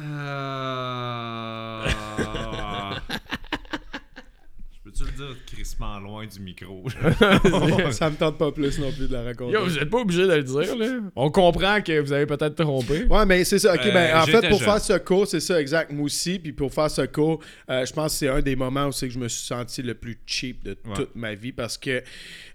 Je 4.98 5.04
peux-tu 5.04 5.20
le 5.20 5.26
dire 5.26 5.36
crissement 5.46 5.98
loin 6.00 6.26
du 6.26 6.40
micro? 6.40 6.82
ça 7.92 8.10
me 8.10 8.16
tente 8.16 8.38
pas 8.38 8.50
plus 8.52 8.78
non 8.78 8.90
plus 8.92 9.08
de 9.08 9.12
la 9.12 9.22
raconter. 9.22 9.52
Yo, 9.52 9.64
vous 9.64 9.78
êtes 9.78 9.90
pas 9.90 9.98
obligé 9.98 10.22
de 10.26 10.32
le 10.34 10.42
dire, 10.42 10.76
là. 10.76 10.86
On 11.16 11.30
comprend 11.30 11.80
que 11.80 12.00
vous 12.00 12.12
avez 12.12 12.26
peut-être 12.26 12.56
trompé. 12.56 13.04
Ouais, 13.04 13.24
mais 13.26 13.44
c'est 13.44 13.58
ça. 13.58 13.74
Ok, 13.74 13.80
Euh, 13.84 13.92
ben, 13.92 14.16
en 14.16 14.24
j'étais 14.24 14.40
fait, 14.40 14.48
pour 14.48 14.58
jeune. 14.58 14.68
faire 14.68 14.80
ce 14.80 14.98
cours, 14.98 15.26
c'est 15.26 15.40
ça, 15.40 15.60
exact. 15.60 15.92
Moi 15.92 16.04
aussi. 16.06 16.38
Puis 16.38 16.52
pour 16.52 16.72
faire 16.72 16.90
ce 16.90 17.02
cours, 17.02 17.40
euh, 17.70 17.84
je 17.86 17.92
pense 17.92 18.12
que 18.12 18.18
c'est 18.18 18.28
un 18.28 18.40
des 18.42 18.56
moments 18.56 18.86
où 18.86 18.92
c'est 18.92 19.08
que 19.08 19.14
je 19.14 19.18
me 19.18 19.28
suis 19.28 19.46
senti 19.46 19.82
le 19.82 19.94
plus 19.94 20.18
cheap 20.26 20.64
de 20.64 20.70
Ouais. 20.70 20.94
toute 20.94 21.14
ma 21.16 21.34
vie 21.34 21.52
parce 21.52 21.76
que 21.76 22.02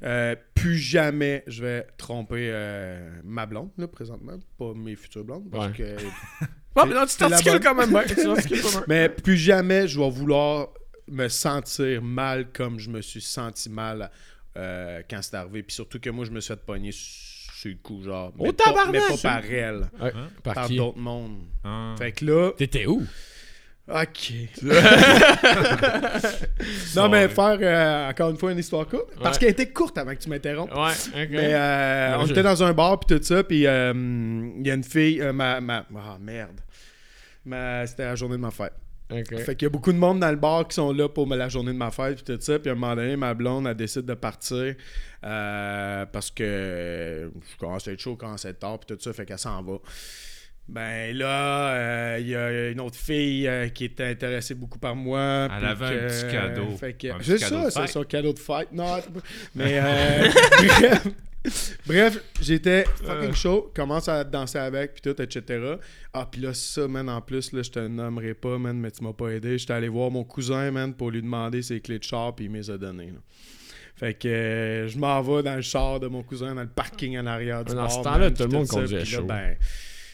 euh, 0.03 0.35
plus 0.55 0.77
jamais 0.77 1.43
je 1.47 1.61
vais 1.63 1.87
tromper 1.97 2.49
euh, 2.51 3.09
ma 3.23 3.45
blonde, 3.45 3.69
là, 3.77 3.87
présentement. 3.87 4.33
Pas 4.57 4.73
mes 4.75 4.95
futures 4.95 5.23
blondes. 5.23 5.49
Parce 5.51 5.67
Ouais. 5.67 5.73
que 5.77 6.85
mais 6.87 6.93
non, 6.93 7.05
tu 7.05 7.17
t'articules 7.17 7.59
quand 7.59 7.75
même. 7.75 7.97
Tu. 8.07 8.55
Mais 8.87 9.09
plus 9.09 9.37
jamais 9.37 9.87
je 9.87 9.99
vais 9.99 10.09
vouloir 10.09 10.69
me 11.13 11.27
sentir 11.29 12.01
mal 12.01 12.47
comme 12.51 12.79
je 12.79 12.89
me 12.89 13.01
suis 13.01 13.21
senti 13.21 13.69
mal 13.69 14.09
euh, 14.57 15.01
quand 15.09 15.21
c'est 15.21 15.35
arrivé. 15.35 15.63
Puis 15.63 15.75
surtout 15.75 15.99
que 15.99 16.09
moi, 16.09 16.25
je 16.25 16.31
me 16.31 16.39
suis 16.39 16.53
fait 16.53 16.65
pogner 16.65 16.91
sur 16.91 17.69
le 17.69 17.75
coup, 17.81 18.01
genre. 18.03 18.33
Oh, 18.37 18.43
mais 18.45 18.53
pas, 18.53 18.63
tabarnak! 18.65 18.93
mais 18.93 18.99
pas 18.99 19.17
par 19.21 19.45
elle, 19.45 19.89
Ouais, 20.01 20.11
Par 20.43 20.53
par 20.55 20.67
qui? 20.67 20.77
d'autres 20.77 20.97
mondes. 20.99 21.39
Ah. 21.63 21.95
Fait 21.97 22.11
que 22.11 22.25
là, 22.25 22.51
T'étais 22.57 22.85
où? 22.85 23.03
ok. 23.87 24.31
non, 26.95 27.09
mais 27.09 27.27
faire 27.27 27.57
euh, 27.61 28.09
encore 28.09 28.29
une 28.29 28.37
fois 28.37 28.51
une 28.51 28.59
histoire 28.59 28.87
courte. 28.87 29.09
Parce 29.21 29.37
Ouais. 29.37 29.41
qu'elle 29.41 29.49
était 29.51 29.69
courte 29.71 29.97
avant 29.97 30.11
que 30.15 30.19
tu 30.21 30.29
m'interrompes. 30.29 30.71
Ouais, 30.73 31.23
ok. 31.23 31.27
Mais 31.31 31.53
euh, 31.53 32.17
on 32.19 32.25
je- 32.25 32.31
était 32.31 32.43
dans 32.43 32.61
un 32.63 32.73
bar 32.73 32.99
puis 32.99 33.17
tout 33.17 33.23
ça, 33.23 33.43
puis 33.43 33.65
euh, 33.67 33.93
il 34.57 34.65
y 34.65 34.71
a 34.71 34.73
une 34.73 34.83
fille, 34.83 35.21
euh, 35.21 35.33
ma, 35.33 35.59
ma, 35.61 35.85
ah 35.97 36.17
merde, 36.19 36.59
Ma- 37.45 37.85
c'était 37.87 38.05
la 38.05 38.15
journée 38.15 38.35
de 38.37 38.41
ma 38.41 38.51
fête. 38.51 38.73
Ok. 39.13 39.37
Fait 39.39 39.55
qu'il 39.55 39.65
y 39.65 39.67
a 39.67 39.69
beaucoup 39.69 39.91
de 39.93 39.97
monde 39.97 40.19
dans 40.19 40.29
le 40.31 40.37
bar 40.37 40.67
qui 40.67 40.75
sont 40.75 40.91
là 40.91 41.07
pour 41.07 41.27
la 41.27 41.49
journée 41.49 41.71
de 41.71 41.77
ma 41.77 41.91
fête 41.91 42.23
puis 42.23 42.35
tout 42.35 42.41
ça. 42.41 42.59
Puis 42.59 42.69
à 42.69 42.73
un 42.73 42.75
moment 42.75 42.95
donné, 42.95 43.15
ma 43.15 43.33
blonde, 43.33 43.67
elle 43.67 43.75
décide 43.75 44.05
de 44.05 44.13
partir 44.13 44.75
euh, 45.23 46.05
parce 46.05 46.31
que 46.31 47.31
je 47.51 47.57
commence 47.57 47.87
à 47.87 47.91
être 47.91 47.99
chaud, 47.99 48.15
commence 48.15 48.45
à 48.45 48.49
être 48.49 48.59
tard 48.59 48.79
puis 48.79 48.95
tout 48.95 49.01
ça. 49.01 49.13
Fait 49.13 49.25
qu'elle 49.25 49.37
s'en 49.39 49.61
va. 49.61 49.77
Ben 50.67 51.15
là, 51.17 51.73
euh, 51.73 52.17
il 52.21 52.27
y 52.29 52.35
a 52.35 52.69
une 52.69 52.79
autre 52.79 52.95
fille 52.95 53.47
euh, 53.49 53.67
qui 53.67 53.83
était 53.83 54.05
intéressée 54.05 54.55
beaucoup 54.55 54.79
par 54.79 54.95
moi. 54.95 55.49
Elle 55.57 55.65
avait 55.65 55.85
un 55.85 56.07
petit 56.07 56.31
cadeau. 56.31 56.69
Fait 56.77 56.93
que- 56.93 57.07
Un 57.09 57.17
petit 57.17 57.37
C'est 57.37 57.49
cadeau 57.49 57.69
ça, 57.69 57.85
c'est 57.85 57.91
son 57.91 58.03
cadeau 58.03 58.31
de 58.31 58.39
fête. 58.39 58.71
Non, 58.71 58.95
mais 59.55 59.79
euh, 59.83 60.29
bref, 60.79 61.07
bref, 61.85 62.19
j'étais 62.41 62.85
fucking 63.03 63.33
chaud, 63.33 63.71
commence 63.75 64.07
à 64.07 64.23
danser 64.23 64.57
avec, 64.59 64.93
puis 64.93 65.01
tout, 65.01 65.21
etc. 65.21 65.75
Ah, 66.13 66.27
puis 66.31 66.41
là, 66.41 66.53
ça, 66.53 66.87
man, 66.87 67.09
en 67.09 67.21
plus, 67.21 67.51
là, 67.51 67.61
je 67.63 67.71
te 67.71 67.79
nommerai 67.79 68.33
pas, 68.33 68.57
man, 68.57 68.77
mais 68.79 68.91
tu 68.91 69.03
m'as 69.03 69.13
pas 69.13 69.29
aidé. 69.29 69.57
J'étais 69.57 69.73
allé 69.73 69.89
voir 69.89 70.09
mon 70.11 70.23
cousin, 70.23 70.71
man, 70.71 70.93
pour 70.93 71.11
lui 71.11 71.21
demander 71.21 71.61
ses 71.61 71.81
clés 71.81 71.99
de 71.99 72.03
char, 72.03 72.33
puis 72.35 72.45
il 72.45 72.51
me 72.51 72.57
les 72.57 72.71
a 72.71 72.77
données. 72.77 73.07
là. 73.11 73.19
Fait 73.95 74.13
que 74.15 74.27
euh, 74.27 74.87
je 74.87 74.97
m'en 74.97 75.21
vais 75.21 75.43
dans 75.43 75.55
le 75.55 75.61
char 75.61 75.99
de 75.99 76.07
mon 76.07 76.23
cousin, 76.23 76.55
dans 76.55 76.61
le 76.63 76.67
parking 76.69 77.17
en 77.19 77.25
arrière 77.27 77.63
du 77.63 77.73
Dans 77.75 77.81
bar. 77.83 77.91
ce 77.91 78.01
temps-là, 78.01 78.31
tout 78.31 78.43
le 78.43 78.49
monde 78.49 78.65
ça, 78.65 78.73
conduisait 78.75 79.05
chaud. 79.05 79.23
ben, 79.23 79.55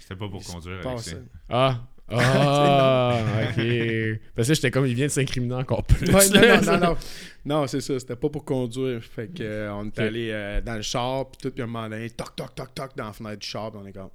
C'était 0.02 0.15
pas 0.15 0.28
pour 0.28 0.44
conduire, 0.44 0.82
passe 0.82 1.08
Alexis. 1.10 1.28
Ah. 1.48 1.80
Ah, 2.12 3.19
ok. 3.50 4.19
Parce 4.36 4.48
que 4.48 4.54
j'étais 4.54 4.72
comme, 4.72 4.86
il 4.88 4.95
vient 4.95 5.08
de 5.08 5.12
s'incriminer 5.12 5.56
encore 5.56 5.84
plus. 5.84 6.10
Ouais, 6.13 6.30
non, 6.30 6.41
non, 6.41 6.62
non, 6.72 6.88
non. 6.89 6.98
Non, 7.45 7.67
c'est 7.67 7.80
ça, 7.82 7.98
c'était 8.00 8.17
pas 8.17 8.30
pour 8.30 8.43
conduire. 8.43 9.02
Fait 9.02 9.28
que 9.28 9.41
euh, 9.41 9.74
on 9.74 9.86
est 9.88 10.00
allé 10.00 10.30
euh, 10.32 10.60
dans 10.62 10.76
le 10.76 10.82
char, 10.82 11.30
puis 11.32 11.38
tout, 11.41 11.52
puis 11.52 11.63
un 11.63 11.67
moment 11.67 11.88
donné, 11.89 12.10
toc, 12.10 12.36
toc, 12.36 12.54
toc, 12.54 12.74
toc, 12.76 12.91
dans 12.98 13.06
la 13.06 13.13
fenêtre 13.13 13.39
du 13.39 13.48
char, 13.48 13.72
puis 13.72 13.80
on 13.82 13.88
est 13.88 13.93
comme, 13.93 14.10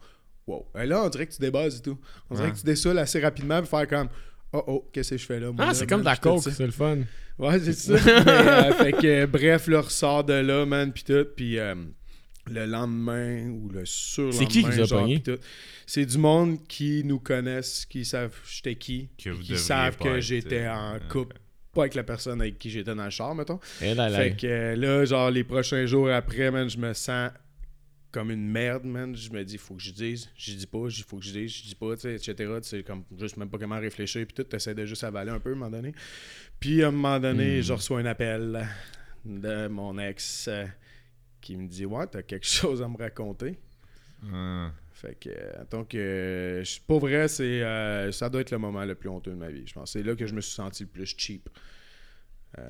wow. 0.46 0.66
Et 0.78 0.86
là, 0.86 1.02
on 1.02 1.08
dirait 1.08 1.26
que 1.26 1.32
tu 1.32 1.40
débases 1.40 1.78
et 1.78 1.82
tout. 1.82 1.98
On 2.30 2.34
dirait 2.34 2.48
Ouais. 2.48 2.52
que 2.54 2.58
tu 2.58 2.66
dessoules 2.66 2.98
assez 2.98 3.20
rapidement, 3.20 3.60
puis 3.60 3.68
faire 3.68 3.88
comme, 3.88 4.08
oh 4.52 4.62
oh, 4.66 4.88
qu'est-ce 4.92 5.10
que 5.12 5.16
je 5.16 5.24
fais 5.26 5.40
là? 5.40 5.50
moi, 5.52 5.66
Ah, 5.68 5.74
c'est 5.74 5.86
comme 5.86 6.00
de 6.00 6.04
la 6.04 6.16
coke, 6.16 6.42
c'est 6.42 6.60
le 6.60 6.70
fun. 6.70 6.98
Ouais, 7.38 7.58
c'est 7.58 7.72
ça. 7.72 7.94
Mais, 8.04 8.22
euh, 8.32 8.72
fait 8.74 8.92
que, 8.92 9.26
bref, 9.26 9.66
là, 9.68 9.80
ressort 9.80 10.22
de 10.22 10.34
là, 10.34 10.66
man, 10.66 10.92
puis 10.92 11.02
tout, 11.04 11.26
puis 11.34 11.58
le 12.46 12.66
lendemain 12.66 13.48
ou 13.48 13.68
le 13.70 13.86
surlendemain, 13.86 14.38
C'est 14.38 14.46
qui 14.46 14.62
qui 14.62 14.70
vous 14.70 14.80
a 14.80 14.86
pogné? 14.86 15.22
C'est 15.86 16.06
du 16.06 16.18
monde 16.18 16.66
qui 16.66 17.02
nous 17.04 17.18
connaissent, 17.18 17.86
qui 17.86 18.04
savent 18.04 18.36
j'étais 18.50 18.76
qui, 18.76 19.08
Que 19.22 19.30
vous 19.30 19.42
qui 19.42 19.58
savent 19.58 19.96
que 19.96 20.20
j'étais 20.20 20.64
euh, 20.64 20.74
en 20.74 20.98
couple, 21.08 21.36
pas 21.72 21.82
avec 21.82 21.94
la 21.94 22.04
personne 22.04 22.40
avec 22.40 22.58
qui 22.58 22.70
j'étais 22.70 22.94
dans 22.94 23.04
le 23.04 23.10
char, 23.10 23.34
mettons. 23.34 23.60
Et 23.80 23.94
là, 23.94 24.08
là. 24.08 24.18
Fait 24.18 24.36
que 24.36 24.46
euh, 24.46 24.76
là, 24.76 25.04
genre, 25.04 25.30
les 25.30 25.44
prochains 25.44 25.86
jours 25.86 26.10
après, 26.10 26.50
man, 26.50 26.68
je 26.68 26.78
me 26.78 26.92
sens 26.92 27.30
comme 28.12 28.30
une 28.30 28.46
merde, 28.46 28.84
man. 28.84 29.16
Je 29.16 29.28
me 29.30 29.42
dis, 29.44 29.58
faut 29.58 29.74
que 29.74 29.82
je 29.82 29.90
dise. 29.90 30.30
Je 30.36 30.52
dis 30.52 30.66
pas, 30.66 30.86
il 30.88 31.02
faut 31.02 31.16
que 31.16 31.24
je 31.24 31.32
dise, 31.32 31.50
je 31.50 31.62
dis 31.64 31.74
pas, 31.74 31.96
tu 31.96 32.02
sais, 32.02 32.14
etc. 32.14 32.34
Tu 32.62 32.68
sais, 32.68 32.82
comme 32.84 33.02
juste 33.18 33.36
même 33.38 33.48
pas 33.50 33.58
comment 33.58 33.80
réfléchir, 33.80 34.24
puis 34.26 34.34
tout, 34.34 34.44
t'essaies 34.44 34.74
de 34.74 34.84
juste 34.86 35.02
avaler 35.02 35.32
un 35.32 35.40
peu 35.40 35.50
à 35.50 35.52
un 35.52 35.56
moment 35.56 35.70
donné. 35.70 35.92
Puis 36.60 36.82
à 36.84 36.88
un 36.88 36.90
moment 36.92 37.18
donné, 37.18 37.58
Hmm. 37.58 37.62
je 37.62 37.72
reçois 37.72 37.98
un 38.00 38.06
appel 38.06 38.68
de 39.24 39.66
mon 39.68 39.98
ex 39.98 40.46
euh, 40.48 40.66
qui 41.44 41.56
me 41.56 41.68
dit, 41.68 41.84
ouais, 41.86 42.06
t'as 42.06 42.22
quelque 42.22 42.46
chose 42.58 42.82
à 42.82 42.88
me 42.88 42.96
raconter. 42.96 43.58
Ah. 44.32 44.72
Fait 44.92 45.16
que, 45.20 45.28
euh, 45.28 45.64
donc, 45.70 45.94
euh, 45.94 46.64
je- 46.64 46.78
pour 46.86 47.00
vrai, 47.00 47.28
c'est, 47.28 47.62
euh, 47.62 48.10
ça 48.12 48.28
doit 48.30 48.40
être 48.40 48.52
le 48.52 48.58
moment 48.58 48.84
le 48.84 48.94
plus 48.94 49.08
honteux 49.10 49.32
de 49.32 49.36
ma 49.36 49.50
vie. 49.50 49.64
Je 49.66 49.74
pense 49.74 49.92
c'est 49.92 50.02
là 50.02 50.14
que 50.14 50.26
je 50.26 50.34
me 50.34 50.40
suis 50.40 50.54
senti 50.54 50.84
le 50.84 50.88
plus 50.88 51.14
cheap. 51.18 51.48
Euh, 52.58 52.62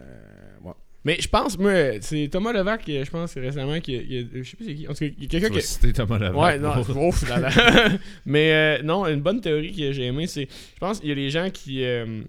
ouais. 0.63 0.73
Mais 1.05 1.21
je 1.21 1.29
pense, 1.29 1.59
moi, 1.59 2.01
c'est 2.01 2.29
Thomas 2.33 2.53
Levac, 2.53 2.89
euh, 2.89 3.05
je 3.05 3.11
pense, 3.11 3.35
récemment, 3.35 3.79
qui, 3.79 3.93
il 3.93 4.19
a- 4.39 4.43
je 4.43 4.51
sais 4.51 4.57
plus 4.57 4.65
c'est 4.67 4.75
qui. 4.75 4.89
En 4.89 4.93
tout 4.95 5.01
cas, 5.01 5.07
il 5.07 5.23
y 5.23 5.27
a 5.27 5.29
quelqu'un 5.29 5.51
qui. 5.51 5.61
citer 5.63 5.93
Thomas 5.93 6.19
Levac. 6.19 6.35
Ouais, 6.43 6.59
non, 6.59 6.81
ouf, 7.09 7.29
là, 7.29 7.39
là. 7.41 7.51
Mais 8.27 8.53
euh, 8.81 8.83
non, 8.83 9.07
une 9.07 9.21
bonne 9.21 9.41
théorie 9.43 9.77
que 9.77 9.93
j'ai 9.93 10.07
aimée, 10.07 10.27
c'est. 10.27 10.49
Je 10.49 10.79
pense 10.81 11.01
qu'il 11.01 11.11
y 11.11 11.13
a 11.13 11.15
des 11.15 11.29
gens 11.31 11.51
qui, 11.51 11.85
euh, 11.85 12.23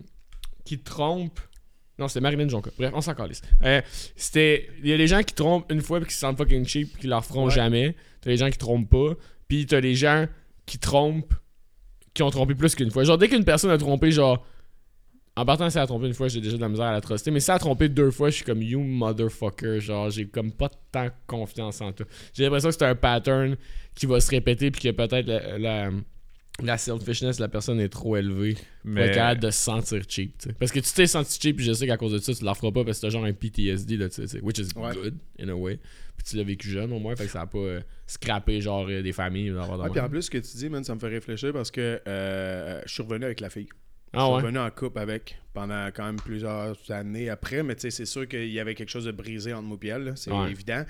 qui 0.65 0.79
trompent. 0.79 1.39
Non, 1.97 2.07
c'était 2.07 2.19
Marilyn 2.21 2.49
Jonca. 2.49 2.71
Bref, 2.77 2.91
on 2.93 3.01
s'en 3.01 3.13
calisse. 3.13 3.41
Euh, 3.63 3.81
c'était. 4.15 4.69
Il 4.83 4.89
y 4.89 4.93
a 4.93 4.97
des 4.97 5.07
gens 5.07 5.21
qui 5.23 5.33
trompent 5.33 5.71
une 5.71 5.81
fois 5.81 5.99
puis 5.99 6.07
qui 6.09 6.13
se 6.13 6.19
sentent 6.19 6.37
fucking 6.37 6.65
cheap 6.65 6.91
puis 6.93 7.01
qui 7.03 7.07
leur 7.07 7.23
feront 7.23 7.45
Ouais. 7.45 7.53
jamais. 7.53 7.95
T'as 8.21 8.29
des 8.31 8.37
gens 8.37 8.49
qui 8.49 8.57
trompent 8.57 8.89
pas. 8.89 9.13
Puis 9.47 9.65
t'as 9.65 9.79
des 9.81 9.95
gens 9.95 10.25
qui 10.65 10.77
trompent 10.79 11.33
qui 12.13 12.23
ont 12.23 12.29
trompé 12.31 12.55
plus 12.55 12.75
qu'une 12.75 12.91
fois. 12.91 13.03
Genre, 13.03 13.17
dès 13.17 13.27
qu'une 13.29 13.43
personne 13.45 13.71
a 13.71 13.77
trompé, 13.77 14.11
genre. 14.11 14.45
En 15.37 15.45
partant, 15.45 15.69
si 15.69 15.77
elle 15.77 15.83
a 15.83 15.87
trompé 15.87 16.07
une 16.07 16.13
fois, 16.13 16.29
j'ai 16.29 16.39
déjà 16.39 16.55
de 16.55 16.61
la 16.61 16.69
misère 16.69 16.85
à 16.85 16.93
la 16.93 17.01
truster. 17.01 17.29
Mais 17.29 17.41
si 17.41 17.51
elle 17.51 17.57
a 17.57 17.59
trompé 17.59 17.89
deux 17.89 18.09
fois, 18.09 18.29
je 18.29 18.35
suis 18.35 18.45
comme 18.45 18.61
you 18.61 18.79
motherfucker. 18.79 19.81
Genre, 19.81 20.09
j'ai 20.09 20.27
comme 20.27 20.51
pas 20.53 20.69
tant 20.91 21.09
confiance 21.27 21.81
en 21.81 21.91
toi. 21.91 22.05
J'ai 22.33 22.43
l'impression 22.43 22.69
que 22.69 22.75
c'est 22.75 22.85
un 22.85 22.95
pattern 22.95 23.57
qui 23.95 24.05
va 24.05 24.21
se 24.21 24.29
répéter 24.31 24.71
puis 24.71 24.81
que 24.81 24.91
peut-être 24.91 25.27
la, 25.27 25.57
la, 25.57 25.91
la 26.63 26.77
selfishness 26.77 27.37
de 27.37 27.41
la 27.41 27.47
personne 27.49 27.79
est 27.81 27.89
trop 27.89 28.15
élevée 28.15 28.53
pour 28.53 28.63
Mais 28.85 29.07
être 29.07 29.15
capable 29.15 29.41
de 29.41 29.51
se 29.51 29.59
sentir 29.59 30.01
cheap. 30.07 30.33
Parce 30.57 30.71
que 30.71 30.79
tu 30.79 30.91
t'es 30.93 31.05
senti 31.07 31.37
cheap, 31.39 31.57
puis 31.57 31.65
je 31.65 31.73
sais 31.73 31.85
qu'à 31.85 31.97
cause 31.97 32.13
de 32.13 32.19
ça, 32.19 32.33
tu 32.33 32.43
la 32.45 32.53
feras 32.53 32.71
pas 32.71 32.85
parce 32.85 32.97
que 32.99 33.01
t'as 33.05 33.09
genre 33.09 33.25
un 33.25 33.33
PTSD, 33.33 33.97
là, 33.97 34.07
tu 34.07 34.15
sais, 34.15 34.21
tu 34.23 34.27
sais, 34.29 34.39
which 34.41 34.57
is 34.59 34.67
Ouais. 34.75 34.93
good, 34.93 35.15
in 35.39 35.49
a 35.49 35.53
way. 35.53 35.79
Puis 36.17 36.25
tu 36.29 36.37
l'as 36.37 36.43
vécu 36.43 36.69
jeune 36.69 36.93
au 36.93 36.99
moins, 36.99 37.15
fait 37.15 37.25
que 37.25 37.31
ça 37.31 37.41
a 37.41 37.45
pas 37.47 37.57
euh, 37.57 37.81
scrappé 38.07 38.61
genre 38.61 38.87
euh, 38.89 39.01
des 39.01 39.11
familles. 39.11 39.51
ou 39.51 39.55
d'avoir 39.55 39.77
de 39.77 39.83
Ouais, 39.83 39.89
puis 39.89 39.99
en 39.99 40.07
plus, 40.09 40.21
ce 40.23 40.29
que 40.31 40.37
tu 40.37 40.55
dis, 40.55 40.69
man, 40.69 40.83
ça 40.83 40.95
me 40.95 40.99
fait 40.99 41.09
réfléchir 41.09 41.51
parce 41.51 41.71
que 41.71 41.99
euh, 42.07 42.81
je 42.85 42.93
suis 42.93 43.03
revenu 43.03 43.25
avec 43.25 43.41
la 43.41 43.49
fille. 43.49 43.67
Ah 44.13 44.19
je 44.19 44.23
suis 44.23 44.29
ouais? 44.35 44.41
revenu 44.43 44.59
en 44.59 44.69
couple 44.71 44.99
avec 44.99 45.37
pendant 45.53 45.87
quand 45.93 46.05
même 46.05 46.15
plusieurs 46.15 46.77
années 46.89 47.29
après, 47.29 47.63
mais 47.63 47.75
tu 47.75 47.81
sais, 47.81 47.89
c'est 47.91 48.05
sûr 48.05 48.29
qu'il 48.29 48.47
y 48.49 48.61
avait 48.61 48.75
quelque 48.75 48.89
chose 48.89 49.03
de 49.05 49.11
brisé 49.11 49.53
entre 49.53 49.63
moi 49.67 49.77
et 49.81 49.87
elle, 49.87 50.13
c'est 50.15 50.31
Ouais. 50.31 50.51
évident. 50.51 50.85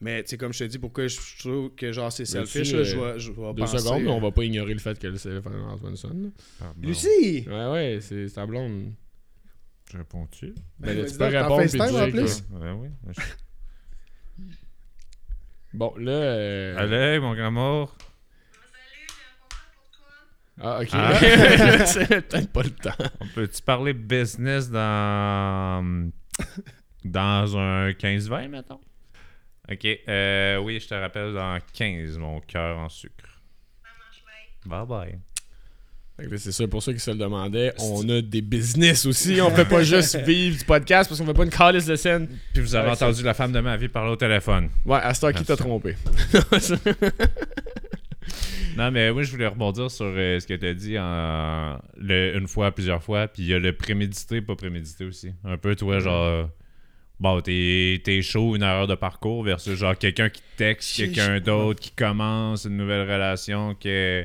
Mais 0.00 0.22
tu 0.22 0.30
sais, 0.30 0.36
comme 0.38 0.52
je 0.52 0.60
te 0.60 0.64
dis, 0.64 0.78
pourquoi 0.78 1.08
je 1.08 1.18
trouve 1.40 1.74
que 1.74 1.90
genre 1.90 2.12
c'est 2.12 2.24
selfish, 2.24 2.72
là, 2.72 2.84
je 2.84 2.96
euh, 2.96 3.12
vais, 3.14 3.18
je 3.18 3.32
vais 3.32 3.52
Deux 3.52 3.62
penser, 3.62 3.78
secondes, 3.78 4.02
mais 4.04 4.10
on 4.10 4.18
euh, 4.18 4.20
va 4.20 4.30
pas 4.30 4.44
ignorer 4.44 4.72
le 4.74 4.78
fait 4.78 4.96
que 4.98 5.16
c'est 5.16 5.36
Antoine-son. 5.38 6.08
là. 6.10 6.28
Ah. 6.60 6.72
Lucie! 6.80 7.44
Ouais, 7.48 7.66
ouais, 7.72 7.98
c'est 8.00 8.26
ta 8.32 8.46
blonde. 8.46 8.92
Je 9.90 9.96
réponds-tu? 9.98 10.54
Ben, 10.78 10.94
Ben, 10.96 11.06
tu 11.06 11.16
peux 11.18 11.24
répondre 11.24 11.60
puis 11.62 11.70
FaceTime, 11.78 11.96
en 11.96 12.04
dire 12.06 12.06
que- 12.06 12.20
plus? 12.20 12.44
Ouais, 12.52 12.70
oui. 12.72 12.88
Bon, 15.74 15.92
là. 15.98 16.12
euh, 16.12 16.76
Allez, 16.78 17.20
mon 17.20 17.34
grand 17.34 17.50
mort. 17.50 17.96
Ah, 20.60 20.80
ok. 20.82 20.88
Ah. 20.92 21.86
c'est 21.86 22.06
peut-être 22.28 22.50
pas 22.52 22.62
le 22.62 22.70
temps. 22.70 22.90
On 23.20 23.26
peut-tu 23.28 23.62
parler 23.62 23.92
business 23.92 24.70
dans. 24.70 26.10
dans 27.04 27.56
un 27.56 27.90
15-20, 27.92 28.48
mettons? 28.48 28.80
Ok, 29.70 29.86
euh, 30.08 30.56
oui, 30.58 30.80
je 30.80 30.88
te 30.88 30.94
rappelle 30.94 31.34
dans 31.34 31.58
15, 31.74 32.16
mon 32.18 32.40
cœur 32.40 32.78
en 32.78 32.88
sucre. 32.88 33.40
Bye 34.66 34.86
bye. 34.86 35.18
C'est 36.36 36.50
sûr, 36.50 36.68
pour 36.68 36.82
ceux 36.82 36.94
qui 36.94 36.98
se 36.98 37.12
le 37.12 37.16
demandaient, 37.16 37.72
on 37.78 38.06
a 38.08 38.20
des 38.20 38.42
business 38.42 39.06
aussi. 39.06 39.40
On 39.40 39.50
fait 39.50 39.68
pas 39.68 39.82
juste 39.84 40.16
vivre 40.24 40.58
du 40.58 40.64
podcast 40.64 41.08
parce 41.08 41.20
qu'on 41.20 41.26
fait 41.26 41.34
pas 41.34 41.44
une 41.44 41.50
calice 41.50 41.86
de 41.86 41.94
scène. 41.94 42.26
Puis 42.52 42.60
vous 42.60 42.74
avez 42.74 42.88
Ouais, 42.88 42.94
entendu 42.94 43.22
la 43.22 43.34
femme 43.34 43.52
de 43.52 43.60
ma 43.60 43.76
vie 43.76 43.88
parler 43.88 44.10
au 44.10 44.16
téléphone. 44.16 44.68
Ouais, 44.84 44.98
à 45.00 45.14
ce 45.14 45.30
qui 45.32 45.44
t'a 45.44 45.56
trompé? 45.56 45.94
Non, 48.76 48.92
mais 48.92 49.12
moi, 49.12 49.24
je 49.24 49.30
voulais 49.32 49.46
rebondir 49.46 49.90
sur 49.90 50.06
euh, 50.06 50.38
ce 50.38 50.46
que 50.46 50.54
tu 50.54 50.66
as 50.66 50.74
dit 50.74 50.96
en, 50.98 51.78
le, 51.96 52.36
une 52.36 52.46
fois, 52.46 52.70
plusieurs 52.70 53.02
fois. 53.02 53.26
Puis 53.26 53.42
il 53.42 53.48
y 53.48 53.54
a 53.54 53.58
le 53.58 53.72
prémédité, 53.72 54.40
pas 54.40 54.54
prémédité 54.54 55.04
aussi. 55.04 55.32
Un 55.44 55.56
peu, 55.56 55.74
toi, 55.74 55.98
genre. 55.98 56.48
Bon, 57.20 57.40
t'es 57.40 58.00
t'es 58.04 58.22
chaud, 58.22 58.54
une 58.54 58.62
erreur 58.62 58.86
de 58.86 58.94
parcours 58.94 59.42
versus 59.42 59.76
genre 59.76 59.98
quelqu'un 59.98 60.30
qui 60.30 60.42
texte 60.56 60.96
quelqu'un 60.96 61.40
d'autre, 61.40 61.80
qui 61.80 61.90
commence 61.90 62.64
une 62.64 62.76
nouvelle 62.76 63.10
relation, 63.10 63.74
qui 63.74 64.22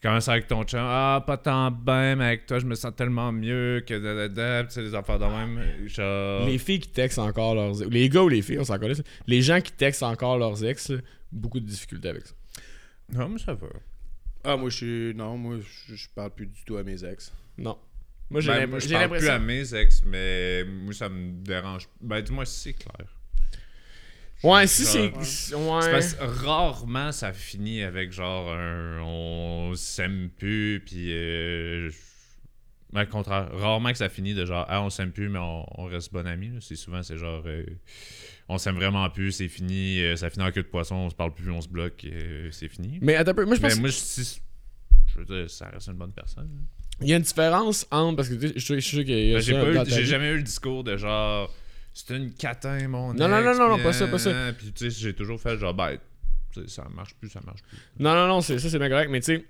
commence 0.00 0.28
avec 0.28 0.46
ton 0.46 0.62
chum. 0.62 0.78
Ah, 0.80 1.24
pas 1.26 1.36
tant 1.36 1.72
bien, 1.72 2.14
mais 2.14 2.26
avec 2.26 2.46
toi, 2.46 2.60
je 2.60 2.66
me 2.66 2.76
sens 2.76 2.94
tellement 2.94 3.32
mieux 3.32 3.82
que 3.84 3.98
da 3.98 4.28
da. 4.28 4.64
Tu 4.64 4.74
sais, 4.74 4.82
les 4.82 4.94
affaires 4.94 5.18
de 5.18 5.24
même. 5.24 5.88
Genre. 5.88 6.46
Les 6.46 6.58
filles 6.58 6.78
qui 6.78 6.90
textent 6.90 7.18
encore 7.18 7.56
leurs 7.56 7.82
ex. 7.82 7.90
Les 7.90 8.08
gars 8.08 8.22
ou 8.22 8.28
les 8.28 8.42
filles, 8.42 8.60
on 8.60 8.64
s'en 8.64 8.78
connaît. 8.78 8.94
Les 9.26 9.42
gens 9.42 9.60
qui 9.60 9.72
textent 9.72 10.04
encore 10.04 10.38
leurs 10.38 10.64
ex, 10.64 10.90
là, 10.90 10.98
beaucoup 11.32 11.58
de 11.58 11.66
difficultés 11.66 12.10
avec 12.10 12.26
ça. 12.26 12.34
Non, 13.12 13.28
mais 13.28 13.38
ça 13.38 13.54
va. 13.54 13.66
Ah, 14.44 14.56
moi, 14.56 14.70
je 14.70 14.76
suis. 14.76 15.14
Non, 15.16 15.36
moi, 15.36 15.56
je 15.88 16.06
parle 16.14 16.30
plus 16.30 16.46
du 16.46 16.62
tout 16.64 16.76
à 16.76 16.84
mes 16.84 17.04
ex. 17.04 17.32
Non. 17.56 17.76
Moi, 18.30 18.40
j'ai 18.42 18.48
Ben, 18.48 18.60
l'im- 18.60 18.66
moi, 18.66 18.78
je 18.78 18.88
parle 18.90 19.08
plus 19.08 19.26
à 19.28 19.38
l'impression. 19.38 19.40
mes 19.40 19.74
ex, 19.74 20.02
mais 20.04 20.64
moi, 20.64 20.92
ça 20.92 21.08
me 21.08 21.32
dérange. 21.42 21.88
Ben, 22.00 22.20
dis-moi 22.20 22.44
si 22.44 22.60
c'est 22.60 22.72
clair. 22.74 23.06
Ouais, 24.44 24.66
si 24.68 24.84
c'est. 24.84 25.08
Ouais. 25.54 25.90
parce 25.90 26.14
que 26.14 26.22
rarement 26.24 27.10
ça 27.10 27.32
finit 27.32 27.82
avec 27.82 28.12
genre 28.12 28.52
un 28.52 29.00
on 29.02 29.72
s'aime 29.74 30.28
plus 30.30 30.80
puis 30.86 31.08
euh, 31.12 31.90
ben, 32.92 33.00
le 33.00 33.06
contraire 33.08 33.48
rarement 33.52 33.90
que 33.90 33.98
ça 33.98 34.08
finit 34.08 34.34
de 34.34 34.44
genre 34.46 34.64
ah 34.68 34.80
on 34.80 34.90
s'aime 34.90 35.10
plus 35.10 35.28
mais 35.28 35.40
on, 35.40 35.66
on 35.80 35.86
reste 35.86 36.12
bon 36.12 36.24
amis 36.24 36.50
là. 36.50 36.58
c'est 36.60 36.76
souvent 36.76 37.02
c'est 37.02 37.18
genre 37.18 37.42
euh, 37.46 37.64
on 38.48 38.58
s'aime 38.58 38.76
vraiment 38.76 39.10
plus 39.10 39.32
c'est 39.32 39.48
fini 39.48 40.00
euh, 40.02 40.14
ça 40.14 40.30
finit 40.30 40.44
en 40.46 40.52
queue 40.52 40.62
de 40.62 40.68
poisson 40.68 40.94
on 40.94 41.10
se 41.10 41.16
parle 41.16 41.34
plus 41.34 41.50
on 41.50 41.60
se 41.60 41.68
bloque 41.68 42.04
euh, 42.04 42.48
c'est 42.52 42.68
fini 42.68 43.00
Mais 43.02 43.16
attends 43.16 43.32
un 43.32 43.34
peu. 43.34 43.44
Moi, 43.44 43.56
je 43.56 43.60
pense 43.60 43.74
mais 43.74 43.80
moi 43.80 43.88
je- 43.88 43.94
si 43.96 44.40
je 45.08 45.18
veux 45.18 45.24
dire 45.24 45.50
ça 45.50 45.68
reste 45.68 45.88
une 45.88 45.94
bonne 45.94 46.12
personne 46.12 46.64
qu'il 47.00 47.08
y 47.10 47.12
a 47.14 47.16
une 47.16 47.22
différence 47.22 47.86
entre. 47.90 48.16
Parce 48.16 48.28
que 48.28 48.34
tu 48.34 48.48
sais, 48.48 48.52
je 48.56 48.60
suis- 48.60 48.82
sûr 48.82 49.04
qu'il 49.04 49.18
y 49.28 49.34
a 49.34 49.38
Ben, 49.38 49.84
j'ai 49.86 50.04
jamais 50.04 50.28
eu 50.30 50.36
le 50.36 50.42
discours 50.42 50.84
de 50.84 50.96
genre 50.96 51.52
c'est 51.94 52.16
une 52.16 52.32
catin 52.32 52.86
mon 52.88 53.12
Non, 53.14 53.26
non, 53.28 53.40
non, 53.42 53.54
non, 53.68 53.74
puis, 53.74 53.84
pas 53.84 53.92
ça, 53.92 54.06
pas 54.06 54.18
ça. 54.18 54.52
puis 54.56 54.72
tu 54.72 54.90
sais 54.90 55.00
j'ai 55.00 55.14
toujours 55.14 55.40
fait 55.40 55.58
genre 55.58 55.74
ben 55.74 55.96
ça 56.66 56.86
marche 56.94 57.14
plus 57.14 57.28
ça 57.28 57.40
marche 57.44 57.62
plus 57.62 57.78
Non, 57.98 58.14
non, 58.14 58.26
non, 58.28 58.40
ça 58.40 58.58
c'est 58.58 58.78
bien 58.78 58.88
correct, 58.88 59.08
mais 59.10 59.20
tu 59.20 59.36
sais, 59.36 59.44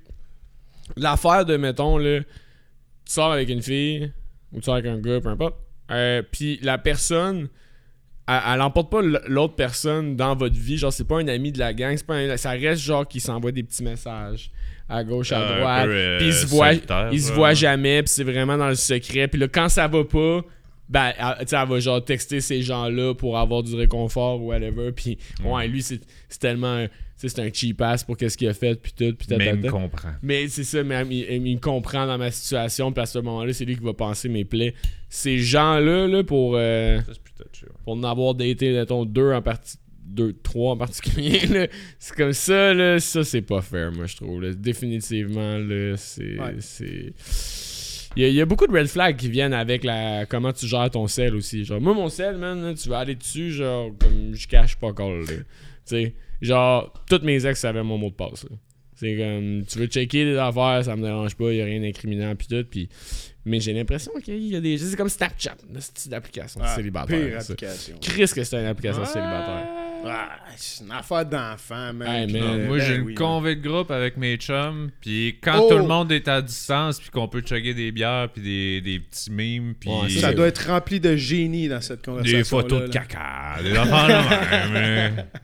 l'affaire 0.97 1.45
de, 1.45 1.57
mettons, 1.57 1.99
là, 1.99 2.21
tu 2.21 2.27
sors 3.07 3.33
avec 3.33 3.49
une 3.49 3.63
fille, 3.63 4.13
ou 4.53 4.59
tu 4.59 4.65
sors 4.65 4.75
avec 4.75 4.87
un 4.87 4.99
gars, 4.99 5.21
peu 5.21 5.29
importe, 5.29 5.57
euh, 5.91 6.23
puis 6.31 6.59
la 6.63 6.77
personne, 6.79 7.49
elle, 8.27 8.41
elle 8.55 8.61
emporte 8.63 8.91
pas 8.91 9.01
l'autre 9.03 9.55
personne 9.55 10.17
dans 10.17 10.35
votre 10.37 10.57
vie, 10.57 10.77
genre, 10.77 10.93
c'est 10.93 11.07
pas 11.07 11.19
un 11.19 11.29
ami 11.29 11.53
de 11.53 11.59
la 11.59 11.73
gang, 11.73 11.97
c'est 11.97 12.07
pas 12.07 12.17
un- 12.17 12.37
ça 12.37 12.51
reste 12.51 12.83
genre 12.83 13.07
qui 13.09 13.21
s'envoie 13.21 13.53
des 13.53 13.63
petits 13.63 13.83
messages 13.83 14.51
à 14.89 15.05
gauche, 15.05 15.33
à 15.33 15.41
Euh, 15.41 15.59
droite, 15.59 15.85
peu, 15.85 15.93
euh, 15.93 16.19
puis 16.19 16.29
ils 16.29 16.33
se 16.33 16.47
voient, 16.47 16.73
ils 17.13 17.23
se 17.23 17.33
voient 17.33 17.55
jamais, 17.55 18.03
puis 18.03 18.13
c'est 18.13 18.25
vraiment 18.25 18.57
dans 18.57 18.69
le 18.69 18.75
secret, 18.75 19.29
puis 19.29 19.39
là, 19.39 19.49
quand 19.49 19.69
ça 19.69 19.87
va 19.87 20.05
pas, 20.05 20.41
ben, 20.89 21.13
elle, 21.19 21.47
elle 21.51 21.69
va 21.69 21.81
genre 21.81 22.03
texter 22.03 22.41
ces 22.41 22.63
gens-là 22.63 23.15
pour 23.15 23.39
avoir 23.39 23.63
du 23.63 23.75
réconfort 23.75 24.41
ou 24.41 24.49
whatever, 24.49 24.93
puis 24.93 25.19
ouais, 25.45 25.69
lui, 25.69 25.83
c'est, 25.83 26.01
tellement, 26.39 26.87
c'est 27.17 27.39
un 27.41 27.51
cheap 27.53 27.83
ass 27.83 28.05
pour 28.05 28.17
qu'est-ce 28.17 28.39
qu'il 28.39 28.49
a 28.49 28.55
fait, 28.55 28.81
puis 28.81 28.93
tout, 28.93 29.15
puis 29.15 29.27
mais 29.31 29.37
il 29.37 29.39
tatata. 29.39 29.57
me 29.57 29.71
comprend 29.71 30.09
Mais 30.23 30.49
c'est 30.49 30.65
ça, 30.65 30.83
mais 30.83 31.05
il, 31.11 31.43
me 31.43 31.61
comprend 31.61 32.07
dans 32.07 32.17
ma 32.17 32.31
situation, 32.31 32.91
puis 32.91 33.03
à 33.03 33.07
ce 33.07 33.19
moment-là, 33.19 33.53
c'est 33.53 33.67
lui 33.67 33.77
qui 33.77 33.85
va 33.85 33.93
penser 33.93 34.31
mes 34.31 34.45
plaies. 34.45 34.75
Ces 35.11 35.39
gens-là, 35.39 36.07
là, 36.07 36.25
pour, 36.25 36.55
euh, 36.57 36.99
Ça, 37.01 37.45
touché, 37.53 37.67
ouais. 37.67 37.73
pour 37.85 37.93
en 37.95 38.03
avoir 38.05 38.35
daté, 38.35 38.73
mettons, 38.73 39.05
deux 39.05 39.33
en 39.33 39.43
partie. 39.43 39.77
Deux, 40.11 40.33
trois 40.43 40.73
en 40.73 40.77
particulier, 40.79 41.69
c'est 41.99 42.17
comme 42.17 42.33
ça, 42.33 42.73
là, 42.73 42.99
ça 42.99 43.23
c'est 43.25 43.43
pas 43.43 43.61
fair, 43.61 43.93
moi 43.93 44.07
je 44.07 44.17
trouve. 44.17 44.41
là. 44.43 44.53
Définitivement, 44.55 45.59
là, 45.59 45.97
c'est. 45.99 46.39
Ouais. 46.41 46.57
Il 48.17 48.23
y, 48.23 48.25
a, 48.25 48.29
il 48.29 48.35
y 48.35 48.41
a 48.41 48.47
beaucoup 48.47 48.67
de 48.67 48.73
red 48.73 48.87
flags 48.87 49.17
qui 49.17 49.29
viennent 49.29 49.53
avec 49.53 49.85
la 49.85 50.25
comment 50.27 50.53
tu 50.53 50.67
gères 50.67 50.91
ton 50.91 51.07
sel 51.07 51.35
aussi. 51.37 51.65
Genre, 51.65 51.81
moi, 51.81 51.93
mon 51.93 52.09
sel, 52.09 52.39
man, 52.39 52.61
là, 52.63 52.75
tu 52.75 52.89
vas 52.89 53.01
aller 53.01 53.15
dessus, 53.15 53.51
genre, 53.53 53.91
comme 54.01 54.35
je 54.35 54.49
cache 54.49 54.77
pas 54.77 54.89
là. 54.89 55.25
Tu 55.29 55.35
sais, 55.85 56.15
genre, 56.41 56.93
toutes 57.09 57.23
mes 57.23 57.47
ex 57.47 57.61
savaient 57.61 57.83
mon 57.83 57.99
mot 57.99 58.09
de 58.09 58.15
passe. 58.15 58.47
C'est 58.95 59.17
comme, 59.17 59.63
tu 59.69 59.79
veux 59.79 59.87
checker 59.87 60.25
des 60.25 60.37
affaires, 60.37 60.83
ça 60.85 60.97
me 60.97 61.03
dérange 61.03 61.37
pas, 61.37 61.53
il 61.53 61.61
a 61.61 61.65
rien 61.67 61.81
d'incriminant, 61.81 62.35
pis 62.35 62.49
tout, 62.49 62.65
pis... 62.69 62.89
Mais 63.45 63.61
j'ai 63.61 63.73
l'impression 63.73 64.11
qu'il 64.23 64.43
y 64.49 64.57
a 64.57 64.61
des... 64.61 64.77
C'est 64.77 64.97
comme 64.97 65.09
Snapchat, 65.09 65.57
une 65.69 65.77
petite 65.77 66.13
application 66.13 66.61
Ah, 66.63 66.75
célibataire. 66.75 67.25
Pire 67.29 67.39
application. 67.39 67.97
Chris 68.03 68.31
que 68.35 68.43
c'est 68.43 68.57
une 68.57 68.67
application 68.67 69.05
célibataire. 69.05 69.69
Ah, 70.07 70.39
c'est 70.57 70.85
une 70.85 70.93
affaire 70.93 71.27
d'enfant, 71.27 71.93
man. 71.93 72.09
Hey, 72.09 72.27
Puis, 72.27 72.41
man. 72.41 72.61
euh, 72.61 72.67
Moi, 72.67 72.79
ben 72.79 72.85
j'ai 72.87 72.95
une 72.97 73.03
oui, 73.03 73.15
convée 73.15 73.57
de 73.57 73.69
groupe 73.69 73.91
avec 73.91 74.17
mes 74.17 74.37
chums, 74.37 74.91
puis 75.01 75.39
quand 75.43 75.59
Oh! 75.61 75.69
tout 75.71 75.79
le 75.79 75.87
monde 75.87 76.13
est 76.13 76.29
à 76.29 76.41
distance, 76.41 76.99
puis 77.01 77.11
qu'on 77.11 77.29
peut 77.29 77.43
chugger 77.45 77.75
des 77.75 77.91
bières, 77.93 78.29
puis 78.33 78.43
des, 78.43 78.81
des 78.81 79.01
petits 79.01 79.31
mimes, 79.31 79.75
puis 79.79 79.91
Ouais, 79.91 80.09
Ça 80.09 80.33
doit 80.33 80.47
être 80.47 80.69
rempli 80.69 81.01
de 81.01 81.17
génie 81.17 81.69
dans 81.69 81.81
cette 81.81 82.05
conversation. 82.05 82.39
des 82.39 82.45
photos 82.45 82.83
de 82.83 82.89
caca, 82.89 83.57
des 83.63 83.73
même. 83.73 85.25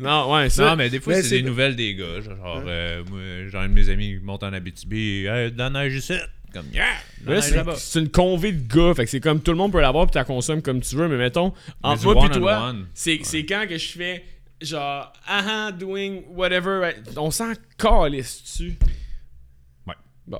Non, 0.00 0.32
ouais, 0.32 0.48
ça... 0.48 0.70
Non, 0.70 0.76
mais 0.76 0.90
des 0.90 1.00
fois, 1.00 1.14
Mais 1.14 1.22
c'est 1.22 1.28
c'est- 1.30 1.36
des 1.38 1.42
nouvelles 1.42 1.74
des 1.74 1.96
gars. 1.96 2.20
Genre, 2.20 2.62
euh, 2.68 3.02
moi, 3.10 3.48
genre, 3.48 3.62
un 3.62 3.68
de 3.68 3.74
mes 3.74 3.88
amis 3.88 4.16
qui 4.16 4.24
monte 4.24 4.44
en 4.44 4.52
Abitibi, 4.52 5.26
hey, 5.26 5.50
de 5.50 5.58
la 5.58 5.70
neige 5.70 5.96
ici. 5.96 6.12
Comme, 6.52 6.66
yeah, 6.72 7.40
c'est, 7.76 8.00
une 8.00 8.08
convée 8.08 8.52
de 8.52 8.74
gars, 8.74 8.94
fait 8.94 9.04
que 9.04 9.10
c'est 9.10 9.20
comme 9.20 9.40
tout 9.40 9.50
le 9.50 9.58
monde 9.58 9.72
peut 9.72 9.80
l'avoir 9.80 10.06
puis 10.06 10.12
tu 10.12 10.18
la 10.18 10.24
consommes 10.24 10.62
comme 10.62 10.80
tu 10.80 10.96
veux, 10.96 11.06
mais 11.08 11.18
mettons, 11.18 11.52
entre 11.82 12.14
moi 12.14 12.28
pis 12.28 12.38
toi, 12.38 12.74
c'est, 12.94 13.20
c'est 13.22 13.44
quand 13.44 13.66
que 13.68 13.76
je 13.76 13.88
fais 13.88 14.24
genre, 14.60 15.12
ah 15.26 15.70
doing 15.72 16.22
whatever, 16.30 16.80
right, 16.80 16.96
on 17.16 17.30
s'en 17.30 17.52
calisse 17.76 18.42
dessus. 18.42 18.78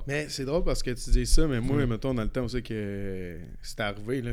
Mais 0.07 0.27
c'est 0.29 0.45
drôle 0.45 0.65
parce 0.65 0.83
que 0.83 0.91
tu 0.91 1.11
dis 1.11 1.27
ça, 1.27 1.47
mais 1.47 1.61
moi, 1.61 1.85
Mm. 1.85 1.89
mettons, 1.91 2.13
dans 2.15 2.23
le 2.23 2.29
temps 2.29 2.45
aussi 2.45 2.63
que 2.63 3.39
c'est 3.63 3.81
arrivé, 3.81 4.21
là, 4.23 4.33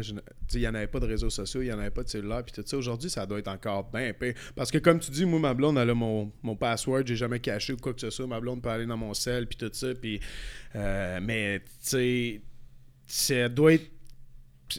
il 0.54 0.60
n'y 0.60 0.68
en 0.68 0.76
avait 0.76 0.88
pas 0.88 1.00
de 1.00 1.06
réseaux 1.06 1.30
sociaux, 1.30 1.62
il 1.62 1.66
n'y 1.66 1.72
en 1.74 1.80
avait 1.80 1.92
pas 1.92 2.04
de 2.04 2.10
cellulaire, 2.10 2.44
puis 2.44 2.52
tout 2.54 2.64
ça. 2.66 2.78
Aujourd'hui, 2.78 3.10
ça 3.10 3.26
doit 3.26 3.40
être 3.40 3.48
encore 3.48 3.90
bien 3.92 4.12
pire. 4.14 4.34
Parce 4.56 4.70
que, 4.72 4.78
comme 4.80 5.00
tu 5.00 5.12
dis, 5.12 5.26
moi, 5.26 5.40
ma 5.40 5.54
blonde, 5.54 5.78
elle 5.78 5.90
a 5.90 5.94
mon, 5.96 6.32
mon 6.44 6.56
password, 6.56 7.04
j'ai 7.06 7.16
jamais 7.16 7.40
caché 7.40 7.74
ou 7.74 7.78
quoi 7.78 7.94
que 7.94 8.02
ce 8.02 8.10
soit. 8.10 8.28
Ma 8.28 8.40
blonde 8.40 8.62
peut 8.62 8.70
aller 8.70 8.86
dans 8.86 8.98
mon 8.98 9.14
cell, 9.14 9.48
puis 9.48 9.58
tout 9.58 9.70
ça. 9.72 9.94
Puis, 9.96 10.20
euh, 10.76 11.20
mais, 11.22 11.60
tu 11.60 11.66
sais, 11.82 12.42
ça 13.08 13.50
doit 13.50 13.74
être. 13.74 13.95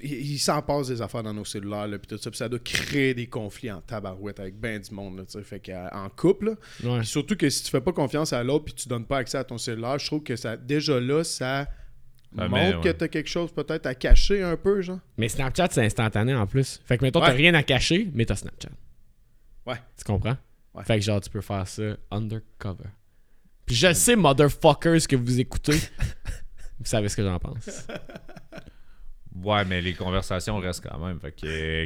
Il, 0.02 0.12
il 0.32 0.38
s'en 0.38 0.60
passe 0.62 0.88
des 0.88 1.00
affaires 1.00 1.22
dans 1.22 1.32
nos 1.34 1.44
cellulaires, 1.44 1.86
là, 1.86 1.98
puis 1.98 2.06
tout 2.08 2.18
ça. 2.18 2.30
Puis 2.30 2.38
ça 2.38 2.48
doit 2.48 2.58
créer 2.58 3.14
des 3.14 3.26
conflits 3.28 3.70
en 3.70 3.80
tabarouette 3.80 4.40
avec 4.40 4.58
ben 4.58 4.80
du 4.80 4.92
monde, 4.94 5.18
là, 5.18 5.24
tu 5.24 5.32
sais. 5.32 5.42
Fait 5.44 5.60
qu'en 5.60 6.08
couple, 6.16 6.56
là, 6.82 6.90
Ouais. 6.96 7.04
surtout 7.04 7.36
que 7.36 7.48
si 7.48 7.62
tu 7.64 7.70
fais 7.70 7.80
pas 7.80 7.92
confiance 7.92 8.32
à 8.32 8.42
l'autre 8.42 8.64
puis 8.66 8.74
tu 8.74 8.88
donnes 8.88 9.04
pas 9.06 9.18
accès 9.18 9.38
à 9.38 9.44
ton 9.44 9.58
cellulaire, 9.58 9.98
je 9.98 10.06
trouve 10.06 10.22
que 10.22 10.34
ça 10.36 10.56
déjà 10.56 10.98
là, 11.00 11.22
ça, 11.24 11.68
Ça 12.36 12.48
montre 12.48 12.78
met, 12.78 12.82
que 12.82 12.88
t'as 12.90 13.08
quelque 13.08 13.28
chose 13.30 13.52
peut-être 13.52 13.86
à 13.86 13.94
cacher 13.94 14.42
un 14.42 14.56
peu, 14.56 14.82
genre. 14.82 14.98
Mais 15.16 15.28
Snapchat, 15.28 15.68
c'est 15.70 15.84
instantané 15.84 16.34
en 16.34 16.46
plus. 16.46 16.80
Fait 16.84 16.98
que 16.98 17.04
mettons, 17.04 17.20
t'as 17.20 17.30
rien 17.30 17.54
à 17.54 17.62
cacher, 17.62 18.10
mais 18.12 18.26
t'as 18.26 18.36
Snapchat. 18.36 18.70
Ouais. 19.66 19.76
Tu 19.96 20.04
comprends? 20.04 20.36
Ouais. 20.74 20.84
Fait 20.84 20.96
que 20.98 21.04
genre, 21.04 21.20
tu 21.20 21.30
peux 21.30 21.40
faire 21.40 21.66
ça 21.66 21.96
undercover. 22.10 22.90
Puis 23.64 23.74
je 23.76 23.92
sais, 23.92 24.14
motherfuckers, 24.16 25.06
que 25.08 25.16
vous 25.16 25.40
écoutez. 25.40 25.72
vous 26.78 26.84
savez 26.84 27.08
ce 27.08 27.16
que 27.16 27.22
j'en 27.24 27.38
pense. 27.38 27.86
Ouais, 29.44 29.64
mais 29.64 29.80
les 29.80 29.92
conversations 29.92 30.56
restent 30.58 30.86
quand 30.88 30.98
même. 31.04 31.18
Fait 31.20 31.30
que, 31.32 31.40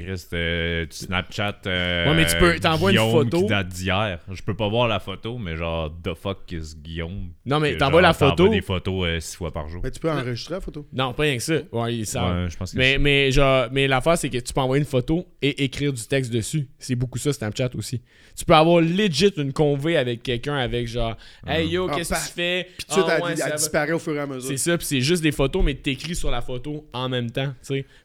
Chris, 0.05 0.27
euh, 0.33 0.87
tu 0.87 0.97
Snapchat. 1.05 1.59
euh, 1.67 2.09
Ouais, 2.09 2.15
mais 2.15 2.27
tu 2.27 2.37
peux- 2.37 2.59
t'envoies 2.61 2.93
une 2.93 2.99
photo. 2.99 3.41
qui 3.43 3.47
date 3.47 3.69
d'hier. 3.69 4.19
Je 4.31 4.43
peux 4.43 4.55
pas 4.55 4.69
voir 4.69 4.87
la 4.89 5.01
photo, 5.01 5.37
mais 5.39 5.57
genre, 5.57 5.91
the 6.03 6.15
fuck 6.15 6.51
is 6.53 6.75
Guillaume? 6.77 7.31
Non, 7.47 7.59
mais 7.61 7.77
t'envoies 7.77 8.03
la 8.03 8.13
photo. 8.13 8.37
t'envoies 8.37 8.55
des 8.57 8.63
photos 8.63 9.07
euh, 9.09 9.21
six 9.21 9.37
fois 9.37 9.53
par 9.53 9.69
jour. 9.69 9.81
Mais 9.83 9.91
tu 9.91 9.99
peux 10.01 10.11
enregistrer 10.11 10.55
la 10.55 10.61
photo. 10.61 10.87
Non, 10.93 11.13
pas 11.13 11.25
rien 11.25 11.37
que 11.37 11.43
ça. 11.43 11.55
Ouais, 11.73 11.95
ils 11.97 12.07
savent. 12.07 12.45
Ouais, 12.45 12.51
je 12.51 12.57
pense 12.57 12.73
que 12.73 12.79
Mais, 12.79 12.99
mais, 12.99 13.31
genre, 13.33 13.67
mais 13.73 13.89
l'affaire, 13.89 14.17
c'est 14.19 14.29
que 14.31 14.39
tu 14.39 14.53
peux 14.53 14.61
envoyer 14.61 14.81
une 14.83 14.89
photo 14.89 15.27
et 15.43 15.65
écrire 15.65 15.93
du 15.93 16.03
texte 16.07 16.33
dessus. 16.33 16.69
C'est 16.79 16.95
beaucoup 16.95 17.19
ça, 17.19 17.33
Snapchat 17.33 17.71
aussi. 17.77 18.01
Tu 18.37 18.45
peux 18.45 18.55
avoir 18.55 18.81
legit 18.81 19.33
une 19.37 19.53
convée 19.53 19.97
avec 19.97 20.23
quelqu'un 20.23 20.57
avec 20.57 20.87
genre, 20.87 21.17
hey 21.47 21.69
yo, 21.69 21.89
Ah, 21.91 21.97
qu'est-ce 21.97 22.11
que 22.11 22.15
paf. 22.15 22.27
tu 22.29 22.33
fais? 22.35 22.69
Puis 22.77 22.87
tout 22.87 22.89
de 22.89 22.93
suite, 22.93 23.07
Ah, 23.09 23.17
elle, 23.17 23.23
ouais, 23.25 23.35
elle 23.45 23.57
disparaît 23.57 23.93
au 23.93 23.99
fur 23.99 24.15
et 24.15 24.21
à 24.21 24.27
mesure. 24.27 24.49
C'est 24.49 24.57
ça, 24.57 24.79
puis 24.79 24.87
c'est 24.87 25.01
juste 25.01 25.23
des 25.23 25.33
photos, 25.33 25.63
mais 25.65 25.75
t'écris 25.75 26.15
sur 26.15 26.31
la 26.31 26.41
photo 26.41 26.87
en 26.93 27.09
même 27.09 27.31
temps, 27.31 27.40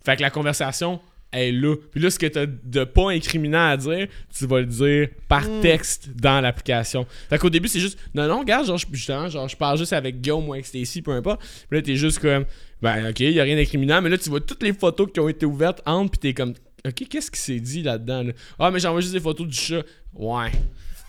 Fait 0.06 0.16
que 0.16 0.22
la 0.22 0.30
conversation 0.30 1.00
est 1.32 1.52
là. 1.52 1.76
Puis 1.92 2.00
là, 2.00 2.10
ce 2.10 2.18
que 2.18 2.28
t'as 2.28 2.46
de 2.46 2.84
pas 2.86 3.10
incriminant 3.12 3.68
à 3.68 3.76
dire, 3.78 4.08
tu 4.38 4.46
vas 4.48 4.60
le 4.62 4.66
dire 4.68 5.10
par 5.28 5.44
Hmm. 5.46 5.60
texte 5.62 6.10
dans 6.16 6.40
l'application. 6.40 7.06
Fait 7.30 7.38
qu'au 7.38 7.50
début, 7.50 7.68
c'est 7.68 7.80
juste, 7.82 8.00
non, 8.14 8.28
non, 8.28 8.40
regarde, 8.40 8.66
genre, 8.68 8.78
je, 8.78 8.86
justement, 8.92 9.28
genre, 9.28 9.48
je 9.50 9.58
parle 9.58 9.78
juste 9.78 9.92
avec 9.94 10.22
Guillaume 10.22 10.48
ou 10.48 10.54
avec 10.54 10.66
Stacy, 10.66 11.02
peu 11.02 11.12
importe. 11.12 11.42
Puis 11.70 11.78
là, 11.78 11.82
t'es 11.82 11.96
juste 11.98 12.20
comme, 12.20 12.46
ben, 12.82 13.10
ok, 13.10 13.20
y 13.20 13.40
a 13.40 13.44
rien 13.44 13.56
d'incriminant, 13.58 14.02
mais 14.02 14.10
là, 14.10 14.18
tu 14.18 14.30
vois 14.30 14.40
toutes 14.40 14.64
les 14.64 14.74
photos 14.74 15.10
qui 15.14 15.20
ont 15.20 15.28
été 15.28 15.46
ouvertes 15.46 15.82
entre, 15.86 16.12
puis 16.12 16.20
t'es 16.20 16.34
comme, 16.34 16.54
ok, 16.88 17.08
qu'est-ce 17.10 17.30
qui 17.32 17.40
s'est 17.40 17.60
dit 17.60 17.82
là-dedans, 17.82 18.24
là? 18.24 18.32
Ah, 18.60 18.72
mais 18.72 18.80
j'envoie 18.80 19.02
juste 19.02 19.14
des 19.14 19.20
photos 19.20 19.46
du 19.48 19.58
chat. 19.58 19.84
Ouais. 20.14 20.52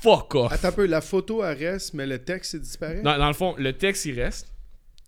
Fuck 0.02 0.34
off. 0.34 0.52
Attends 0.52 0.68
un 0.68 0.72
peu, 0.72 0.86
la 0.86 1.00
photo 1.00 1.42
elle 1.44 1.56
reste, 1.56 1.94
mais 1.94 2.06
le 2.06 2.18
texte 2.18 2.54
il 2.54 2.60
disparaît? 2.60 3.00
Dans, 3.02 3.16
dans 3.16 3.28
le 3.28 3.34
fond, 3.34 3.54
le 3.58 3.72
texte, 3.72 4.04
il 4.06 4.20
reste. 4.20 4.48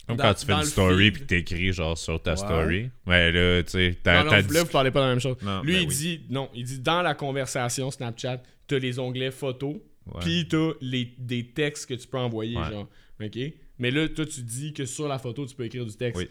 Comme 0.09 0.17
dans- 0.17 0.25
quand 0.25 0.35
tu 0.35 0.47
fais 0.47 0.53
une 0.55 0.65
story 0.65 1.05
feed. 1.07 1.15
puis 1.15 1.27
t'écris 1.27 1.73
genre 1.73 1.97
sur 1.97 2.21
ta 2.21 2.35
story. 2.35 2.91
Ouais, 3.07 3.31
là, 3.31 3.63
tu 3.63 3.71
sais, 3.71 3.97
t'as 4.03 4.19
Non, 4.21 4.25
non, 4.25 4.33
là, 4.33 4.43
dit- 4.43 4.59
vous 4.59 4.65
parlez 4.67 4.91
pas 4.91 5.01
de 5.01 5.05
la 5.05 5.11
même 5.11 5.21
chose. 5.21 5.37
Non, 5.43 5.63
Lui, 5.63 5.75
ben 5.75 5.83
il 5.83 5.89
oui. 5.89 5.95
dit, 5.95 6.21
non, 6.31 6.49
il 6.55 6.65
dit 6.65 6.81
dans 6.81 7.03
la 7.03 7.15
conversation 7.15 7.91
Snapchat, 7.91 8.43
t'as 8.67 8.79
les 8.79 8.99
onglets 8.99 9.31
photos, 9.31 9.77
Ouais. 10.07 10.21
puis 10.21 10.49
t'as 10.49 10.71
les, 10.81 11.15
des 11.19 11.45
textes 11.53 11.87
que 11.89 11.95
tu 11.95 12.09
peux 12.09 12.19
envoyer, 12.19 12.57
Ouais. 12.57 12.71
genre. 12.71 12.89
OK? 13.23 13.39
Mais 13.79 13.91
là, 13.91 14.09
toi, 14.09 14.25
tu 14.27 14.41
dis 14.43 14.73
que 14.73 14.85
sur 14.87 15.07
la 15.07 15.19
photo, 15.19 15.47
tu 15.47 15.55
peux 15.55 15.65
écrire 15.65 15.85
du 15.87 15.95
texte. 15.95 16.21
Oui. 16.23 16.29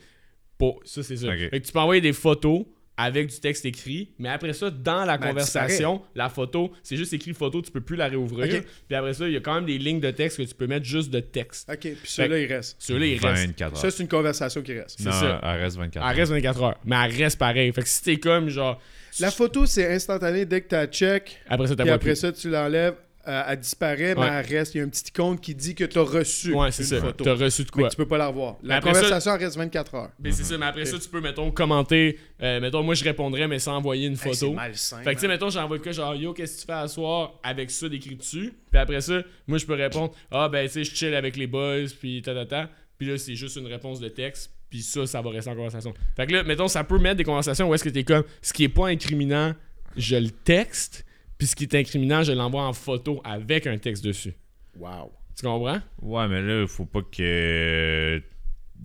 Pas, 0.57 0.73
ça, 0.85 1.03
c'est 1.03 1.17
ça. 1.17 1.27
Ok. 1.27 1.37
Fait 1.37 1.61
que 1.61 1.65
tu 1.65 1.71
peux 1.71 1.79
envoyer 1.79 2.01
des 2.01 2.13
photos 2.13 2.65
avec 2.97 3.27
du 3.27 3.39
texte 3.39 3.63
écrit, 3.65 4.09
mais 4.17 4.29
après 4.29 4.53
ça, 4.53 4.71
dans 4.71 5.05
la 5.05 5.17
Ben, 5.19 5.27
conversation, 5.29 6.01
la 6.15 6.29
photo, 6.29 6.71
c'est 6.81 6.97
juste 6.97 7.13
écrit 7.13 7.33
photo, 7.33 7.61
tu 7.61 7.69
peux 7.71 7.81
plus 7.81 7.95
la 7.95 8.07
réouvrir. 8.07 8.63
Puis 8.87 8.95
après 8.95 9.13
ça, 9.13 9.27
il 9.27 9.33
y 9.33 9.37
a 9.37 9.39
quand 9.39 9.53
même 9.53 9.65
des 9.65 9.77
lignes 9.77 9.99
de 9.99 10.09
texte 10.11 10.37
que 10.37 10.43
tu 10.43 10.55
peux 10.55 10.65
mettre 10.67 10.85
juste 10.85 11.11
de 11.11 11.19
texte. 11.19 11.69
Ok, 11.71 11.79
puis 11.79 11.95
celui-là 12.05 12.39
il 12.39 12.51
reste. 12.53 12.75
Celui-là, 12.79 13.05
il 13.05 13.25
reste. 13.25 13.45
24 13.47 13.77
Ça, 13.77 13.85
heures. 13.87 13.93
c'est 13.93 14.03
une 14.03 14.09
conversation 14.09 14.61
qui 14.63 14.73
reste. 14.73 14.99
Non, 15.01 15.11
ça. 15.11 15.39
elle 15.43 15.61
reste 15.61 15.77
24 15.77 15.95
Elle 16.03 16.09
heures. 16.11 16.15
reste 16.17 16.31
24 16.31 16.63
heures, 16.63 16.79
mais 16.85 16.95
elle 17.05 17.15
reste 17.23 17.37
pareil. 17.37 17.71
Fait 17.71 17.81
que 17.83 17.87
si 17.89 18.01
t'es 18.03 18.17
comme 18.17 18.49
genre. 18.49 18.81
La 19.19 19.31
photo, 19.31 19.65
c'est 19.65 19.93
instantané 19.93 20.45
dès 20.45 20.61
que 20.61 20.69
tu 20.69 20.75
as 20.75 20.87
check. 20.87 21.37
Après 21.49 21.67
ça, 21.67 21.75
t'as 21.75 21.83
Puis 21.83 21.91
après 21.91 22.09
plus. 22.11 22.15
ça, 22.19 22.31
tu 22.31 22.49
l'enlèves, 22.49 22.95
euh, 23.27 23.43
elle 23.47 23.59
disparaît, 23.59 24.15
mais 24.15 24.21
Ouais. 24.21 24.27
elle 24.45 24.57
reste. 24.57 24.75
Il 24.75 24.77
y 24.77 24.81
a 24.81 24.83
un 24.83 24.89
petit 24.89 25.03
icône 25.07 25.39
qui 25.39 25.53
dit 25.53 25.75
que 25.75 25.83
tu 25.83 25.97
as 25.99 26.03
reçu 26.03 26.53
Ouais, 26.53 26.71
c'est 26.71 26.83
une 26.83 26.89
ça. 26.89 27.01
photo. 27.01 27.23
T'as 27.23 27.33
reçu 27.35 27.63
de 27.63 27.67
Mais 27.75 27.81
quoi? 27.81 27.89
tu 27.89 27.97
peux 27.97 28.07
pas 28.07 28.17
la 28.17 28.27
revoir. 28.27 28.55
La 28.63 28.77
après 28.77 28.91
conversation 28.93 29.37
reste 29.37 29.57
24 29.57 29.95
heures. 29.95 30.09
Ben, 30.19 30.31
c'est 30.31 30.43
ça, 30.43 30.57
mais 30.57 30.65
après 30.65 30.85
ça, 30.85 30.97
tu 30.97 31.09
peux, 31.09 31.21
mettons, 31.21 31.51
commenter. 31.51 32.17
euh, 32.41 32.59
mettons, 32.59 32.83
moi, 32.83 32.95
je 32.95 33.03
répondrais, 33.03 33.47
mais 33.47 33.59
sans 33.59 33.75
envoyer 33.77 34.07
une 34.07 34.13
Hey, 34.13 34.19
c'est 34.19 34.29
photo. 34.35 34.53
malsain. 34.53 34.97
fait 35.03 35.09
que, 35.11 35.15
tu 35.15 35.21
sais, 35.21 35.27
mettons, 35.27 35.49
j'envoie 35.49 35.77
le 35.77 35.83
cas 35.83 35.91
genre, 35.91 36.15
yo, 36.15 36.33
qu'est-ce 36.33 36.55
que 36.55 36.59
tu 36.61 36.65
fais 36.67 36.73
à 36.73 36.87
soir 36.87 37.33
avec 37.43 37.69
ça 37.71 37.89
d'écrit 37.89 38.15
dessus? 38.15 38.53
Puis 38.71 38.79
après 38.79 39.01
ça, 39.01 39.21
moi, 39.47 39.57
je 39.57 39.65
peux 39.65 39.73
répondre, 39.73 40.13
ah, 40.31 40.47
ben, 40.49 40.65
tu 40.67 40.73
sais, 40.73 40.83
je 40.83 40.95
chill 40.95 41.13
avec 41.13 41.35
les 41.37 41.47
boys, 41.47 41.85
puis 41.99 42.21
ta, 42.21 42.33
ta, 42.33 42.45
ta. 42.45 42.69
Puis 42.97 43.07
là, 43.07 43.17
c'est 43.17 43.35
juste 43.35 43.55
une 43.57 43.67
réponse 43.67 43.99
de 43.99 44.07
texte. 44.09 44.51
Puis 44.69 44.81
ça, 44.81 45.05
ça 45.07 45.21
va 45.21 45.29
rester 45.29 45.49
en 45.49 45.55
conversation. 45.55 45.93
Fait 46.15 46.27
que 46.27 46.33
là, 46.33 46.43
mettons, 46.43 46.67
ça 46.67 46.83
peut 46.83 46.97
mettre 46.99 47.15
des 47.17 47.23
conversations 47.23 47.69
où 47.69 47.73
est-ce 47.73 47.83
que 47.83 47.89
t'es 47.89 48.03
comme, 48.03 48.23
ce 48.41 48.51
qui 48.51 48.63
est 48.65 48.69
pas 48.69 48.87
incriminant, 48.87 49.53
je 49.95 50.15
le 50.17 50.29
texte. 50.29 51.05
Puis 51.37 51.47
ce 51.47 51.55
qui 51.55 51.63
est 51.65 51.75
incriminant, 51.75 52.23
je 52.23 52.31
l'envoie 52.31 52.63
en 52.63 52.73
photo 52.73 53.21
avec 53.23 53.67
un 53.67 53.77
texte 53.77 54.03
dessus. 54.03 54.33
Wow. 54.77 55.11
Tu 55.35 55.45
comprends? 55.45 55.79
Ouais, 56.01 56.27
mais 56.27 56.41
là, 56.41 56.61
il 56.61 56.67
faut 56.67 56.85
pas 56.85 57.01
que. 57.03 58.21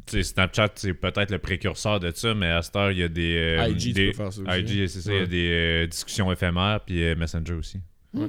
Tu 0.07 0.12
sais, 0.12 0.22
Snapchat, 0.22 0.70
c'est 0.76 0.94
peut-être 0.94 1.30
le 1.30 1.38
précurseur 1.38 2.00
de 2.00 2.11
ça, 2.12 2.34
mais 2.34 2.48
à 2.48 2.62
cette 2.62 2.76
heure, 2.76 2.90
il 2.90 2.98
y 2.98 3.03
a 3.03 3.09
des. 3.09 3.36
euh, 3.59 3.68
IG, 3.68 3.78
tu 3.78 3.92
des- 3.92 4.07
peux 4.11 4.16
faire 4.16 4.32
ça 4.32 4.40
aussi. 4.42 4.61
IG, 4.61 4.86
c'est 4.88 5.00
ça, 5.00 5.12
il 5.12 5.18
y 5.18 5.22
a 5.22 5.26
des 5.26 5.50
euh, 5.50 5.86
discussions 5.86 6.30
éphémères, 6.32 6.80
puis 6.84 7.03
euh, 7.03 7.14
Messenger 7.14 7.55
aussi. 7.55 7.80
Ouais. 8.14 8.24
Euh, 8.24 8.28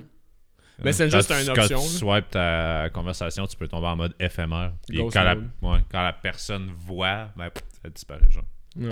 Messenger, 0.84 1.18
quand 1.18 1.22
c'est 1.24 1.44
tu- 1.44 1.50
une 1.50 1.56
Quand 1.56 1.62
option, 1.62 1.78
tu 1.80 2.06
là. 2.06 2.16
swipes 2.16 2.30
ta 2.32 2.90
conversation, 2.94 3.48
tu 3.48 3.56
peux 3.58 3.68
tomber 3.68 3.88
en 3.88 3.96
mode 3.96 4.14
éphémère. 4.20 4.74
Puis 4.88 4.98
quand 5.12 5.24
la, 5.24 5.36
ouais, 5.36 5.80
quand 5.90 6.02
la 6.04 6.14
personne 6.14 6.72
voit, 6.78 7.30
ben, 7.38 7.50
pff, 7.50 7.64
ça 7.82 7.90
disparaît, 7.90 8.30
genre. 8.30 8.44
Ouais. 8.78 8.90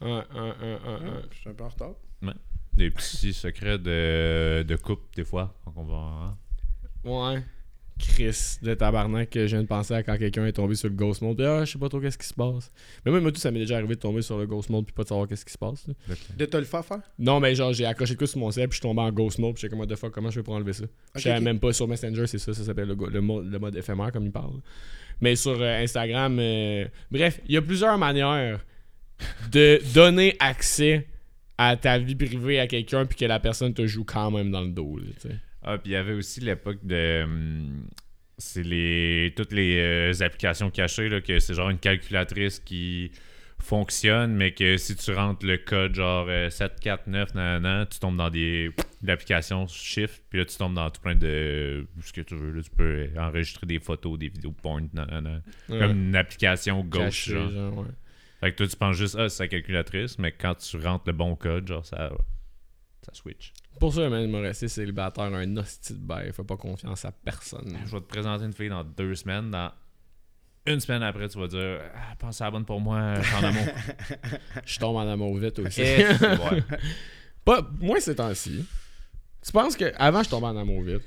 Ouais, 0.00 0.08
ouais, 0.10 0.22
ouais, 0.34 0.52
ouais, 0.62 1.10
ouais. 1.10 1.22
Je 1.32 1.36
suis 1.38 1.50
un 1.50 1.54
peu 1.54 1.64
en 1.64 1.68
retard. 1.68 1.94
Des 2.76 2.90
petits 2.90 3.32
secrets 3.32 3.78
de, 3.78 4.62
de 4.62 4.76
couple, 4.76 5.02
des 5.16 5.24
fois. 5.24 5.54
quand 5.64 5.72
on 5.76 5.84
va, 5.84 5.96
hein? 5.96 6.36
Ouais. 7.04 7.42
Chris 7.98 8.58
de 8.60 8.74
tabarnak 8.74 9.30
que 9.30 9.46
je 9.46 9.56
viens 9.56 9.62
de 9.62 9.66
penser 9.68 9.94
à 9.94 10.02
quand 10.02 10.18
quelqu'un 10.18 10.44
est 10.44 10.52
tombé 10.52 10.74
sur 10.74 10.90
le 10.90 10.94
ghost 10.94 11.22
mode. 11.22 11.38
Puis, 11.38 11.46
Ah, 11.46 11.64
je 11.64 11.72
sais 11.72 11.78
pas 11.78 11.88
trop 11.88 11.98
qu'est-ce 11.98 12.18
qui 12.18 12.26
se 12.26 12.34
passe. 12.34 12.70
Mais 13.04 13.10
moi, 13.10 13.20
moi, 13.22 13.32
tout 13.32 13.40
ça 13.40 13.50
m'est 13.50 13.60
déjà 13.60 13.76
arrivé 13.78 13.94
de 13.94 14.00
tomber 14.00 14.20
sur 14.20 14.36
le 14.36 14.46
ghost 14.46 14.68
mode 14.68 14.84
puis 14.84 14.92
pas 14.92 15.04
de 15.04 15.08
savoir 15.08 15.26
qu'est-ce 15.26 15.46
qui 15.46 15.52
se 15.54 15.56
passe. 15.56 15.86
là. 15.88 15.94
De 16.36 16.44
te 16.44 16.56
le 16.58 16.64
faire 16.64 16.84
faire? 16.84 17.00
Non, 17.18 17.40
mais 17.40 17.54
genre, 17.54 17.72
j'ai 17.72 17.86
accroché 17.86 18.12
de 18.12 18.18
quoi 18.18 18.26
sur 18.26 18.38
mon 18.38 18.50
cell 18.50 18.68
puis 18.68 18.76
je 18.76 18.80
suis 18.82 18.88
tombé 18.88 19.00
en 19.00 19.10
ghost 19.10 19.38
mode. 19.38 19.54
Puis 19.54 19.62
j'étais 19.62 19.70
comme, 19.70 19.80
what 19.80 19.86
the 19.86 19.96
fuck, 19.96 20.12
comment 20.12 20.28
je 20.28 20.40
fais 20.40 20.42
pour 20.44 20.52
enlever 20.54 20.74
ça? 20.74 20.84
je 21.14 21.20
savais 21.22 21.38
ok. 21.38 21.42
même 21.44 21.58
pas 21.58 21.72
sur 21.72 21.88
Messenger, 21.88 22.26
c'est 22.26 22.36
ça, 22.38 22.52
ça 22.52 22.64
s'appelle 22.64 22.88
le, 22.88 22.96
go- 22.96 23.08
le, 23.08 23.20
mode, 23.22 23.50
le 23.50 23.58
mode 23.58 23.74
éphémère, 23.76 24.12
comme 24.12 24.26
il 24.26 24.32
parle. 24.32 24.60
Mais 25.22 25.34
sur 25.34 25.58
euh, 25.58 25.82
Instagram, 25.82 26.36
euh, 26.38 26.86
bref, 27.10 27.40
il 27.48 27.54
y 27.54 27.56
a 27.56 27.62
plusieurs 27.62 27.96
manières 27.96 28.62
de 29.50 29.80
donner 29.94 30.36
accès 30.40 31.06
à 31.58 31.76
ta 31.76 31.98
vie 31.98 32.14
privée 32.14 32.60
à 32.60 32.66
quelqu'un 32.66 33.06
puis 33.06 33.18
que 33.18 33.24
la 33.24 33.40
personne 33.40 33.72
te 33.74 33.86
joue 33.86 34.04
quand 34.04 34.30
même 34.30 34.50
dans 34.50 34.62
le 34.62 34.70
dos. 34.70 34.98
là. 34.98 35.30
Ah, 35.62 35.78
puis 35.78 35.90
il 35.90 35.94
y 35.94 35.96
avait 35.96 36.12
aussi 36.12 36.40
l'époque 36.40 36.78
de. 36.84 37.22
hum, 37.24 37.88
c'est 38.38 38.62
les 38.62 39.32
toutes 39.36 39.52
les 39.52 39.78
euh, 39.78 40.24
applications 40.24 40.70
cachées, 40.70 41.08
là, 41.08 41.20
que 41.20 41.38
c'est 41.38 41.54
genre 41.54 41.70
une 41.70 41.78
calculatrice 41.78 42.60
qui 42.60 43.10
fonctionne, 43.58 44.34
mais 44.34 44.52
que 44.52 44.76
si 44.76 44.94
tu 44.94 45.12
rentres 45.12 45.44
le 45.46 45.56
code 45.56 45.94
genre 45.94 46.26
euh, 46.28 46.50
749, 46.50 47.34
nanana, 47.34 47.86
tu 47.86 47.98
tombes 47.98 48.16
dans 48.16 48.30
des 48.30 48.70
l'application 49.02 49.66
shift, 49.66 50.22
puis 50.28 50.38
là 50.38 50.44
tu 50.44 50.56
tombes 50.56 50.74
dans 50.74 50.90
tout 50.90 51.00
plein 51.00 51.14
de 51.16 51.86
ce 52.02 52.12
que 52.12 52.20
tu 52.20 52.34
veux. 52.34 52.52
Là, 52.52 52.62
tu 52.62 52.70
peux 52.70 53.08
enregistrer 53.18 53.66
des 53.66 53.78
photos, 53.78 54.18
des 54.18 54.28
vidéos 54.28 54.52
porn, 54.52 54.88
nanana. 54.92 55.40
Ouais. 55.68 55.78
Comme 55.78 55.92
une 55.92 56.16
application 56.16 56.84
gauche, 56.84 57.26
Caché, 57.26 57.32
genre. 57.32 57.50
genre, 57.50 57.78
ouais. 57.78 57.86
Fait 58.40 58.52
que 58.52 58.56
toi 58.56 58.66
tu 58.66 58.76
penses 58.76 58.96
juste, 58.96 59.16
ah, 59.18 59.28
c'est 59.28 59.36
sa 59.36 59.48
calculatrice, 59.48 60.18
mais 60.18 60.32
quand 60.32 60.54
tu 60.54 60.76
rentres 60.78 61.04
le 61.06 61.12
bon 61.12 61.36
code, 61.36 61.66
genre 61.66 61.84
ça. 61.84 62.10
Ça 63.02 63.12
switch. 63.14 63.52
Pour 63.78 63.94
ça, 63.94 64.08
même, 64.08 64.30
me 64.30 64.40
rester 64.40 64.68
célibataire, 64.68 65.24
un 65.24 65.56
hostie 65.58 65.94
de 65.94 65.98
bail. 65.98 66.32
Fais 66.32 66.42
pas 66.42 66.56
confiance 66.56 67.04
à 67.04 67.12
personne. 67.12 67.78
Je 67.86 67.92
vais 67.92 68.00
te 68.00 68.06
présenter 68.06 68.44
une 68.44 68.52
fille 68.52 68.68
dans 68.68 68.82
deux 68.82 69.14
semaines. 69.14 69.50
Dans 69.50 69.70
une 70.66 70.80
semaine 70.80 71.04
après, 71.04 71.28
tu 71.28 71.38
vas 71.38 71.46
dire 71.46 71.80
ah, 71.94 72.16
Pense 72.18 72.40
à 72.40 72.46
la 72.46 72.50
bonne 72.50 72.64
pour 72.64 72.80
moi, 72.80 73.14
je 73.20 73.26
suis 73.26 73.36
en 73.36 73.44
amour. 73.44 73.64
Je 74.64 74.78
tombe 74.78 74.96
en 74.96 75.08
amour 75.08 75.36
vite 75.36 75.58
aussi. 75.60 75.82
Eh, 75.82 76.04
ouais. 76.08 76.62
pas, 77.44 77.70
moi, 77.78 78.00
ces 78.00 78.16
temps-ci. 78.16 78.66
Tu 79.44 79.52
penses 79.52 79.76
que 79.76 79.92
avant 79.96 80.24
je 80.24 80.30
tombais 80.30 80.46
en 80.46 80.56
amour 80.56 80.82
vite? 80.82 81.02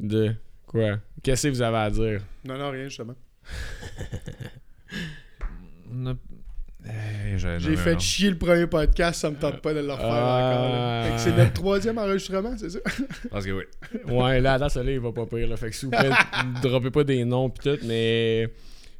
De 0.00 0.34
quoi? 0.66 0.98
Qu'est-ce 1.22 1.46
que 1.46 1.52
vous 1.52 1.62
avez 1.62 1.76
à 1.76 1.90
dire? 1.90 2.22
Non, 2.44 2.58
non, 2.58 2.70
rien, 2.70 2.88
justement. 2.88 3.14
On 5.92 6.06
a- 6.06 6.14
Eh, 6.86 7.36
j'ai 7.58 7.76
fait 7.76 8.00
chier 8.00 8.30
le 8.30 8.38
premier 8.38 8.66
podcast, 8.66 9.20
ça 9.20 9.30
me 9.30 9.36
tente 9.36 9.60
pas 9.60 9.74
de 9.74 9.80
le 9.80 9.92
refaire 9.92 10.06
Ah. 10.10 10.50
encore. 10.54 10.72
là. 10.72 11.10
Que 11.14 11.20
c'est 11.20 11.36
notre 11.36 11.52
troisième 11.52 11.98
enregistrement, 11.98 12.54
c'est 12.56 12.70
ça? 12.70 12.78
Parce 13.30 13.44
que 13.44 13.50
oui. 13.50 13.64
Ouais, 14.10 14.40
là, 14.40 14.58
dans 14.58 14.68
celui-là, 14.70 14.92
il 14.92 15.00
va 15.00 15.12
pas 15.12 15.26
pire. 15.26 15.46
Là. 15.46 15.56
Fait 15.58 15.68
que 15.68 15.76
s'il 15.76 15.90
vous 15.90 15.98
plaît, 15.98 16.08
droppez 16.62 16.90
pas 16.90 17.04
des 17.04 17.24
noms 17.26 17.50
pis 17.50 17.60
tout, 17.68 17.78
mais. 17.84 18.48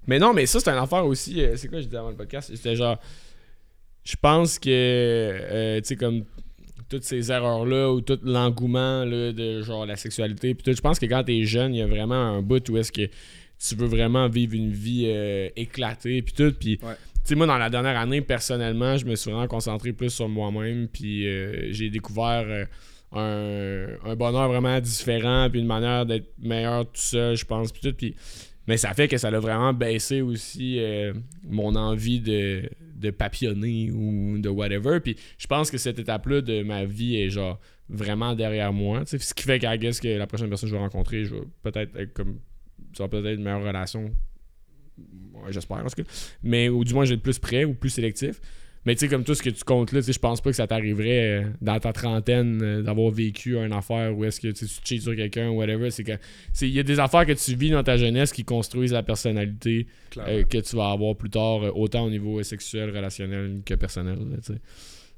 Mais 0.06 0.18
non, 0.18 0.34
mais 0.34 0.44
ça, 0.44 0.60
c'est 0.60 0.68
une 0.70 0.76
affaire 0.78 1.06
aussi. 1.06 1.40
euh, 1.42 1.56
c'est 1.56 1.68
quoi, 1.68 1.80
je 1.80 1.84
disais 1.86 1.96
avant 1.96 2.10
le 2.10 2.16
podcast? 2.16 2.50
C'était 2.54 2.76
genre. 2.76 2.98
Je 4.04 4.16
pense 4.20 4.58
que. 4.58 4.68
euh, 4.70 5.80
tu 5.80 5.86
sais, 5.88 5.96
comme. 5.96 6.24
Toutes 6.90 7.04
ces 7.04 7.30
erreurs-là 7.30 7.92
ou 7.92 8.00
tout 8.00 8.18
l'engouement 8.24 9.04
là, 9.04 9.32
de 9.32 9.62
genre 9.62 9.86
la 9.86 9.94
sexualité. 9.94 10.54
Puis 10.56 10.64
tout, 10.64 10.76
je 10.76 10.80
pense 10.82 10.98
que 10.98 11.06
quand 11.06 11.22
t'es 11.22 11.44
jeune, 11.44 11.72
il 11.72 11.78
y 11.78 11.82
a 11.82 11.86
vraiment 11.86 12.16
un 12.16 12.42
bout 12.42 12.68
où 12.68 12.76
est-ce 12.78 12.90
que 12.90 13.02
tu 13.66 13.74
veux 13.76 13.86
vraiment 13.86 14.28
vivre 14.28 14.54
une 14.54 14.70
vie 14.72 15.04
euh, 15.08 15.48
éclatée. 15.56 16.22
Puis 16.22 16.34
tout. 16.34 16.52
Puis. 16.58 16.78
Ouais. 16.82 16.94
Tu 17.22 17.28
sais, 17.28 17.34
moi, 17.34 17.46
dans 17.46 17.58
la 17.58 17.68
dernière 17.68 17.98
année, 17.98 18.22
personnellement, 18.22 18.96
je 18.96 19.04
me 19.04 19.14
suis 19.14 19.30
vraiment 19.30 19.46
concentré 19.46 19.92
plus 19.92 20.10
sur 20.10 20.28
moi-même. 20.28 20.88
Puis 20.88 21.26
euh, 21.28 21.70
j'ai 21.72 21.90
découvert. 21.90 22.44
euh, 22.48 22.64
un, 23.12 23.88
un 24.04 24.14
bonheur 24.14 24.48
vraiment 24.48 24.78
différent, 24.80 25.48
puis 25.50 25.60
une 25.60 25.66
manière 25.66 26.06
d'être 26.06 26.28
meilleur 26.38 26.84
tout 26.84 27.00
seul, 27.00 27.36
je 27.36 27.44
pense, 27.44 27.72
puis 27.72 27.80
tout. 27.82 27.92
Puis, 27.92 28.14
mais 28.68 28.76
ça 28.76 28.94
fait 28.94 29.08
que 29.08 29.18
ça 29.18 29.28
a 29.28 29.38
vraiment 29.40 29.72
baissé 29.72 30.20
aussi 30.20 30.76
euh, 30.78 31.12
mon 31.42 31.74
envie 31.74 32.20
de, 32.20 32.62
de 32.94 33.10
papillonner 33.10 33.90
ou 33.90 34.38
de 34.38 34.48
whatever. 34.48 35.00
Puis 35.00 35.16
je 35.38 35.46
pense 35.48 35.72
que 35.72 35.78
cette 35.78 35.98
étape-là 35.98 36.40
de 36.40 36.62
ma 36.62 36.84
vie 36.84 37.16
est 37.20 37.30
genre 37.30 37.58
vraiment 37.88 38.36
derrière 38.36 38.72
moi. 38.72 39.00
tu 39.00 39.06
sais. 39.06 39.18
Ce 39.18 39.34
qui 39.34 39.42
fait 39.42 39.58
qu'à 39.58 39.76
guess 39.76 39.98
que 39.98 40.06
la 40.06 40.28
prochaine 40.28 40.48
personne 40.48 40.68
que 40.68 40.74
je 40.74 40.76
vais 40.76 40.82
rencontrer, 40.84 41.24
je 41.24 41.34
vais 41.34 41.42
peut-être 41.64 41.96
être 41.98 42.12
comme. 42.12 42.38
Ça 42.94 43.04
va 43.04 43.08
peut-être 43.08 43.26
être 43.26 43.38
une 43.38 43.44
meilleure 43.44 43.62
relation. 43.64 44.10
Ouais, 45.34 45.52
J'espère, 45.52 45.78
en 45.78 45.84
tout 45.88 46.02
cas. 46.02 46.10
Mais, 46.42 46.68
ou 46.68 46.84
du 46.84 46.92
moins, 46.94 47.04
j'ai 47.04 47.14
le 47.14 47.20
plus 47.20 47.38
prêt 47.38 47.64
ou 47.64 47.74
plus 47.74 47.90
sélectif. 47.90 48.40
Mais 48.86 48.94
tu 48.94 49.00
sais, 49.00 49.08
comme 49.08 49.24
tout 49.24 49.34
ce 49.34 49.42
que 49.42 49.50
tu 49.50 49.62
comptes 49.62 49.92
là, 49.92 50.00
je 50.00 50.18
pense 50.18 50.40
pas 50.40 50.48
que 50.50 50.56
ça 50.56 50.66
t'arriverait 50.66 51.42
euh, 51.42 51.48
dans 51.60 51.78
ta 51.78 51.92
trentaine 51.92 52.60
euh, 52.62 52.82
d'avoir 52.82 53.10
vécu 53.10 53.56
une 53.58 53.74
affaire 53.74 54.16
où 54.16 54.24
est-ce 54.24 54.40
que 54.40 54.48
tu 54.48 54.64
cheats 54.84 55.02
sur 55.02 55.14
quelqu'un 55.14 55.50
ou 55.50 55.56
whatever. 55.58 55.90
C'est 55.90 56.02
que 56.02 56.12
c'est- 56.54 56.66
il 56.66 56.72
y 56.74 56.78
a 56.80 56.82
des 56.82 56.98
affaires 56.98 57.26
que 57.26 57.32
tu 57.32 57.54
vis 57.56 57.68
dans 57.70 57.82
ta 57.82 57.98
jeunesse 57.98 58.32
qui 58.32 58.42
construisent 58.42 58.94
la 58.94 59.02
personnalité 59.02 59.86
euh, 60.28 60.44
que 60.44 60.56
tu 60.58 60.76
vas 60.76 60.92
avoir 60.92 61.14
plus 61.14 61.28
tard, 61.28 61.76
autant 61.76 62.04
au 62.06 62.10
niveau 62.10 62.42
sexuel, 62.42 62.88
relationnel 62.96 63.60
que 63.66 63.74
personnel. 63.74 64.18
là. 64.18 64.54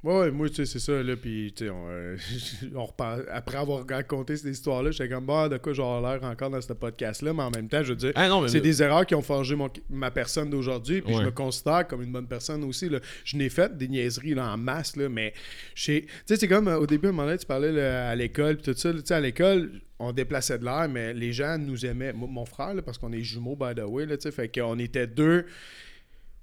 Ouais, 0.05 0.19
ouais, 0.19 0.31
moi, 0.33 0.49
tu 0.49 0.57
sais, 0.57 0.67
c'est 0.67 0.81
ça, 0.81 1.01
là, 1.01 1.15
puis, 1.15 1.53
tu 1.57 1.65
sais, 1.65 1.71
on, 1.71 1.87
euh, 1.89 2.17
on 2.75 2.85
repart- 2.87 3.25
après 3.31 3.59
avoir 3.59 3.87
raconté 3.89 4.37
cette 4.37 4.51
histoire-là, 4.51 4.91
j'étais 4.91 5.09
comme, 5.09 5.27
bah, 5.27 5.49
de 5.49 5.59
quoi 5.59 5.73
j'aurais 5.75 6.01
l'air 6.19 6.29
encore 6.29 6.51
dans 6.51 6.61
ce 6.61 6.73
podcast-là, 6.73 7.33
mais 7.33 7.43
en 7.45 7.51
même 7.53 7.69
temps, 7.69 7.85
je 7.85 7.91
veux 7.91 7.97
dire, 7.97 8.11
Ah 8.17 8.29
mais 8.43 8.49
c'est 8.49 8.61
des 8.61 8.83
erreurs 8.83 9.07
qui 9.07 9.15
ont 9.15 9.23
forgé 9.23 9.55
mon- 9.55 9.71
ma 9.91 10.11
personne 10.11 10.51
d'aujourd'hui, 10.51 11.03
puis 11.03 11.15
Ouais. 11.15 11.21
je 11.21 11.27
me 11.27 11.31
considère 11.31 11.87
comme 11.87 12.03
une 12.03 12.11
bonne 12.11 12.27
personne 12.27 12.65
aussi, 12.65 12.89
là. 12.89 12.99
Je 13.25 13.37
n'ai 13.37 13.49
fait 13.49 13.77
des 13.79 13.87
niaiseries, 13.87 14.35
là, 14.35 14.53
en 14.53 14.57
masse, 14.57 14.97
là, 14.97 15.09
mais, 15.09 15.35
tu 15.77 16.05
sais, 16.27 16.37
c'est 16.37 16.49
comme, 16.49 16.67
euh, 16.67 16.79
au 16.81 16.87
début, 16.89 17.07
à 17.07 17.11
un 17.11 17.13
moment 17.13 17.27
donné, 17.27 17.39
tu 17.39 17.47
parlais, 17.47 17.71
là, 17.71 18.11
à 18.11 18.17
l'école, 18.17 18.57
puis 18.57 18.73
tout 18.73 18.77
ça, 18.79 18.93
tu 18.93 18.99
sais, 19.05 19.15
à 19.15 19.21
l'école, 19.21 19.71
on 20.01 20.11
déplaçait 20.11 20.59
de 20.59 20.65
l'air, 20.65 20.89
mais 20.89 21.15
les 21.15 21.33
gens 21.33 21.59
nous 21.59 21.87
aimaient, 21.87 22.13
mon 22.13 22.45
frère, 22.45 22.75
là, 22.75 22.83
parce 22.83 22.99
qu'on 22.99 23.13
est 23.13 23.23
jumeaux, 23.23 23.55
by 23.55 23.73
the 23.77 23.85
way, 23.87 24.05
là, 24.07 24.17
tu 24.17 24.23
sais, 24.25 24.33
fait 24.33 24.49
qu'on 24.53 24.81
était 24.81 25.07
deux 25.07 25.47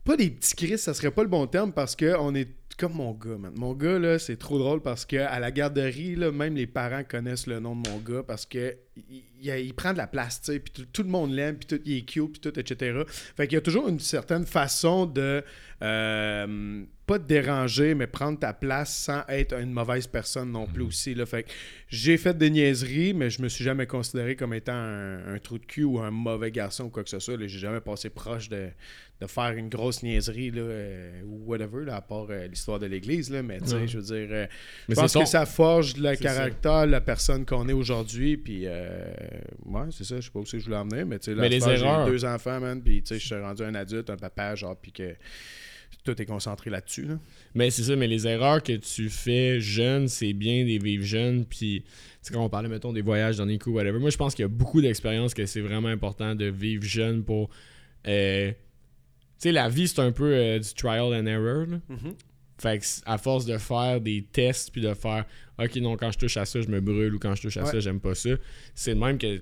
pas 0.06 0.16
des 0.16 0.30
petits 0.30 0.56
cris, 0.56 0.78
ça 0.78 0.94
serait 0.94 1.12
pas 1.12 1.22
le 1.24 1.30
bon 1.30 1.46
terme 1.46 1.72
parce 1.74 1.96
que 1.96 2.16
on 2.18 2.34
est 2.34 2.48
comme 2.80 2.94
mon 2.94 3.12
gars, 3.12 3.38
man. 3.38 3.54
Mon 3.58 3.74
gars, 3.74 4.00
là, 4.00 4.18
c'est 4.18 4.38
trop 4.38 4.58
drôle 4.58 4.82
parce 4.82 5.06
que 5.06 5.18
à 5.18 5.40
la 5.40 5.52
garderie, 5.52 6.16
là, 6.16 6.32
même 6.32 6.56
les 6.56 6.66
parents 6.66 7.04
connaissent 7.04 7.46
le 7.46 7.60
nom 7.60 7.76
de 7.76 7.90
mon 7.90 7.98
gars 7.98 8.24
parce 8.24 8.46
que 8.46 8.78
il, 9.10 9.24
il- 9.42 9.66
il 9.68 9.74
prend 9.74 9.94
de 9.94 9.98
la 9.98 10.08
place, 10.08 10.42
tu 10.42 10.52
sais, 10.54 10.60
puis 10.60 10.72
tout, 10.74 10.86
tout 10.92 11.04
le 11.04 11.10
monde 11.10 11.32
l'aime, 11.32 11.56
puis 11.58 11.66
tout, 11.66 11.82
il 11.86 11.98
est 11.98 12.02
cute, 12.02 12.32
puis 12.34 12.42
tout, 12.42 12.60
etc. 12.60 13.02
Fait 13.38 13.48
qu'il 13.48 13.56
y 13.56 13.58
a 13.58 13.62
toujours 13.62 13.88
une 13.88 14.00
certaine 14.00 14.46
façon 14.46 15.06
de 15.06 15.44
euh, 16.00 16.84
pas 17.06 17.18
te 17.20 17.24
déranger, 17.26 17.96
mais 17.96 18.06
prendre 18.06 18.38
ta 18.38 18.54
place 18.54 18.96
sans 18.96 19.24
être 19.30 19.58
une 19.60 19.72
mauvaise 19.72 20.08
personne 20.08 20.52
non 20.52 20.68
plus 20.68 20.84
aussi. 20.84 21.16
Là. 21.16 21.26
Fait 21.26 21.44
que 21.44 21.50
j'ai 21.88 22.18
fait 22.18 22.38
des 22.38 22.50
niaiseries, 22.50 23.14
mais 23.14 23.30
je 23.30 23.42
me 23.42 23.48
suis 23.50 23.64
jamais 23.64 23.88
considéré 23.88 24.36
comme 24.36 24.54
étant 24.54 24.74
un, 24.74 25.34
un 25.36 25.40
trou 25.40 25.58
de 25.58 25.66
cul 25.66 25.84
ou 25.86 26.00
un 26.00 26.12
mauvais 26.12 26.52
garçon 26.52 26.86
ou 26.86 26.90
quoi 26.90 27.04
que 27.04 27.10
ce 27.10 27.20
soit. 27.20 27.36
J'ai 27.40 27.48
jamais 27.60 27.80
passé 27.82 28.10
proche 28.10 28.50
de, 28.50 28.68
de 29.22 29.28
faire 29.28 29.52
une 29.54 29.70
grosse 29.70 30.04
niaiserie 30.04 30.52
là, 30.52 30.62
euh, 30.62 31.22
ou 31.26 31.46
whatever, 31.50 31.84
là, 31.86 31.96
à 31.96 32.02
part 32.02 32.28
euh, 32.30 32.46
l'histoire 32.48 32.78
de 32.78 32.86
l'église. 32.86 33.32
là. 33.32 33.42
Mais 33.42 33.60
tu 33.60 33.68
sais, 33.70 33.88
je 33.88 33.98
veux 33.98 34.04
dire, 34.28 34.48
je 34.88 34.94
pense 34.96 35.14
que 35.14 35.26
ça 35.26 35.46
forge 35.48 35.96
le 35.98 36.10
ça. 36.10 36.18
caractère, 36.18 36.86
la 36.86 37.02
personne 37.02 37.44
qu'on 37.46 37.68
est 37.70 37.74
aujourd'hui. 37.74 38.38
Puis, 38.38 38.68
ouais, 39.66 39.82
c'est 39.92 40.04
ça. 40.04 40.16
Je 40.18 40.22
sais 40.26 40.32
pas 40.32 40.40
où 40.40 40.46
c'est 40.46 40.58
que 40.58 40.64
je 40.64 40.66
voulais 40.66 40.78
emmener, 40.78 41.06
mais 41.06 41.20
tu 41.20 41.26
sais, 41.26 41.36
là, 41.36 41.42
Mais 41.42 41.50
les 41.50 41.60
j'ai 41.60 42.06
deux 42.06 42.26
enfants, 42.26 42.60
man. 42.60 42.82
Puis, 42.82 43.02
tu 43.02 43.10
sais, 43.10 43.20
je 43.20 43.26
suis 43.26 43.36
rendu 43.36 43.64
un 43.64 43.76
adulte, 43.76 44.10
un 44.10 44.18
papa, 44.18 44.56
genre, 44.56 44.76
puis 44.76 44.92
que 44.92 45.16
tout 46.06 46.22
est 46.22 46.26
concentré 46.26 46.70
là-dessus. 46.70 47.06
Là. 47.06 47.20
Mais 47.56 47.72
c'est 47.72 47.84
ça, 47.84 47.96
mais 47.96 48.08
les 48.08 48.26
erreurs 48.28 48.64
que 48.64 48.74
tu 48.74 49.10
fais 49.10 49.60
jeune, 49.60 50.08
c'est 50.08 50.34
bien 50.34 50.64
des 50.66 50.78
vivre 50.78 51.04
jeunes. 51.04 51.46
Puis, 51.46 51.84
tu 51.84 51.90
sais, 52.22 52.34
quand 52.34 52.44
on 52.44 52.50
parlait, 52.50 52.70
mettons, 52.70 52.94
des 52.94 53.02
voyages 53.02 53.38
dans 53.38 53.46
les 53.46 53.58
coups, 53.58 53.76
whatever, 53.76 54.00
moi, 54.00 54.10
je 54.10 54.18
pense 54.18 54.34
qu'il 54.36 54.44
y 54.44 54.46
a 54.46 54.50
beaucoup 54.50 54.82
d'expériences 54.82 55.34
que 55.34 55.46
c'est 55.46 55.62
vraiment 55.62 55.90
important 55.90 56.36
de 56.36 56.46
vivre 56.46 56.84
jeune 56.84 57.24
pour. 57.24 57.50
euh, 58.08 58.52
tu 58.52 58.56
sais, 59.44 59.52
la 59.54 59.70
vie, 59.70 59.88
c'est 59.88 60.00
un 60.02 60.12
peu 60.12 60.34
euh, 60.34 60.60
du 60.60 60.74
trial 60.74 61.14
and 61.14 61.26
error. 61.26 61.66
là. 61.66 61.78
Fait 62.58 62.78
que 62.80 62.86
à 63.06 63.18
force 63.18 63.46
de 63.46 63.58
faire 63.58 64.02
des 64.02 64.22
tests 64.34 64.72
puis 64.72 64.82
de 64.82 64.94
faire 64.94 65.26
OK 65.64 65.76
non 65.78 65.98
quand 65.98 66.12
je 66.12 66.18
touche 66.18 66.38
à 66.38 66.46
ça 66.46 66.62
je 66.62 66.68
me 66.68 66.80
brûle 66.82 67.16
ou 67.16 67.20
quand 67.20 67.36
je 67.36 67.42
touche 67.44 67.58
à 67.58 67.64
Ouais. 67.64 67.72
ça 67.72 67.80
j'aime 67.80 68.00
pas 68.00 68.16
ça, 68.16 68.30
c'est 68.76 68.96
de 68.96 69.00
même 69.00 69.18
que 69.18 69.38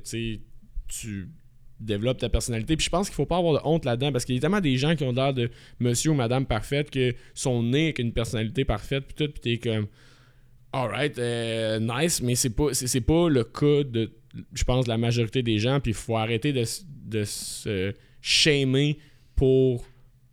tu 0.87 1.29
développes 1.79 2.17
ta 2.17 2.29
personnalité. 2.29 2.75
Puis 2.75 2.85
je 2.85 2.89
pense 2.89 3.07
qu'il 3.07 3.15
faut 3.15 3.25
pas 3.27 3.37
avoir 3.37 3.53
de 3.53 3.59
honte 3.67 3.85
là-dedans 3.85 4.11
parce 4.11 4.25
qu'il 4.25 4.33
y 4.35 4.37
a 4.39 4.41
tellement 4.41 4.61
des 4.61 4.77
gens 4.77 4.95
qui 4.95 5.03
ont 5.03 5.11
l'air 5.11 5.33
de 5.33 5.49
monsieur 5.79 6.11
ou 6.11 6.13
madame 6.15 6.45
parfaite 6.45 6.89
que 6.89 7.13
sont 7.35 7.61
nés 7.61 7.83
avec 7.85 7.99
une 7.99 8.13
personnalité 8.13 8.65
parfaite 8.65 9.03
puis 9.05 9.13
tout 9.27 9.31
puis 9.31 9.41
t'es 9.59 9.69
comme 9.69 9.87
alright 10.73 11.17
euh, 11.19 11.79
nice 11.79 12.21
mais 12.21 12.35
c'est 12.35 12.49
pas 12.49 12.73
c'est 12.73 12.87
c'est 12.87 13.01
pas 13.01 13.29
le 13.29 13.43
cas 13.43 13.83
de 13.83 14.11
je 14.53 14.63
pense 14.63 14.85
de 14.85 14.89
la 14.89 14.97
majorité 14.97 15.41
des 15.43 15.59
gens 15.59 15.79
puis 15.79 15.91
il 15.91 15.95
faut 15.95 16.17
arrêter 16.17 16.51
de, 16.51 16.63
de 17.05 17.23
se 17.23 17.93
shamer 18.21 18.97
pour 19.35 19.85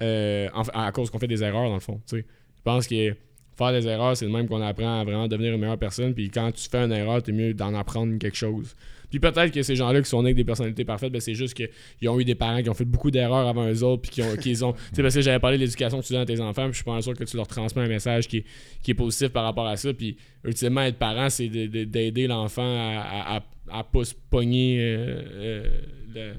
euh, 0.02 0.48
en- 0.54 0.62
à 0.72 0.90
cause 0.92 1.10
qu'on 1.10 1.18
fait 1.18 1.26
des 1.28 1.42
erreurs 1.42 1.68
dans 1.68 1.74
le 1.74 1.80
fond 1.80 2.00
tu 2.08 2.16
sais 2.18 2.26
je 2.56 2.62
pense 2.62 2.86
que 2.86 3.14
faire 3.56 3.72
des 3.72 3.86
erreurs, 3.86 4.16
c'est 4.16 4.26
le 4.26 4.32
même 4.32 4.48
qu'on 4.48 4.60
apprend 4.62 5.00
à 5.00 5.04
vraiment 5.04 5.28
devenir 5.28 5.54
une 5.54 5.60
meilleure 5.60 5.78
personne. 5.78 6.14
Puis 6.14 6.30
quand 6.30 6.50
tu 6.52 6.68
fais 6.68 6.78
une 6.84 6.92
erreur, 6.92 7.22
t'es 7.22 7.32
mieux 7.32 7.54
d'en 7.54 7.74
apprendre 7.74 8.16
quelque 8.18 8.36
chose. 8.36 8.74
Puis 9.10 9.20
peut-être 9.20 9.52
que 9.52 9.62
ces 9.62 9.76
gens-là 9.76 10.02
qui 10.02 10.08
sont 10.08 10.22
nés 10.22 10.28
avec 10.30 10.36
des 10.36 10.44
personnalités 10.44 10.84
parfaites, 10.84 11.12
ben 11.12 11.20
c'est 11.20 11.34
juste 11.36 11.54
qu'ils 11.54 12.08
ont 12.08 12.18
eu 12.18 12.24
des 12.24 12.34
parents 12.34 12.60
qui 12.62 12.68
ont 12.68 12.74
fait 12.74 12.84
beaucoup 12.84 13.12
d'erreurs 13.12 13.46
avant 13.46 13.68
eux 13.70 13.84
autres. 13.84 14.02
Puis 14.02 14.10
qui 14.10 14.22
ont, 14.22 14.34
qu'ils 14.36 14.64
ont. 14.64 14.72
Tu 14.90 14.96
sais, 14.96 15.02
parce 15.02 15.14
que 15.14 15.20
j'avais 15.20 15.38
parlé 15.38 15.56
de 15.56 15.62
l'éducation 15.62 16.00
que 16.00 16.04
tu 16.06 16.12
donnes 16.12 16.22
à 16.22 16.26
tes 16.26 16.40
enfants. 16.40 16.64
Puis 16.64 16.72
je 16.72 16.76
suis 16.78 16.84
pas 16.84 17.00
sûr 17.00 17.14
que 17.14 17.22
tu 17.22 17.36
leur 17.36 17.46
transmets 17.46 17.82
un 17.82 17.88
message 17.88 18.26
qui 18.26 18.38
est, 18.38 18.44
qui 18.82 18.90
est 18.90 18.94
positif 18.94 19.28
par 19.28 19.44
rapport 19.44 19.66
à 19.68 19.76
ça. 19.76 19.92
Puis 19.94 20.16
ultimement, 20.42 20.80
être 20.82 20.96
parent, 20.98 21.30
c'est 21.30 21.48
de- 21.48 21.66
de- 21.66 21.84
d'aider 21.84 22.26
l'enfant 22.26 22.62
à, 22.64 23.00
à, 23.02 23.36
à, 23.36 23.78
à 23.78 23.84
pas 23.84 24.04
se 24.04 24.14
pogner 24.30 24.78
euh, 24.80 25.22
euh, 25.32 25.68
le- 26.12 26.32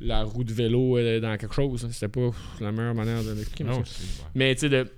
la 0.00 0.24
roue 0.24 0.42
de 0.42 0.52
vélo 0.52 0.98
euh, 0.98 1.20
dans 1.20 1.36
quelque 1.36 1.54
chose. 1.54 1.86
C'était 1.92 2.08
pas 2.08 2.30
la 2.60 2.72
meilleure 2.72 2.94
manière 2.96 3.22
de 3.22 3.30
l'expliquer. 3.30 3.62
mais 4.34 4.52
tu 4.56 4.62
sais, 4.62 4.68
de, 4.68 4.88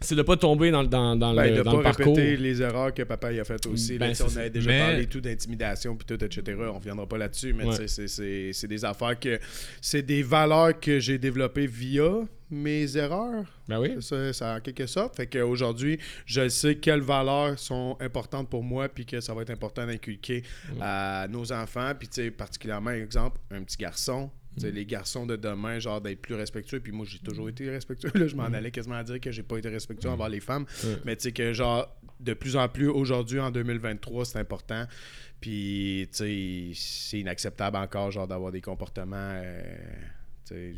c'est 0.00 0.14
de 0.14 0.22
pas 0.22 0.36
tomber 0.36 0.70
dans, 0.70 0.82
le- 0.82 0.88
dans, 0.88 1.14
dans 1.16 1.34
Ben, 1.34 1.50
le, 1.50 1.58
de 1.58 1.62
dans 1.62 1.76
le 1.76 1.82
pas 1.82 1.92
parcours. 1.94 2.16
répéter 2.16 2.36
les 2.36 2.62
erreurs 2.62 2.92
que 2.94 3.02
papa 3.02 3.32
il 3.32 3.40
a 3.40 3.44
faites 3.44 3.66
aussi. 3.66 3.98
là. 3.98 4.06
Ben, 4.08 4.14
c'est 4.14 4.24
on 4.24 4.36
avait 4.36 4.50
déjà 4.50 4.70
Mais- 4.70 4.78
parlé 4.80 5.06
tout 5.06 5.20
d'intimidation 5.20 5.96
puis 5.96 6.06
tout, 6.06 6.24
etc. 6.24 6.56
On 6.58 6.72
reviendra 6.78 7.06
pas 7.06 7.18
là-dessus, 7.18 7.52
mais 7.52 7.64
Ouais. 7.64 7.86
c'est- 7.86 8.08
c'est 8.08 8.52
c'est 8.52 8.68
des 8.68 8.84
affaires 8.84 9.18
que... 9.18 9.38
C'est 9.80 10.02
des 10.02 10.22
valeurs 10.22 10.78
que 10.80 10.98
j'ai 11.00 11.18
développées 11.18 11.66
via 11.66 12.20
mes 12.50 12.96
erreurs. 12.96 13.44
Ben 13.68 13.78
oui. 13.78 13.96
Ça, 14.00 14.32
ça, 14.32 14.56
en 14.56 14.60
quelque 14.60 14.86
sorte. 14.86 15.14
Fait 15.16 15.26
qu'aujourd'hui, 15.28 15.98
je 16.26 16.48
sais 16.48 16.74
quelles 16.76 17.00
valeurs 17.00 17.56
sont 17.58 17.96
importantes 18.00 18.48
pour 18.50 18.64
moi, 18.64 18.88
puis 18.88 19.06
que 19.06 19.20
ça 19.20 19.34
va 19.34 19.42
être 19.42 19.50
important 19.50 19.86
d'inculquer 19.86 20.42
à 20.80 21.26
nos 21.30 21.52
enfants. 21.52 21.92
Puis, 21.96 22.08
tu 22.08 22.22
sais, 22.22 22.30
particulièrement, 22.32 22.90
exemple, 22.90 23.38
un 23.52 23.62
petit 23.62 23.76
garçon. 23.76 24.30
Les 24.62 24.84
garçons 24.86 25.26
de 25.26 25.36
demain, 25.36 25.78
genre 25.78 26.00
d'être 26.00 26.20
plus 26.20 26.34
respectueux. 26.34 26.80
Puis 26.80 26.92
moi, 26.92 27.06
j'ai 27.08 27.18
toujours 27.18 27.48
été 27.48 27.68
respectueux. 27.70 28.10
Là, 28.14 28.26
je 28.26 28.36
m'en 28.36 28.44
allais 28.44 28.70
quasiment 28.70 28.96
à 28.96 29.04
dire 29.04 29.20
que 29.20 29.30
j'ai 29.30 29.42
pas 29.42 29.58
été 29.58 29.68
respectueux 29.68 30.10
envers 30.10 30.28
les 30.28 30.40
femmes. 30.40 30.66
Ouais. 30.84 30.96
Mais 31.04 31.16
tu 31.16 31.24
sais, 31.24 31.32
que 31.32 31.52
genre, 31.52 31.88
de 32.20 32.34
plus 32.34 32.56
en 32.56 32.68
plus 32.68 32.88
aujourd'hui, 32.88 33.40
en 33.40 33.50
2023, 33.50 34.24
c'est 34.24 34.38
important. 34.38 34.86
Puis, 35.40 36.08
tu 36.12 36.16
sais, 36.18 36.70
c'est 36.74 37.20
inacceptable 37.20 37.76
encore, 37.76 38.10
genre, 38.10 38.28
d'avoir 38.28 38.52
des 38.52 38.60
comportements. 38.60 39.16
euh, 39.16 40.72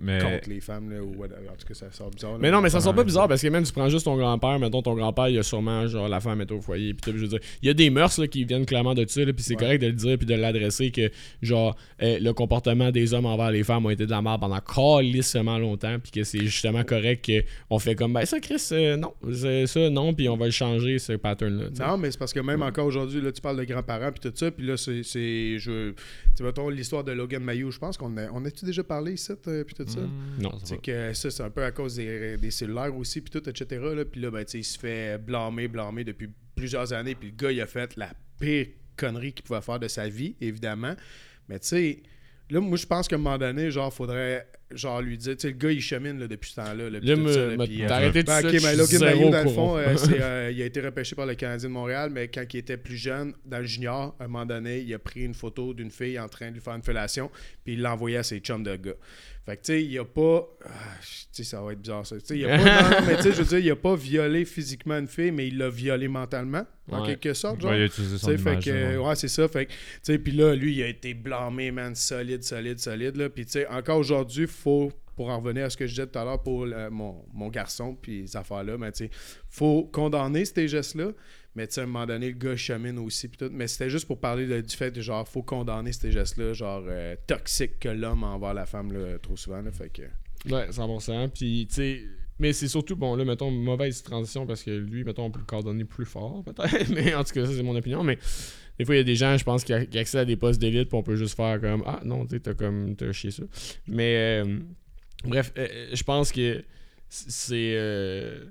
mais 0.00 0.18
contre 0.20 0.48
les 0.48 0.60
femmes, 0.60 0.90
là, 0.90 1.02
ou 1.02 1.14
whatever. 1.18 1.48
En 1.48 1.56
tout 1.56 1.66
cas, 1.66 1.74
ça 1.74 1.90
sort 1.90 2.10
bizarre. 2.10 2.32
là. 2.32 2.38
Mais 2.40 2.50
non, 2.50 2.60
mais 2.60 2.70
ça 2.70 2.80
sort 2.80 2.94
pas 2.94 3.02
bizarre 3.04 3.26
parce 3.28 3.42
que 3.42 3.48
même 3.48 3.64
tu 3.64 3.72
prends 3.72 3.88
juste 3.88 4.04
ton 4.04 4.16
grand-père, 4.16 4.58
mettons 4.58 4.80
ton 4.82 4.94
grand-père, 4.94 5.28
il 5.28 5.38
a 5.38 5.42
sûrement 5.42 5.86
genre 5.88 6.08
la 6.08 6.20
femme 6.20 6.40
est 6.40 6.50
au 6.52 6.60
foyer, 6.60 6.94
puis 6.94 7.12
je 7.14 7.18
veux 7.18 7.28
dire, 7.28 7.40
il 7.62 7.66
y 7.66 7.70
a 7.70 7.74
des 7.74 7.90
mœurs 7.90 8.16
là, 8.18 8.26
qui 8.28 8.44
viennent 8.44 8.66
clairement 8.66 8.94
de 8.94 9.04
ça, 9.08 9.20
puis 9.24 9.34
c'est 9.38 9.54
Ouais. 9.54 9.60
correct 9.60 9.82
de 9.82 9.86
le 9.88 9.92
dire 9.94 10.16
puis 10.18 10.26
de 10.26 10.34
l'adresser 10.34 10.90
que 10.90 11.10
genre 11.42 11.74
euh, 12.02 12.18
le 12.20 12.32
comportement 12.32 12.90
des 12.90 13.12
hommes 13.14 13.26
envers 13.26 13.50
les 13.50 13.64
femmes 13.64 13.84
ont 13.86 13.90
été 13.90 14.06
de 14.06 14.10
la 14.10 14.22
merde 14.22 14.40
pendant 14.40 14.60
calissement 14.60 15.58
longtemps, 15.58 15.96
puis 16.00 16.12
que 16.12 16.24
c'est 16.24 16.40
justement 16.44 16.84
correct 16.84 17.28
qu'on 17.68 17.78
fait 17.78 17.94
comme 17.94 18.12
ben 18.12 18.24
ça 18.24 18.38
Chris 18.40 18.62
euh, 18.72 18.96
non, 18.96 19.14
c'est 19.32 19.66
ça 19.66 19.90
non, 19.90 20.14
puis 20.14 20.28
on 20.28 20.36
va 20.36 20.46
le 20.46 20.50
changer 20.52 20.98
ce 20.98 21.14
pattern 21.14 21.58
là. 21.58 21.86
Non, 21.88 21.96
mais 21.98 22.10
c'est 22.10 22.18
parce 22.18 22.32
que 22.32 22.40
même 22.40 22.62
encore 22.62 22.86
aujourd'hui, 22.86 23.20
là, 23.20 23.32
tu 23.32 23.40
parles 23.40 23.58
de 23.58 23.64
grands-parents 23.64 24.12
puis 24.12 24.30
tout 24.30 24.36
ça, 24.36 24.50
puis 24.50 24.66
là, 24.66 24.76
c'est. 24.76 25.02
c'est- 25.02 25.58
Je... 25.58 25.92
Tu 26.36 26.42
mettons 26.42 26.68
l'histoire 26.70 27.04
de 27.04 27.12
Logan 27.12 27.42
Mayou, 27.44 27.70
je 27.70 27.78
pense 27.78 27.98
qu'on 27.98 28.16
a. 28.16 28.30
On 28.32 28.44
a-tu 28.44 28.64
déjà 28.64 28.82
parlé 28.82 29.12
ici, 29.12 29.32
euh, 29.48 29.64
puis 29.64 29.74
tout 29.74 29.86
ça? 29.86 30.00
Hmm, 30.00 30.40
Non, 30.40 30.58
C'est 30.64 30.80
que 30.80 31.12
ça, 31.12 31.30
c'est 31.30 31.42
un 31.42 31.50
peu 31.50 31.62
à 31.62 31.70
cause 31.72 31.96
des, 31.96 32.36
des 32.38 32.50
cellulaires 32.50 32.96
aussi, 32.96 33.20
puis 33.20 33.30
tout, 33.30 33.46
etc. 33.48 33.80
Là. 33.94 34.04
Puis 34.04 34.20
là, 34.20 34.30
ben, 34.30 34.44
tu 34.44 34.52
sais, 34.52 34.58
il 34.60 34.64
se 34.64 34.78
fait 34.78 35.18
blâmer, 35.18 35.68
blâmer 35.68 36.04
depuis 36.04 36.30
plusieurs 36.54 36.92
années. 36.94 37.14
Puis 37.14 37.28
le 37.30 37.36
gars, 37.36 37.52
il 37.52 37.60
a 37.60 37.66
fait 37.66 37.96
la 37.96 38.12
pire 38.40 38.66
connerie 38.96 39.32
qu'il 39.34 39.44
pouvait 39.44 39.60
faire 39.60 39.78
de 39.78 39.88
sa 39.88 40.08
vie, 40.08 40.34
évidemment. 40.40 40.94
Mais 41.48 41.58
tu 41.58 41.66
sais, 41.68 42.02
là, 42.48 42.60
moi, 42.60 42.78
je 42.78 42.86
pense 42.86 43.08
qu'à 43.08 43.16
un 43.16 43.18
moment 43.18 43.36
donné, 43.38 43.70
genre, 43.70 43.92
faudrait 43.92 44.46
genre 44.76 45.00
lui 45.02 45.16
dire, 45.18 45.36
tu 45.36 45.42
sais, 45.42 45.48
le 45.48 45.54
gars, 45.58 45.70
il 45.70 45.80
chemine 45.80 46.18
là, 46.18 46.26
depuis 46.28 46.50
ce 46.50 46.56
temps-là. 46.56 46.90
Là, 46.90 46.98
Là, 47.02 47.16
me- 47.16 47.64
puis, 47.64 47.82
euh, 47.82 47.88
t'as 47.88 47.96
arrêté 47.96 48.22
ben, 48.22 48.40
mais 48.44 48.76
Logan 48.76 49.30
dans 49.30 49.42
le 49.44 49.50
fond, 49.50 49.76
euh, 49.78 49.94
euh, 50.20 50.50
il 50.54 50.62
a 50.62 50.64
été 50.64 50.80
repêché 50.80 51.14
par 51.14 51.26
le 51.26 51.34
Canadien 51.34 51.68
de 51.68 51.74
Montréal, 51.74 52.10
mais 52.12 52.28
quand 52.28 52.44
il 52.52 52.56
était 52.58 52.76
plus 52.76 52.96
jeune, 52.96 53.34
dans 53.44 53.58
le 53.58 53.64
junior, 53.66 54.14
à 54.20 54.24
un 54.24 54.28
moment 54.28 54.46
donné, 54.46 54.80
il 54.80 54.92
a 54.94 54.98
pris 54.98 55.20
une 55.22 55.34
photo 55.34 55.74
d'une 55.74 55.90
fille 55.90 56.18
en 56.18 56.28
train 56.28 56.48
de 56.48 56.54
lui 56.54 56.60
faire 56.60 56.74
une 56.74 56.82
fellation, 56.82 57.30
puis 57.64 57.74
il 57.74 57.82
l'a 57.82 57.92
envoyé 57.92 58.16
à 58.18 58.22
ses 58.22 58.38
chums 58.40 58.62
de 58.62 58.76
gars. 58.76 58.92
Fait 59.44 59.56
que, 59.56 59.62
tu 59.62 59.72
sais, 59.72 59.82
il 59.82 59.98
a 59.98 60.04
pas. 60.04 60.46
ah, 60.64 60.68
tu 61.02 61.26
sais, 61.32 61.42
ça 61.42 61.60
va 61.60 61.72
être 61.72 61.80
bizarre, 61.80 62.06
ça. 62.06 62.14
Tu 62.20 62.26
sais, 62.26 62.38
il 62.38 62.46
a 62.46 62.56
pas. 62.58 63.00
non, 63.00 63.06
mais 63.08 63.16
tu 63.16 63.22
sais, 63.24 63.32
je 63.32 63.38
veux 63.42 63.44
dire, 63.44 63.58
il 63.58 63.70
a 63.72 63.76
pas 63.76 63.96
violé 63.96 64.44
physiquement 64.44 64.96
une 64.96 65.08
fille, 65.08 65.32
mais 65.32 65.48
il 65.48 65.58
l'a 65.58 65.68
violé 65.68 66.06
mentalement, 66.06 66.64
en 66.88 67.04
quelque 67.04 67.34
sorte, 67.34 67.60
genre. 67.60 67.72
Ouais, 67.72 67.78
il 67.78 67.82
a 67.82 67.86
utilisé 67.86 68.18
son 68.18 68.28
Tu 68.28 68.36
sais, 68.36 68.38
fait 68.40 68.52
image. 68.52 68.64
que, 68.64 68.70
ouais. 68.70 68.96
ouais, 68.98 69.14
c'est 69.16 69.26
ça. 69.26 69.48
Fait 69.48 69.66
que, 69.66 69.72
tu 69.72 69.78
sais, 70.02 70.18
puis 70.18 70.30
là, 70.30 70.54
lui, 70.54 70.74
il 70.76 70.82
a 70.84 70.86
été 70.86 71.12
blâmé, 71.14 71.72
man, 71.72 71.92
solide, 71.96 72.44
solide, 72.44 72.78
solide. 72.78 73.16
Là. 73.16 73.28
Puis, 73.30 73.44
tu 73.46 73.50
sais, 73.52 73.66
encore 73.66 73.98
aujourd'hui, 73.98 74.46
faut, 74.62 74.92
pour 75.16 75.28
en 75.28 75.40
revenir 75.40 75.64
à 75.66 75.70
ce 75.70 75.76
que 75.76 75.86
je 75.86 75.92
disais 75.92 76.06
tout 76.06 76.18
à 76.18 76.24
l'heure 76.24 76.42
pour 76.42 76.66
mon, 76.90 77.24
mon 77.32 77.48
garçon, 77.48 77.96
puis 78.00 78.26
ces 78.26 78.36
affaires-là, 78.36 78.78
mais 78.78 78.92
tu 78.92 79.06
sais, 79.06 79.10
faut 79.48 79.84
condamner 79.84 80.44
ces 80.44 80.68
gestes-là, 80.68 81.12
Mais 81.54 81.66
tu 81.66 81.74
sais, 81.74 81.80
à 81.80 81.84
un 81.84 81.86
moment 81.86 82.06
donné, 82.06 82.28
le 82.30 82.38
gars 82.38 82.56
chemine 82.56 82.98
aussi. 82.98 83.28
Pis 83.28 83.38
tout. 83.38 83.50
Mais 83.52 83.66
c'était 83.66 83.90
juste 83.90 84.06
pour 84.06 84.18
parler 84.18 84.62
du 84.62 84.76
fait 84.76 84.90
de 84.90 85.00
genre, 85.00 85.28
faut 85.28 85.42
condamner 85.42 85.92
ces 85.92 86.10
gestes-là, 86.10 86.54
genre 86.54 86.84
euh, 86.86 87.14
toxiques 87.26 87.78
que 87.78 87.90
l'homme 87.90 88.24
envers 88.24 88.54
la 88.54 88.66
femme 88.66 88.92
là, 88.92 89.18
trop 89.18 89.36
souvent. 89.36 89.60
Là, 89.60 89.70
fait 89.70 89.90
que. 89.90 90.02
Ouais, 90.50 90.70
100%. 90.70 91.28
Puis, 91.28 91.68
tu 91.72 92.08
mais 92.42 92.52
c'est 92.52 92.66
surtout, 92.66 92.96
bon, 92.96 93.14
là, 93.14 93.24
mettons, 93.24 93.52
mauvaise 93.52 94.02
transition 94.02 94.46
parce 94.46 94.64
que 94.64 94.72
lui, 94.72 95.04
mettons, 95.04 95.26
on 95.26 95.30
peut 95.30 95.38
le 95.38 95.44
coordonner 95.44 95.84
plus 95.84 96.06
fort, 96.06 96.42
peut-être. 96.44 96.88
Mais 96.94 97.14
en 97.14 97.22
tout 97.22 97.34
cas, 97.34 97.46
ça, 97.46 97.52
c'est 97.54 97.62
mon 97.62 97.76
opinion. 97.76 98.02
Mais 98.02 98.18
des 98.82 98.86
fois, 98.86 98.94
il 98.96 98.98
y 98.98 99.00
a 99.00 99.04
des 99.04 99.14
gens, 99.16 99.36
je 99.36 99.44
pense, 99.44 99.64
qui, 99.64 99.72
a- 99.72 99.86
qui 99.86 99.98
accèdent 99.98 100.20
à 100.20 100.24
des 100.24 100.36
postes 100.36 100.60
d'élite, 100.60 100.88
puis 100.88 100.98
on 100.98 101.02
peut 101.02 101.16
juste 101.16 101.36
faire 101.36 101.60
comme, 101.60 101.82
ah 101.86 102.00
non, 102.04 102.24
tu 102.24 102.30
sais, 102.36 102.40
t'as 102.40 102.54
comme, 102.54 102.94
t'as 102.96 103.12
chié 103.12 103.30
ça. 103.30 103.44
Mais, 103.86 104.42
euh, 104.44 104.58
bref, 105.24 105.52
euh, 105.56 105.66
euh, 105.70 105.88
je 105.92 106.02
pense 106.02 106.32
que 106.32 106.64
c'est. 107.08 107.74
euh, 107.76 108.44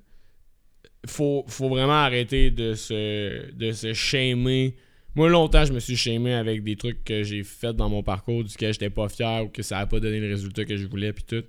faut, 1.08 1.44
faut 1.48 1.70
vraiment 1.70 1.94
arrêter 2.04 2.52
de 2.52 2.74
se, 2.74 3.52
de 3.54 3.72
se 3.72 3.94
shamer. 3.94 4.76
Moi, 5.16 5.30
longtemps, 5.30 5.66
je 5.66 5.74
me 5.74 5.80
suis 5.80 5.96
shamé 5.96 6.34
avec 6.34 6.64
des 6.64 6.76
trucs 6.76 7.04
que 7.04 7.24
j'ai 7.24 7.44
fait 7.44 7.74
dans 7.74 7.90
mon 7.90 8.04
parcours, 8.04 8.44
duquel 8.44 8.72
j'étais 8.72 8.90
pas 8.90 9.10
fier 9.10 9.44
ou 9.46 9.50
que 9.50 9.62
ça 9.64 9.80
a 9.80 9.86
pas 9.86 10.00
donné 10.00 10.20
le 10.20 10.28
résultat 10.30 10.64
que 10.64 10.78
je 10.78 10.86
voulais, 10.88 11.12
puis 11.12 11.24
tout. 11.28 11.44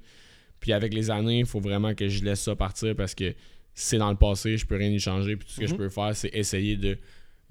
Puis 0.59 0.73
avec 0.73 0.95
les 0.95 1.11
années, 1.11 1.41
il 1.41 1.47
faut 1.47 1.61
vraiment 1.61 1.95
que 1.95 2.09
je 2.09 2.25
laisse 2.25 2.41
ça 2.41 2.57
partir 2.57 2.97
parce 2.97 3.15
que 3.15 3.35
c'est 3.75 3.99
dans 3.99 4.11
le 4.11 4.17
passé, 4.17 4.57
je 4.57 4.67
peux 4.67 4.77
rien 4.77 4.91
y 4.91 4.99
changer. 4.99 5.37
Puis 5.37 5.47
tout 5.47 5.55
ce 5.55 5.61
que 5.61 5.67
je 5.67 5.73
Mhm. 5.73 5.79
peux 5.79 5.89
faire, 5.91 6.15
c'est 6.17 6.31
essayer 6.35 6.77
de 6.77 6.99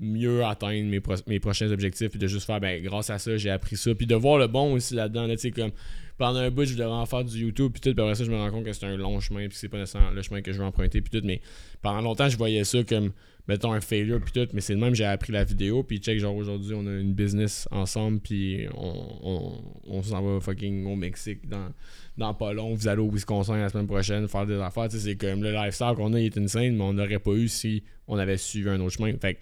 mieux 0.02 0.44
atteindre 0.44 0.90
mes, 0.90 1.00
mes 1.28 1.40
prochains 1.40 1.72
objectifs. 1.72 2.10
Puis 2.10 2.20
de 2.20 2.28
juste 2.28 2.46
faire, 2.46 2.60
ben, 2.60 2.82
grâce 2.84 3.10
à 3.10 3.20
ça, 3.20 3.38
j'ai 3.38 3.50
appris 3.50 3.78
ça. 3.78 3.96
Puis 3.96 4.08
de 4.08 4.16
voir 4.16 4.38
le 4.38 4.48
bon 4.48 4.74
aussi 4.74 4.96
là-dedans. 4.96 5.28
Là, 5.28 5.36
tu 5.36 5.42
sais, 5.44 5.52
comme 5.52 5.72
pendant 6.18 6.40
un 6.40 6.52
bout, 6.52 6.66
je 6.66 6.74
voulais 6.74 6.86
en 6.86 7.06
faire 7.06 7.24
du 7.24 7.38
YouTube. 7.40 7.72
Puis 7.72 7.82
tout. 7.82 7.94
Puis 7.94 8.04
après 8.04 8.16
ça, 8.16 8.24
je 8.24 8.32
me 8.32 8.36
rends 8.38 8.52
compte 8.52 8.66
que 8.66 8.74
c'est 8.74 8.86
un 8.86 8.98
long 8.98 9.20
chemin. 9.20 9.48
Puis 9.48 9.58
c'est 9.58 9.70
pas 9.70 9.78
nécessairement 9.78 10.12
le 10.12 10.22
chemin 10.22 10.42
que 10.42 10.52
je 10.52 10.58
veux 10.58 10.66
emprunter. 10.66 11.02
Puis 11.02 11.20
tout. 11.20 11.26
Mais 11.26 11.42
pendant 11.82 12.02
longtemps, 12.02 12.28
je 12.30 12.38
voyais 12.38 12.64
ça 12.64 12.84
comme, 12.84 13.12
mettons, 13.48 13.72
un 13.72 13.82
failure. 13.82 14.20
Puis 14.22 14.34
tout. 14.34 14.50
Mais 14.54 14.62
c'est 14.62 14.76
de 14.76 14.80
même, 14.80 14.96
j'ai 14.96 15.06
appris 15.06 15.32
la 15.32 15.44
vidéo. 15.44 15.84
Puis 15.84 16.00
check, 16.00 16.20
genre 16.20 16.36
aujourd'hui, 16.36 16.74
on 16.76 16.86
a 16.88 17.00
une 17.00 17.14
business 17.14 17.68
ensemble. 17.72 18.20
Puis 18.20 18.68
on, 18.76 19.06
on, 19.24 19.64
on 19.88 20.04
s'en 20.04 20.22
va 20.22 20.40
fucking 20.40 20.86
au 20.86 20.96
Mexique 20.96 21.48
dans 21.48 21.70
dans 22.18 22.34
pas 22.34 22.52
long, 22.52 22.74
vous 22.76 22.88
allez 22.90 23.02
au 23.02 23.10
Wisconsin 23.10 23.58
la 23.58 23.70
semaine 23.70 23.88
prochaine 23.88 24.28
faire 24.28 24.46
des 24.46 24.60
affaires. 24.60 24.90
Tu 24.90 24.98
sais, 24.98 25.04
c'est 25.12 25.16
comme 25.16 25.42
le 25.42 25.54
lifestyle 25.54 25.94
qu'on 25.96 26.14
a, 26.14 26.20
il 26.20 26.26
est 26.26 26.38
insane, 26.38 26.76
mais 26.76 26.84
on 26.84 26.94
n'aurait 26.94 27.20
pas 27.20 27.32
eu 27.32 27.48
si 27.48 27.84
on 28.08 28.18
avait 28.18 28.38
suivi 28.38 28.70
un 28.70 28.80
autre 28.82 28.98
chemin. 28.98 29.14
Fait 29.20 29.36
que- 29.36 29.40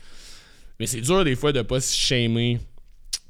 mais 0.79 0.85
c'est 0.87 1.01
dur 1.01 1.23
des 1.23 1.35
fois 1.35 1.51
de 1.51 1.61
pas 1.61 1.79
se 1.81 1.95
shamer 1.95 2.59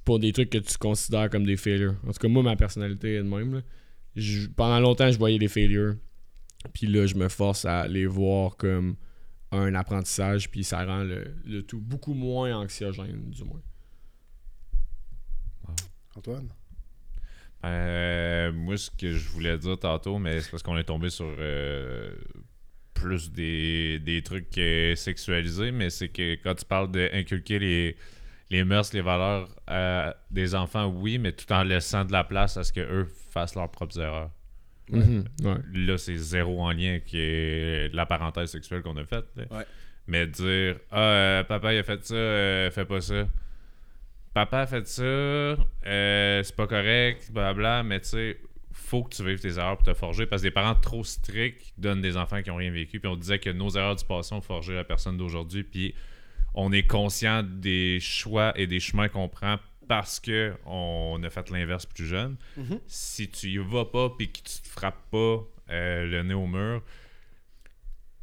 pour 0.05 0.19
des 0.19 0.31
trucs 0.33 0.49
que 0.49 0.57
tu 0.57 0.77
considères 0.77 1.29
comme 1.29 1.45
des 1.45 1.57
failures. 1.57 1.95
En 2.07 2.11
tout 2.11 2.19
cas, 2.19 2.27
moi, 2.27 2.43
ma 2.43 2.55
personnalité 2.55 3.15
est 3.15 3.23
de 3.23 3.23
même. 3.23 3.55
là. 3.55 3.61
Je- 4.15 4.47
pendant 4.47 4.79
longtemps, 4.79 5.11
je 5.11 5.17
voyais 5.17 5.37
les 5.37 5.47
failures. 5.47 5.95
Puis 6.73 6.87
là, 6.87 7.05
je 7.05 7.15
me 7.15 7.29
force 7.29 7.65
à 7.65 7.87
les 7.87 8.05
voir 8.05 8.57
comme 8.57 8.95
un 9.51 9.73
apprentissage, 9.75 10.49
puis 10.51 10.63
ça 10.63 10.85
rend 10.85 11.03
le, 11.03 11.35
le 11.45 11.61
tout 11.63 11.79
beaucoup 11.79 12.13
moins 12.13 12.55
anxiogène, 12.57 13.29
du 13.29 13.43
moins. 13.43 13.61
Antoine? 16.15 16.49
Euh, 17.65 18.51
moi, 18.51 18.77
ce 18.77 18.89
que 18.91 19.13
je 19.13 19.29
voulais 19.29 19.57
dire 19.57 19.77
tantôt, 19.77 20.17
mais 20.17 20.39
c'est 20.41 20.49
parce 20.51 20.63
qu'on 20.63 20.77
est 20.77 20.83
tombé 20.83 21.09
sur 21.09 21.33
euh, 21.39 22.13
plus 22.99 23.31
des, 23.31 23.99
des 23.99 24.21
trucs 24.21 24.57
euh, 24.57 24.95
sexualisés, 24.95 25.71
mais 25.71 25.89
c'est 25.89 26.09
que 26.09 26.35
quand 26.35 26.55
tu 26.55 26.65
parles 26.65 26.91
d'inculquer 26.91 27.59
les, 27.59 27.95
les 28.49 28.63
mœurs, 28.63 28.93
les 28.93 29.01
valeurs 29.01 29.49
à 29.67 30.15
des 30.31 30.55
enfants, 30.55 30.87
oui, 30.87 31.17
mais 31.17 31.31
tout 31.31 31.51
en 31.51 31.63
laissant 31.63 32.05
de 32.05 32.11
la 32.11 32.23
place 32.23 32.57
à 32.57 32.63
ce 32.63 32.73
qu'eux 32.73 33.07
fassent 33.31 33.55
leurs 33.55 33.71
propres 33.71 33.99
erreurs. 33.99 34.31
Mhm, 34.91 35.25
ouais. 35.43 35.55
Là, 35.73 35.97
c'est 35.97 36.17
zéro 36.17 36.61
en 36.61 36.71
lien 36.71 36.91
avec 36.91 37.13
euh, 37.13 37.89
la 37.93 38.05
parenthèse 38.05 38.49
sexuelle 38.51 38.81
qu'on 38.81 38.97
a 38.97 39.05
faite. 39.05 39.25
Ouais. 39.37 39.65
Mais 40.07 40.25
dire 40.25 40.77
Ah, 40.91 40.99
euh, 40.99 41.43
papa, 41.43 41.73
il 41.73 41.77
a 41.77 41.83
fait 41.83 42.03
ça, 42.03 42.15
euh, 42.15 42.71
fais 42.71 42.85
pas 42.85 42.99
ça. 43.01 43.27
Papa 44.33 44.61
a 44.61 44.65
fait 44.67 44.87
ça, 44.87 45.03
euh, 45.03 45.55
c'est 46.43 46.55
pas 46.55 46.67
correct, 46.67 47.31
blabla, 47.31 47.83
mais 47.83 47.99
tu 47.99 48.09
sais, 48.09 48.37
faut 48.79 49.03
que 49.03 49.15
tu 49.15 49.23
vives 49.23 49.39
tes 49.39 49.57
erreurs 49.57 49.77
pour 49.77 49.85
te 49.85 49.93
forger 49.93 50.25
parce 50.25 50.41
que 50.41 50.47
des 50.47 50.51
parents 50.51 50.75
trop 50.75 51.03
stricts 51.03 51.73
donnent 51.77 52.01
des 52.01 52.17
enfants 52.17 52.41
qui 52.41 52.49
ont 52.49 52.55
rien 52.55 52.71
vécu. 52.71 52.99
Puis 52.99 53.09
on 53.09 53.15
disait 53.15 53.39
que 53.39 53.49
nos 53.49 53.69
erreurs 53.69 53.95
du 53.95 54.05
passé 54.05 54.33
ont 54.33 54.41
forgé 54.41 54.73
la 54.73 54.83
personne 54.83 55.17
d'aujourd'hui. 55.17 55.63
Puis 55.63 55.93
on 56.53 56.71
est 56.71 56.87
conscient 56.87 57.43
des 57.43 57.99
choix 57.99 58.57
et 58.57 58.67
des 58.67 58.79
chemins 58.79 59.09
qu'on 59.09 59.29
prend 59.29 59.57
parce 59.87 60.19
que 60.19 60.53
on 60.65 61.21
a 61.23 61.29
fait 61.29 61.49
l'inverse 61.49 61.85
plus 61.85 62.05
jeune. 62.05 62.37
Mhm. 62.57 62.79
Si 62.87 63.29
tu 63.29 63.47
y 63.47 63.57
vas 63.57 63.85
pas 63.85 64.09
puis 64.09 64.31
que 64.31 64.37
tu 64.37 64.61
te 64.61 64.67
frappes 64.67 65.09
pas 65.11 65.43
euh, 65.71 66.05
le 66.05 66.23
nez 66.23 66.33
au 66.33 66.47
mur, 66.47 66.81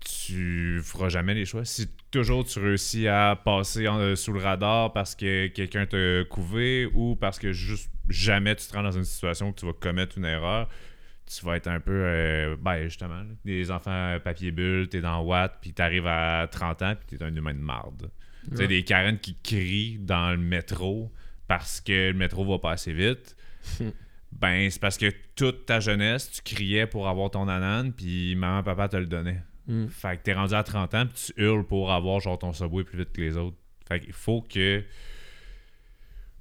tu 0.00 0.80
feras 0.82 1.08
jamais 1.08 1.34
les 1.34 1.44
choix. 1.44 1.64
Si 1.64 1.88
toujours 2.16 2.44
tu 2.44 2.58
réussis 2.58 3.08
à 3.08 3.36
passer 3.36 3.86
en- 3.88 3.98
euh, 3.98 4.16
sous 4.16 4.32
le 4.32 4.40
radar 4.40 4.92
parce 4.92 5.14
que 5.14 5.48
quelqu'un 5.48 5.86
t'a 5.86 6.24
couvé 6.24 6.88
ou 6.94 7.14
parce 7.16 7.38
que 7.38 7.52
juste 7.52 7.90
jamais 8.08 8.54
tu 8.56 8.66
te 8.66 8.72
rends 8.74 8.82
dans 8.82 8.92
une 8.92 9.04
situation 9.04 9.48
où 9.50 9.52
tu 9.52 9.66
vas 9.66 9.72
commettre 9.72 10.16
une 10.18 10.24
erreur, 10.24 10.68
tu 11.26 11.44
vas 11.44 11.56
être 11.56 11.66
un 11.66 11.80
peu, 11.80 11.92
euh, 11.92 12.56
ben 12.60 12.84
justement, 12.84 13.18
là, 13.18 13.24
des 13.44 13.70
enfants 13.70 14.16
papier 14.22 14.50
bulle, 14.52 14.88
t'es 14.88 15.00
dans 15.00 15.20
Watt, 15.22 15.58
puis 15.60 15.72
t'arrives 15.72 16.06
à 16.06 16.46
30 16.50 16.82
ans, 16.82 16.94
puis 16.94 17.18
t'es 17.18 17.24
un 17.24 17.34
humain 17.34 17.52
de 17.54 17.58
marde. 17.58 18.10
Tu 18.50 18.56
sais, 18.56 18.68
des 18.68 18.84
Karen 18.84 19.18
qui 19.18 19.36
crient 19.42 19.98
dans 19.98 20.30
le 20.30 20.36
métro 20.38 21.10
parce 21.48 21.80
que 21.80 22.10
le 22.12 22.14
métro 22.14 22.44
va 22.44 22.58
pas 22.60 22.72
assez 22.72 22.92
vite. 22.92 23.36
ben, 24.32 24.70
c'est 24.70 24.80
parce 24.80 24.96
que 24.98 25.06
toute 25.34 25.66
ta 25.66 25.80
jeunesse, 25.80 26.30
tu 26.30 26.54
criais 26.54 26.86
pour 26.86 27.08
avoir 27.08 27.30
ton 27.30 27.48
anane, 27.48 27.92
puis 27.92 28.36
maman, 28.36 28.62
papa 28.62 28.88
te 28.88 28.96
le 28.96 29.06
donnait. 29.06 29.42
Mm. 29.66 29.88
Fait 29.88 30.16
que 30.16 30.22
t'es 30.22 30.32
rendu 30.32 30.54
à 30.54 30.62
30 30.62 30.94
ans, 30.94 31.06
puis 31.06 31.32
tu 31.34 31.42
hurles 31.42 31.64
pour 31.64 31.92
avoir 31.92 32.20
genre 32.20 32.38
ton 32.38 32.52
subway 32.52 32.84
plus 32.84 32.98
vite 32.98 33.12
que 33.12 33.20
les 33.20 33.36
autres. 33.36 33.56
Fait 33.86 34.00
qu'il 34.00 34.12
faut 34.12 34.42
que. 34.42 34.82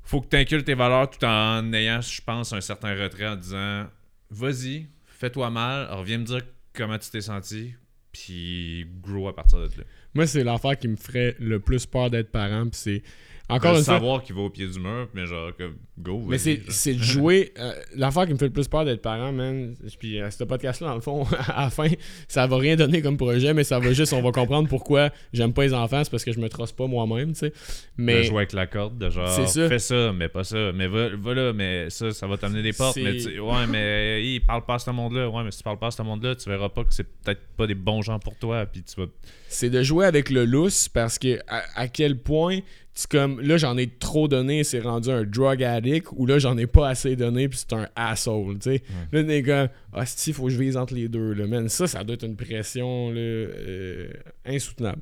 Faut 0.03 0.21
que 0.21 0.28
t'inculques 0.28 0.65
tes 0.65 0.76
valeurs 0.76 1.09
tout 1.09 1.26
en 1.26 1.73
ayant, 1.73 1.99
je 2.01 2.21
pense, 2.21 2.53
un 2.53 2.61
certain 2.61 2.95
retrait 2.95 3.28
en 3.28 3.36
disant 3.36 3.88
Vas-y, 4.30 4.88
fais-toi 5.05 5.49
mal, 5.49 5.88
reviens 5.91 6.19
me 6.19 6.26
dire 6.26 6.41
comment 6.73 6.97
tu 6.99 7.09
t'es 7.09 7.21
senti, 7.21 7.73
puis 8.11 8.86
grow 9.01 9.28
à 9.28 9.36
partir 9.36 9.59
de 9.59 9.65
là. 9.65 9.84
Moi, 10.13 10.28
c'est 10.28 10.43
l'affaire 10.43 10.78
qui 10.78 10.88
me 10.88 10.95
ferait 10.95 11.36
le 11.39 11.59
plus 11.59 11.86
peur 11.86 12.09
d'être 12.09 12.32
parent, 12.32 12.63
puis 12.69 12.80
c'est. 12.80 13.03
Encore 13.47 13.71
une 13.77 13.83
fois, 13.83 13.93
savoir 13.95 14.23
qu'il 14.23 14.35
va 14.35 14.41
au 14.41 14.49
pied 14.49 14.67
du 14.67 14.79
mur, 14.79 15.07
mais 15.13 15.25
genre, 15.27 15.51
comme, 15.55 15.75
go. 15.99 16.23
Mais 16.27 16.37
c'est, 16.39 16.57
de 16.93 17.03
jouer. 17.03 17.53
euh, 17.59 17.73
l'affaire 17.95 18.25
qui 18.25 18.33
me 18.33 18.37
fait 18.39 18.45
le 18.45 18.51
plus 18.51 18.67
peur 18.67 18.85
d'être 18.85 19.01
parent, 19.03 19.31
man. 19.31 19.75
Puis 19.99 20.19
à 20.19 20.31
ce 20.31 20.43
podcast-là, 20.43 20.87
dans 20.89 20.95
le 20.95 21.01
fond, 21.01 21.25
à 21.49 21.63
la 21.65 21.69
fin, 21.69 21.87
ça 22.27 22.47
va 22.47 22.57
rien 22.57 22.75
donner 22.75 23.01
comme 23.03 23.17
projet, 23.17 23.53
mais 23.53 23.63
ça 23.63 23.79
va 23.79 23.93
juste, 23.93 24.13
on 24.13 24.21
va 24.23 24.31
comprendre 24.31 24.67
pourquoi 24.67 25.11
j'aime 25.31 25.53
pas 25.53 25.63
les 25.63 25.73
enfants, 25.75 26.03
c'est 26.03 26.09
parce 26.09 26.23
que 26.25 26.31
je 26.31 26.39
me 26.39 26.49
trosse 26.49 26.71
pas 26.71 26.87
moi-même, 26.87 27.33
tu 27.33 27.39
sais. 27.39 27.49
De 27.49 27.53
Mais. 27.97 28.23
jouer 28.23 28.37
avec 28.37 28.53
la 28.53 28.65
corde, 28.67 28.97
de 28.97 29.09
genre, 29.11 29.27
C'est 29.29 29.47
ça. 29.47 29.69
fais 29.69 29.79
ça, 29.79 30.11
mais 30.11 30.27
pas 30.27 30.43
ça. 30.43 30.71
Mais 30.73 30.87
va, 30.87 31.09
va 31.15 31.33
là, 31.35 31.53
mais 31.53 31.89
ça, 31.91 32.11
ça 32.11 32.25
va 32.27 32.37
t'amener 32.37 32.63
des 32.63 32.73
portes. 32.73 32.95
C'est- 32.95 33.03
Mais 33.03 33.17
tu- 33.17 33.39
ouais, 33.39 33.67
mais 33.69 34.25
il 34.25 34.39
parle 34.41 34.65
pas 34.65 34.75
à 34.75 34.79
ce 34.79 34.89
monde-là. 34.89 35.29
Ouais, 35.29 35.43
mais 35.43 35.51
si 35.51 35.59
tu 35.59 35.63
parles 35.63 35.77
pas 35.79 35.87
à 35.87 35.91
ce 35.91 36.01
monde-là, 36.01 36.35
tu 36.35 36.49
verras 36.49 36.69
pas 36.69 36.83
que 36.83 36.93
c'est 36.93 37.03
peut-être 37.03 37.41
pas 37.55 37.67
des 37.67 37.75
bons 37.75 38.01
gens 38.01 38.17
pour 38.17 38.35
toi. 38.37 38.65
Puis 38.65 38.81
tu 38.83 38.99
vas. 38.99 39.07
c'est 39.47 39.69
de 39.69 39.83
jouer 39.83 40.05
avec 40.07 40.29
le 40.31 40.45
lousse 40.45 40.89
parce 40.89 41.19
que 41.19 41.39
à, 41.47 41.61
à 41.75 41.87
quel 41.87 42.17
point 42.17 42.59
tu 42.95 43.07
comme 43.07 43.41
là 43.41 43.57
j'en 43.57 43.75
ai 43.77 43.87
trop 43.87 44.27
donné 44.29 44.63
c'est 44.63 44.79
rendu 44.79 45.09
un 45.09 45.23
drug 45.25 45.61
addict 45.61 46.07
ou 46.13 46.25
là 46.25 46.39
j'en 46.39 46.57
ai 46.57 46.65
pas 46.65 46.87
assez 46.89 47.15
donné 47.17 47.49
puis 47.49 47.59
c'est 47.59 47.73
un 47.73 47.89
asshole 47.95 48.55
tu 48.59 48.69
sais. 48.71 48.83
Là 49.11 49.21
les 49.21 49.41
gars 49.41 49.69
ah 49.91 50.05
si 50.05 50.31
faut 50.31 50.45
que 50.45 50.49
je 50.51 50.57
vise 50.59 50.77
entre 50.77 50.93
les 50.93 51.09
deux 51.09 51.33
là. 51.33 51.45
Man 51.45 51.67
ça 51.67 51.87
ça 51.87 52.03
doit 52.05 52.13
être 52.13 52.23
une 52.25 52.37
pression 52.37 53.11
là, 53.11 53.19
euh, 53.19 54.09
insoutenable. 54.45 55.01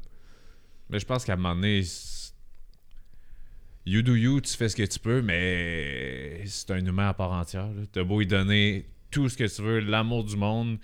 Mais 0.89 0.99
je 0.99 1.05
pense 1.05 1.23
qu'à 1.23 1.33
un 1.33 1.35
moment 1.37 1.55
donné, 1.55 1.83
c'est- 1.83 2.33
you 3.85 4.01
do 4.01 4.15
you, 4.15 4.41
tu 4.41 4.53
fais 4.55 4.69
ce 4.69 4.75
que 4.75 4.83
tu 4.85 4.99
peux, 4.99 5.21
mais 5.21 6.41
c'est 6.45 6.71
un 6.71 6.85
humain 6.85 7.09
à 7.09 7.13
part 7.13 7.31
entière. 7.31 7.69
T'as 7.91 8.03
beau 8.03 8.19
lui 8.19 8.27
donner 8.27 8.85
tout 9.11 9.27
ce 9.29 9.37
que 9.37 9.43
tu 9.43 9.61
veux, 9.61 9.79
l'amour 9.79 10.23
du 10.23 10.35
monde, 10.37 10.77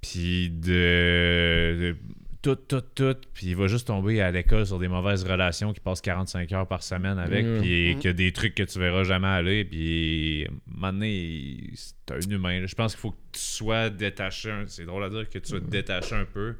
puis 0.00 0.50
de, 0.50 1.76
de- 1.80 1.96
tout, 2.44 2.56
tout, 2.56 2.82
tout, 2.94 3.16
puis 3.32 3.46
il 3.48 3.56
va 3.56 3.66
juste 3.68 3.86
tomber 3.86 4.20
à 4.20 4.30
l'école 4.30 4.66
sur 4.66 4.78
des 4.78 4.86
mauvaises 4.88 5.24
relations 5.24 5.72
qui 5.72 5.80
passent 5.80 6.00
45 6.02 6.52
heures 6.52 6.68
par 6.68 6.82
semaine 6.82 7.18
avec, 7.18 7.44
Mm. 7.44 7.60
puis 7.60 7.94
Mm. 7.94 7.98
qu'il 7.98 8.04
y 8.04 8.10
a 8.10 8.12
des 8.12 8.32
trucs 8.32 8.54
que 8.54 8.62
tu 8.62 8.78
verras 8.78 9.02
jamais 9.04 9.26
aller, 9.28 9.64
puis 9.64 10.46
donné, 10.66 11.70
c'est 11.74 11.94
un 12.12 12.20
humain. 12.30 12.60
là. 12.60 12.66
Je 12.66 12.74
pense 12.74 12.92
qu'il 12.94 13.00
faut 13.00 13.10
que 13.12 13.16
tu 13.32 13.40
sois 13.40 13.90
détaché, 13.90 14.52
c'est 14.66 14.84
drôle 14.84 15.04
à 15.04 15.08
dire, 15.10 15.28
que 15.28 15.38
tu 15.38 15.48
sois 15.48 15.60
détaché 15.60 16.14
un 16.14 16.26
peu 16.26 16.54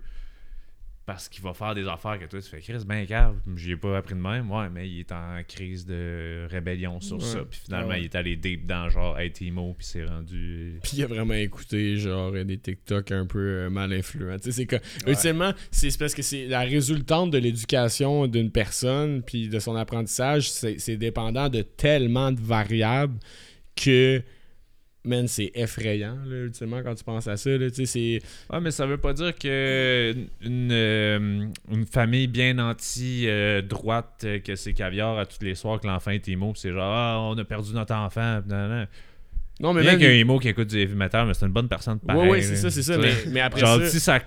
parce 1.06 1.28
qu'il 1.28 1.42
va 1.42 1.52
faire 1.52 1.74
des 1.74 1.86
affaires 1.86 2.18
que 2.18 2.24
toi 2.24 2.40
tu 2.40 2.48
fais 2.48 2.60
Chris 2.60 2.82
ben 2.86 3.04
cave 3.06 3.36
j'y 3.56 3.72
ai 3.72 3.76
pas 3.76 3.98
appris 3.98 4.14
de 4.14 4.20
même 4.20 4.50
ouais 4.50 4.70
mais 4.70 4.88
il 4.88 5.00
est 5.00 5.12
en 5.12 5.36
crise 5.46 5.84
de 5.84 6.46
rébellion 6.50 7.00
sur 7.00 7.16
Ouais. 7.16 7.22
ça 7.22 7.40
puis 7.48 7.60
finalement 7.64 7.88
Ouais. 7.90 8.00
il 8.00 8.04
est 8.04 8.14
allé 8.14 8.36
deep 8.36 8.66
dans 8.66 8.88
genre 8.88 9.18
être 9.18 9.42
emo 9.42 9.74
puis 9.76 9.86
c'est 9.86 10.04
rendu 10.04 10.78
puis 10.82 10.92
il 10.96 11.02
a 11.04 11.06
vraiment 11.06 11.34
écouté 11.34 11.96
genre 11.98 12.32
euh, 12.34 12.44
des 12.44 12.56
TikTok 12.58 13.12
un 13.12 13.26
peu 13.26 13.38
euh, 13.38 13.70
mal 13.70 13.92
influents 13.92 14.38
tu 14.38 14.44
sais 14.44 14.52
c'est 14.52 14.66
que 14.66 14.76
Ouais. 14.76 15.12
ultimement 15.12 15.52
c'est 15.70 15.90
c'est 15.90 15.98
parce 15.98 16.14
que 16.14 16.22
c'est 16.22 16.46
la 16.46 16.60
résultante 16.60 17.30
de 17.30 17.38
l'éducation 17.38 18.26
d'une 18.26 18.50
personne 18.50 19.22
puis 19.22 19.48
de 19.48 19.58
son 19.58 19.76
apprentissage 19.76 20.50
c'est 20.50 20.78
c'est 20.78 20.96
dépendant 20.96 21.48
de 21.50 21.62
tellement 21.62 22.32
de 22.32 22.40
variables 22.40 23.18
que 23.76 24.22
man, 25.04 25.28
c'est 25.28 25.50
effrayant, 25.54 26.16
là, 26.26 26.36
ultimement, 26.44 26.82
quand 26.82 26.94
tu 26.94 27.04
penses 27.04 27.26
à 27.28 27.36
ça. 27.36 27.50
Là, 27.50 27.70
tu 27.70 27.84
sais, 27.84 27.86
c'est. 27.86 28.52
Ouais, 28.52 28.60
mais 28.60 28.70
ça 28.70 28.86
veut 28.86 28.98
pas 28.98 29.12
dire 29.12 29.34
que 29.36 30.14
une, 30.42 30.72
euh, 30.72 31.46
une 31.70 31.86
famille 31.86 32.26
bien 32.26 32.58
anti-droite, 32.58 34.22
euh, 34.24 34.38
que 34.40 34.56
c'est 34.56 34.72
caviar 34.72 35.18
à 35.18 35.26
tous 35.26 35.42
les 35.42 35.54
soirs, 35.54 35.80
que 35.80 35.86
l'enfant 35.86 36.10
est 36.10 36.26
émo, 36.28 36.52
pis 36.52 36.60
c'est 36.60 36.72
genre, 36.72 36.82
ah, 36.82 37.20
on 37.20 37.38
a 37.38 37.44
perdu 37.44 37.72
notre 37.72 37.94
enfant. 37.94 38.40
pis 38.42 38.48
nan, 38.48 38.68
nan. 38.68 38.88
Non, 39.60 39.72
mais 39.72 39.82
Bien 39.82 39.92
man, 39.92 40.00
qu'il 40.00 40.08
y 40.08 40.10
a 40.10 40.14
un 40.14 40.18
émo 40.18 40.38
qui 40.40 40.48
écoute 40.48 40.68
du 40.68 40.78
heavy 40.78 40.94
metal, 40.94 41.28
mais 41.28 41.34
c'est 41.34 41.46
une 41.46 41.52
bonne 41.52 41.68
personne 41.68 42.00
pareil. 42.00 42.22
Ouais, 42.22 42.30
ouais, 42.30 42.42
c'est 42.42 42.56
ça, 42.56 42.70
c'est 42.70 42.82
ça. 42.82 42.98
Mais, 42.98 43.12
mais 43.28 43.40
après 43.40 43.60
genre, 43.60 43.78
ça. 43.78 43.86
si 43.86 44.00
ça 44.00 44.20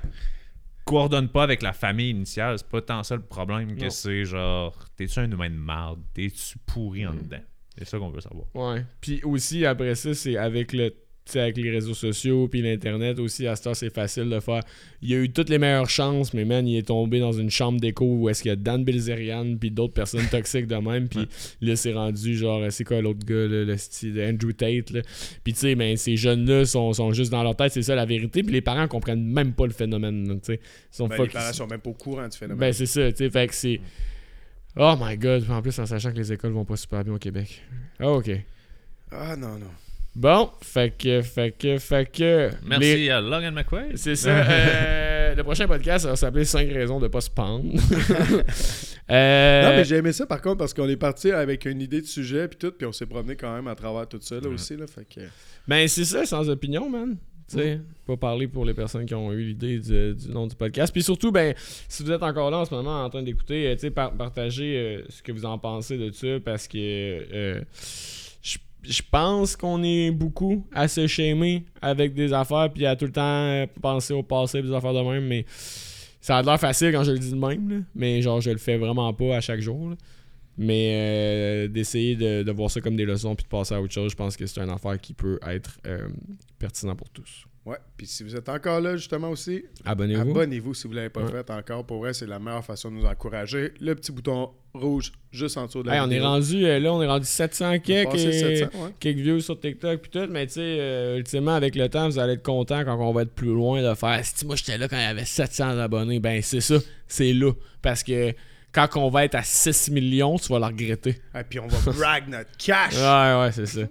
coordonne 0.86 1.28
pas 1.28 1.44
avec 1.44 1.62
la 1.62 1.74
famille 1.74 2.12
initiale, 2.12 2.58
c'est 2.58 2.68
pas 2.68 2.82
tant 2.82 3.04
ça 3.04 3.16
le 3.16 3.22
problème 3.22 3.76
que 3.76 3.90
c'est 3.90 4.24
genre, 4.24 4.74
t'es-tu 4.96 5.20
un 5.20 5.30
humain 5.30 5.50
de 5.50 5.56
marde? 5.56 6.00
T'es-tu 6.14 6.58
pourri 6.66 7.06
en 7.06 7.14
dedans? 7.14 7.42
C'est 7.78 7.86
ça 7.86 7.98
qu'on 8.00 8.10
veut 8.10 8.22
savoir. 8.22 8.46
Ouais. 8.56 8.84
Puis 9.02 9.22
aussi, 9.24 9.66
après 9.66 9.96
ça, 9.96 10.14
c'est 10.14 10.38
avec 10.38 10.74
le. 10.74 10.94
avec 11.36 11.58
les 11.58 11.70
réseaux 11.70 11.94
sociaux 11.94 12.48
puis 12.48 12.62
l'internet 12.62 13.20
aussi 13.20 13.48
à 13.48 13.58
cette 13.58 13.68
heure 13.68 13.76
c'est 13.76 13.94
facile 13.94 14.30
de 14.30 14.40
faire 14.40 14.62
il 15.02 15.14
a 15.14 15.18
eu 15.18 15.30
toutes 15.30 15.50
les 15.50 15.58
meilleures 15.60 15.90
chances 15.90 16.34
mais 16.34 16.46
man 16.46 16.66
il 16.66 16.78
est 16.78 16.88
tombé 16.88 17.20
dans 17.20 17.34
une 17.34 17.50
chambre 17.50 17.82
d'écho 17.82 18.06
où 18.06 18.30
est-ce 18.30 18.44
qu'il 18.44 18.48
y 18.50 18.54
a 18.54 18.56
Dan 18.56 18.86
Bilzerian 18.86 19.58
puis 19.58 19.70
d'autres 19.70 19.94
personnes 19.94 20.26
toxiques 20.32 20.68
de 20.68 20.78
même 20.78 21.10
puis 21.10 21.28
là 21.60 21.76
c'est 21.76 21.92
rendu 21.92 22.38
genre 22.38 22.62
c'est 22.72 22.86
quoi 22.86 23.02
l'autre 23.02 23.26
gars 23.26 23.46
là, 23.46 23.66
le 23.66 23.76
style 23.76 24.18
Andrew 24.22 24.54
Tate 24.54 24.92
là. 24.92 25.02
puis 25.44 25.52
tu 25.52 25.60
sais 25.60 25.76
ben 25.76 25.98
ces 25.98 26.16
jeunes 26.16 26.46
là 26.46 26.64
sont, 26.64 26.94
sont 26.94 27.12
juste 27.12 27.32
dans 27.34 27.44
leur 27.44 27.58
tête 27.58 27.74
c'est 27.74 27.82
ça 27.84 27.94
la 27.94 28.06
vérité 28.06 28.42
puis 28.42 28.54
les 28.54 28.62
parents 28.62 28.88
comprennent 28.88 29.28
même 29.28 29.52
pas 29.52 29.66
le 29.66 29.74
phénomène 29.74 30.40
tu 30.40 30.54
sais 30.54 30.62
ils 30.64 30.96
sont 30.96 31.10
Ben, 31.10 31.22
les 31.24 31.28
parents 31.28 31.52
sont 31.52 31.68
même 31.68 31.82
pas 31.82 31.90
au 31.90 31.94
courant 31.94 32.26
du 32.30 32.38
phénomène. 32.38 32.58
ben 32.62 32.72
c'est 32.72 32.86
ça 32.86 33.12
tu 33.12 33.18
sais 33.18 33.30
fait 33.30 33.48
que 33.48 33.54
c'est 33.54 33.82
oh 34.78 34.96
my 35.00 35.18
god 35.18 35.50
en 35.50 35.62
plus 35.62 35.78
en 35.80 35.86
sachant 35.86 36.12
que 36.12 36.18
les 36.18 36.32
écoles 36.34 36.52
vont 36.52 36.66
pas 36.66 36.78
super 36.78 37.04
bien 37.04 37.14
au 37.14 37.18
Québec 37.20 37.62
ah 38.00 38.10
ok 38.10 38.32
ah 39.12 39.36
non, 39.38 39.58
non. 39.58 39.72
Bon, 40.16 40.50
fait 40.62 40.98
que, 40.98 41.22
fait 41.22 41.52
que, 41.52 41.78
fait 41.78 42.12
que. 42.12 42.50
Merci 42.66 42.96
les- 42.98 43.10
à 43.12 43.22
Logan 43.22 43.54
McQuaid. 43.54 43.96
C'est 43.98 44.16
ça. 44.16 44.30
euh, 44.50 45.36
le 45.36 45.44
prochain 45.44 45.68
podcast, 45.68 46.04
ça 46.06 46.10
va 46.10 46.16
s'appeler 46.16 46.44
5 46.44 46.68
raisons 46.74 47.00
de 47.00 47.08
pas 47.08 47.22
se 47.22 47.30
pendre. 47.30 47.72
Euh, 49.10 49.62
Non, 49.64 49.70
mais 49.70 49.86
j'ai 49.86 49.96
aimé 49.96 50.12
ça 50.12 50.26
par 50.26 50.42
contre 50.42 50.58
parce 50.58 50.74
qu'on 50.74 50.90
est 50.90 50.98
parti 50.98 51.32
avec 51.32 51.64
une 51.64 51.80
idée 51.82 52.02
de 52.02 52.06
sujet 52.08 52.50
puis 52.50 52.58
tout, 52.58 52.72
puis 52.78 52.86
on 52.86 52.92
s'est 52.92 53.06
promené 53.06 53.38
quand 53.38 53.56
même 53.56 53.68
à 53.70 53.76
travers 53.76 54.06
tout 54.06 54.18
ça 54.20 54.36
là, 54.36 54.42
Ouais. 54.50 54.56
aussi. 54.56 54.76
Là, 54.76 54.86
fait 54.86 55.06
que... 55.06 55.22
Ben, 55.66 55.88
c'est 55.88 56.04
ça, 56.04 56.26
sans 56.26 56.50
opinion, 56.50 56.90
man. 56.90 57.16
Tu 57.50 57.58
sais, 57.58 57.82
pas 58.06 58.18
parler 58.18 58.48
pour 58.48 58.66
les 58.66 58.74
personnes 58.74 59.06
qui 59.06 59.16
ont 59.16 59.32
eu 59.32 59.44
l'idée 59.44 59.80
du, 59.80 60.30
nom 60.30 60.48
du 60.48 60.56
podcast. 60.56 60.92
Puis 60.92 61.04
surtout, 61.04 61.32
ben, 61.32 61.54
si 61.88 62.04
vous 62.04 62.12
êtes 62.12 62.24
encore 62.24 62.52
là 62.52 62.60
en 62.60 62.66
ce 62.66 62.74
moment 62.74 63.04
en 63.04 63.10
train 63.10 63.24
d'écouter, 63.24 63.68
euh, 63.68 63.90
partagez 63.92 64.78
euh, 64.78 65.02
ce 65.10 65.22
que 65.24 65.32
vous 65.32 65.46
en 65.46 65.58
pensez 65.58 65.98
de 65.98 66.12
ça 66.12 66.40
parce 66.44 66.68
que 66.68 66.78
euh, 66.78 67.62
je 68.84 69.02
pense 69.10 69.56
qu'on 69.56 69.84
est 69.84 70.12
beaucoup 70.12 70.66
à 70.74 70.88
se 70.88 71.08
shamer 71.08 71.64
avec 71.82 72.14
des 72.14 72.32
affaires 72.34 72.70
puis 72.74 72.86
à 72.86 72.96
tout 72.96 73.06
le 73.06 73.12
temps 73.12 73.66
penser 73.82 74.14
au 74.14 74.24
passé 74.24 74.62
des 74.62 74.74
affaires 74.74 74.94
de 74.94 75.02
même, 75.02 75.26
mais 75.26 75.46
ça 76.22 76.38
a 76.38 76.42
l'air 76.42 76.60
facile 76.60 76.92
quand 76.92 77.04
je 77.04 77.12
le 77.12 77.20
dis 77.20 77.32
de 77.32 77.38
même, 77.38 77.86
mais 77.96 78.22
genre 78.22 78.42
je 78.42 78.50
le 78.50 78.58
fais 78.58 78.78
vraiment 78.78 79.14
pas 79.14 79.38
à 79.38 79.42
chaque 79.42 79.62
jour. 79.62 79.94
Mais 80.58 80.92
euh, 80.96 81.68
d'essayer 81.68 82.16
de, 82.16 82.44
de 82.44 82.52
voir 82.52 82.72
ça 82.72 82.82
comme 82.82 82.96
des 82.96 83.06
leçons 83.06 83.36
puis 83.36 83.44
de 83.44 83.50
passer 83.50 83.76
à 83.76 83.82
autre 83.82 83.94
chose, 83.94 84.12
je 84.12 84.16
pense 84.16 84.36
que 84.36 84.46
c'est 84.48 84.60
une 84.62 84.70
affaire 84.70 85.00
qui 85.00 85.14
peut 85.14 85.40
être 85.48 85.78
euh, 85.86 86.08
pertinent 86.58 86.96
pour 86.96 87.10
tous. 87.10 87.46
Ouais, 87.66 87.78
puis 87.98 88.08
si 88.08 88.24
vous 88.24 88.34
êtes 88.34 88.48
encore 88.48 88.80
là 88.80 88.96
justement 88.96 89.30
aussi, 89.30 89.66
Abonnez-vous. 89.84 90.22
abonnez-vous 90.32 90.74
si 90.74 90.88
vous 90.88 90.94
l'avez 90.94 91.10
pas 91.10 91.22
Ouais. 91.24 91.32
fait 91.32 91.50
encore. 91.52 91.86
Pour 91.86 92.00
vrai, 92.00 92.14
c'est 92.14 92.26
la 92.26 92.40
meilleure 92.40 92.64
façon 92.64 92.90
de 92.90 92.96
nous 92.96 93.06
encourager. 93.06 93.74
Le 93.82 93.94
petit 93.94 94.14
bouton 94.14 94.52
rouge 94.74 95.12
juste 95.34 95.58
en 95.58 95.66
dessous 95.66 95.84
de 95.84 95.88
la 95.90 95.96
Hey, 95.96 96.02
on 96.02 96.10
est 96.10 96.22
rendu 96.22 96.66
euh, 96.66 96.80
là, 96.80 96.94
on 96.94 97.02
est 97.02 97.08
rendu 97.08 97.26
700 97.26 97.66
On 97.66 97.72
a 97.72 97.80
quelques, 97.80 98.12
passé 98.12 98.28
et- 98.30 98.58
700, 98.62 98.84
ouais. 98.86 98.92
quelques 99.02 99.18
views 99.18 99.42
sur 99.42 99.60
TikTok 99.60 100.02
puis 100.02 100.10
tout, 100.12 100.28
mais 100.32 100.48
tu 100.48 100.54
sais, 100.54 100.62
euh, 100.62 101.18
ultimement 101.18 101.56
avec 101.56 101.76
le 101.76 101.90
temps, 101.90 102.08
vous 102.08 102.18
allez 102.20 102.34
être 102.34 102.44
content 102.44 102.86
quand 102.86 102.96
on 103.06 103.12
va 103.12 103.24
être 103.24 103.34
plus 103.36 103.50
loin 103.54 103.82
de 103.88 103.94
faire. 103.96 104.22
Si 104.24 104.46
moi 104.46 104.56
j'étais 104.56 104.78
là 104.78 104.88
quand 104.88 104.98
il 104.98 105.02
y 105.04 105.06
avait 105.06 105.26
700 105.26 105.78
abonnés, 105.78 106.20
ben 106.22 106.42
c'est 106.42 106.62
ça, 106.62 106.78
c'est 107.08 107.34
là, 107.34 107.52
parce 107.82 108.02
que 108.02 108.34
quand 108.74 108.88
on 108.98 109.10
va 109.10 109.26
être 109.26 109.36
à 109.36 109.44
6 109.44 109.90
millions, 109.92 110.38
tu 110.38 110.52
vas 110.52 110.60
le 110.60 110.66
regretter. 110.66 111.12
Et 111.12 111.22
Ah, 111.34 111.44
puis 111.44 111.60
on 111.60 111.68
va 111.68 111.92
brag 111.92 112.28
notre 112.28 112.52
cash. 112.58 112.94
Ouais, 112.96 113.42
ouais, 113.42 113.52
c'est 113.52 113.66
ça. 113.66 113.82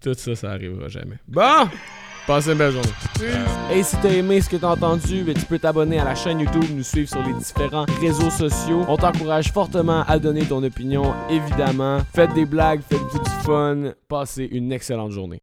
Tout 0.00 0.14
ça, 0.14 0.34
ça 0.34 0.50
arrivera 0.52 0.88
jamais. 0.88 1.16
Bon! 1.28 1.68
Passez 2.26 2.52
une 2.52 2.58
belle 2.58 2.70
journée. 2.72 2.88
Et 3.72 3.82
si 3.82 3.96
t'as 3.96 4.10
aimé 4.10 4.40
ce 4.40 4.48
que 4.48 4.56
t'as 4.56 4.68
entendu, 4.70 5.24
ben, 5.24 5.34
tu 5.34 5.44
peux 5.44 5.58
t'abonner 5.58 5.98
à 5.98 6.04
la 6.04 6.14
chaîne 6.14 6.38
YouTube, 6.38 6.64
nous 6.72 6.84
suivre 6.84 7.08
sur 7.08 7.20
les 7.26 7.32
différents 7.34 7.84
réseaux 8.00 8.30
sociaux. 8.30 8.84
On 8.88 8.96
t'encourage 8.96 9.50
fortement 9.50 10.04
à 10.06 10.20
donner 10.20 10.44
ton 10.44 10.62
opinion, 10.62 11.12
évidemment. 11.28 11.98
Faites 12.14 12.32
des 12.34 12.44
blagues, 12.44 12.80
faites 12.88 13.00
du 13.00 13.30
fun. 13.44 13.92
Passez 14.08 14.48
une 14.52 14.70
excellente 14.72 15.10
journée. 15.10 15.40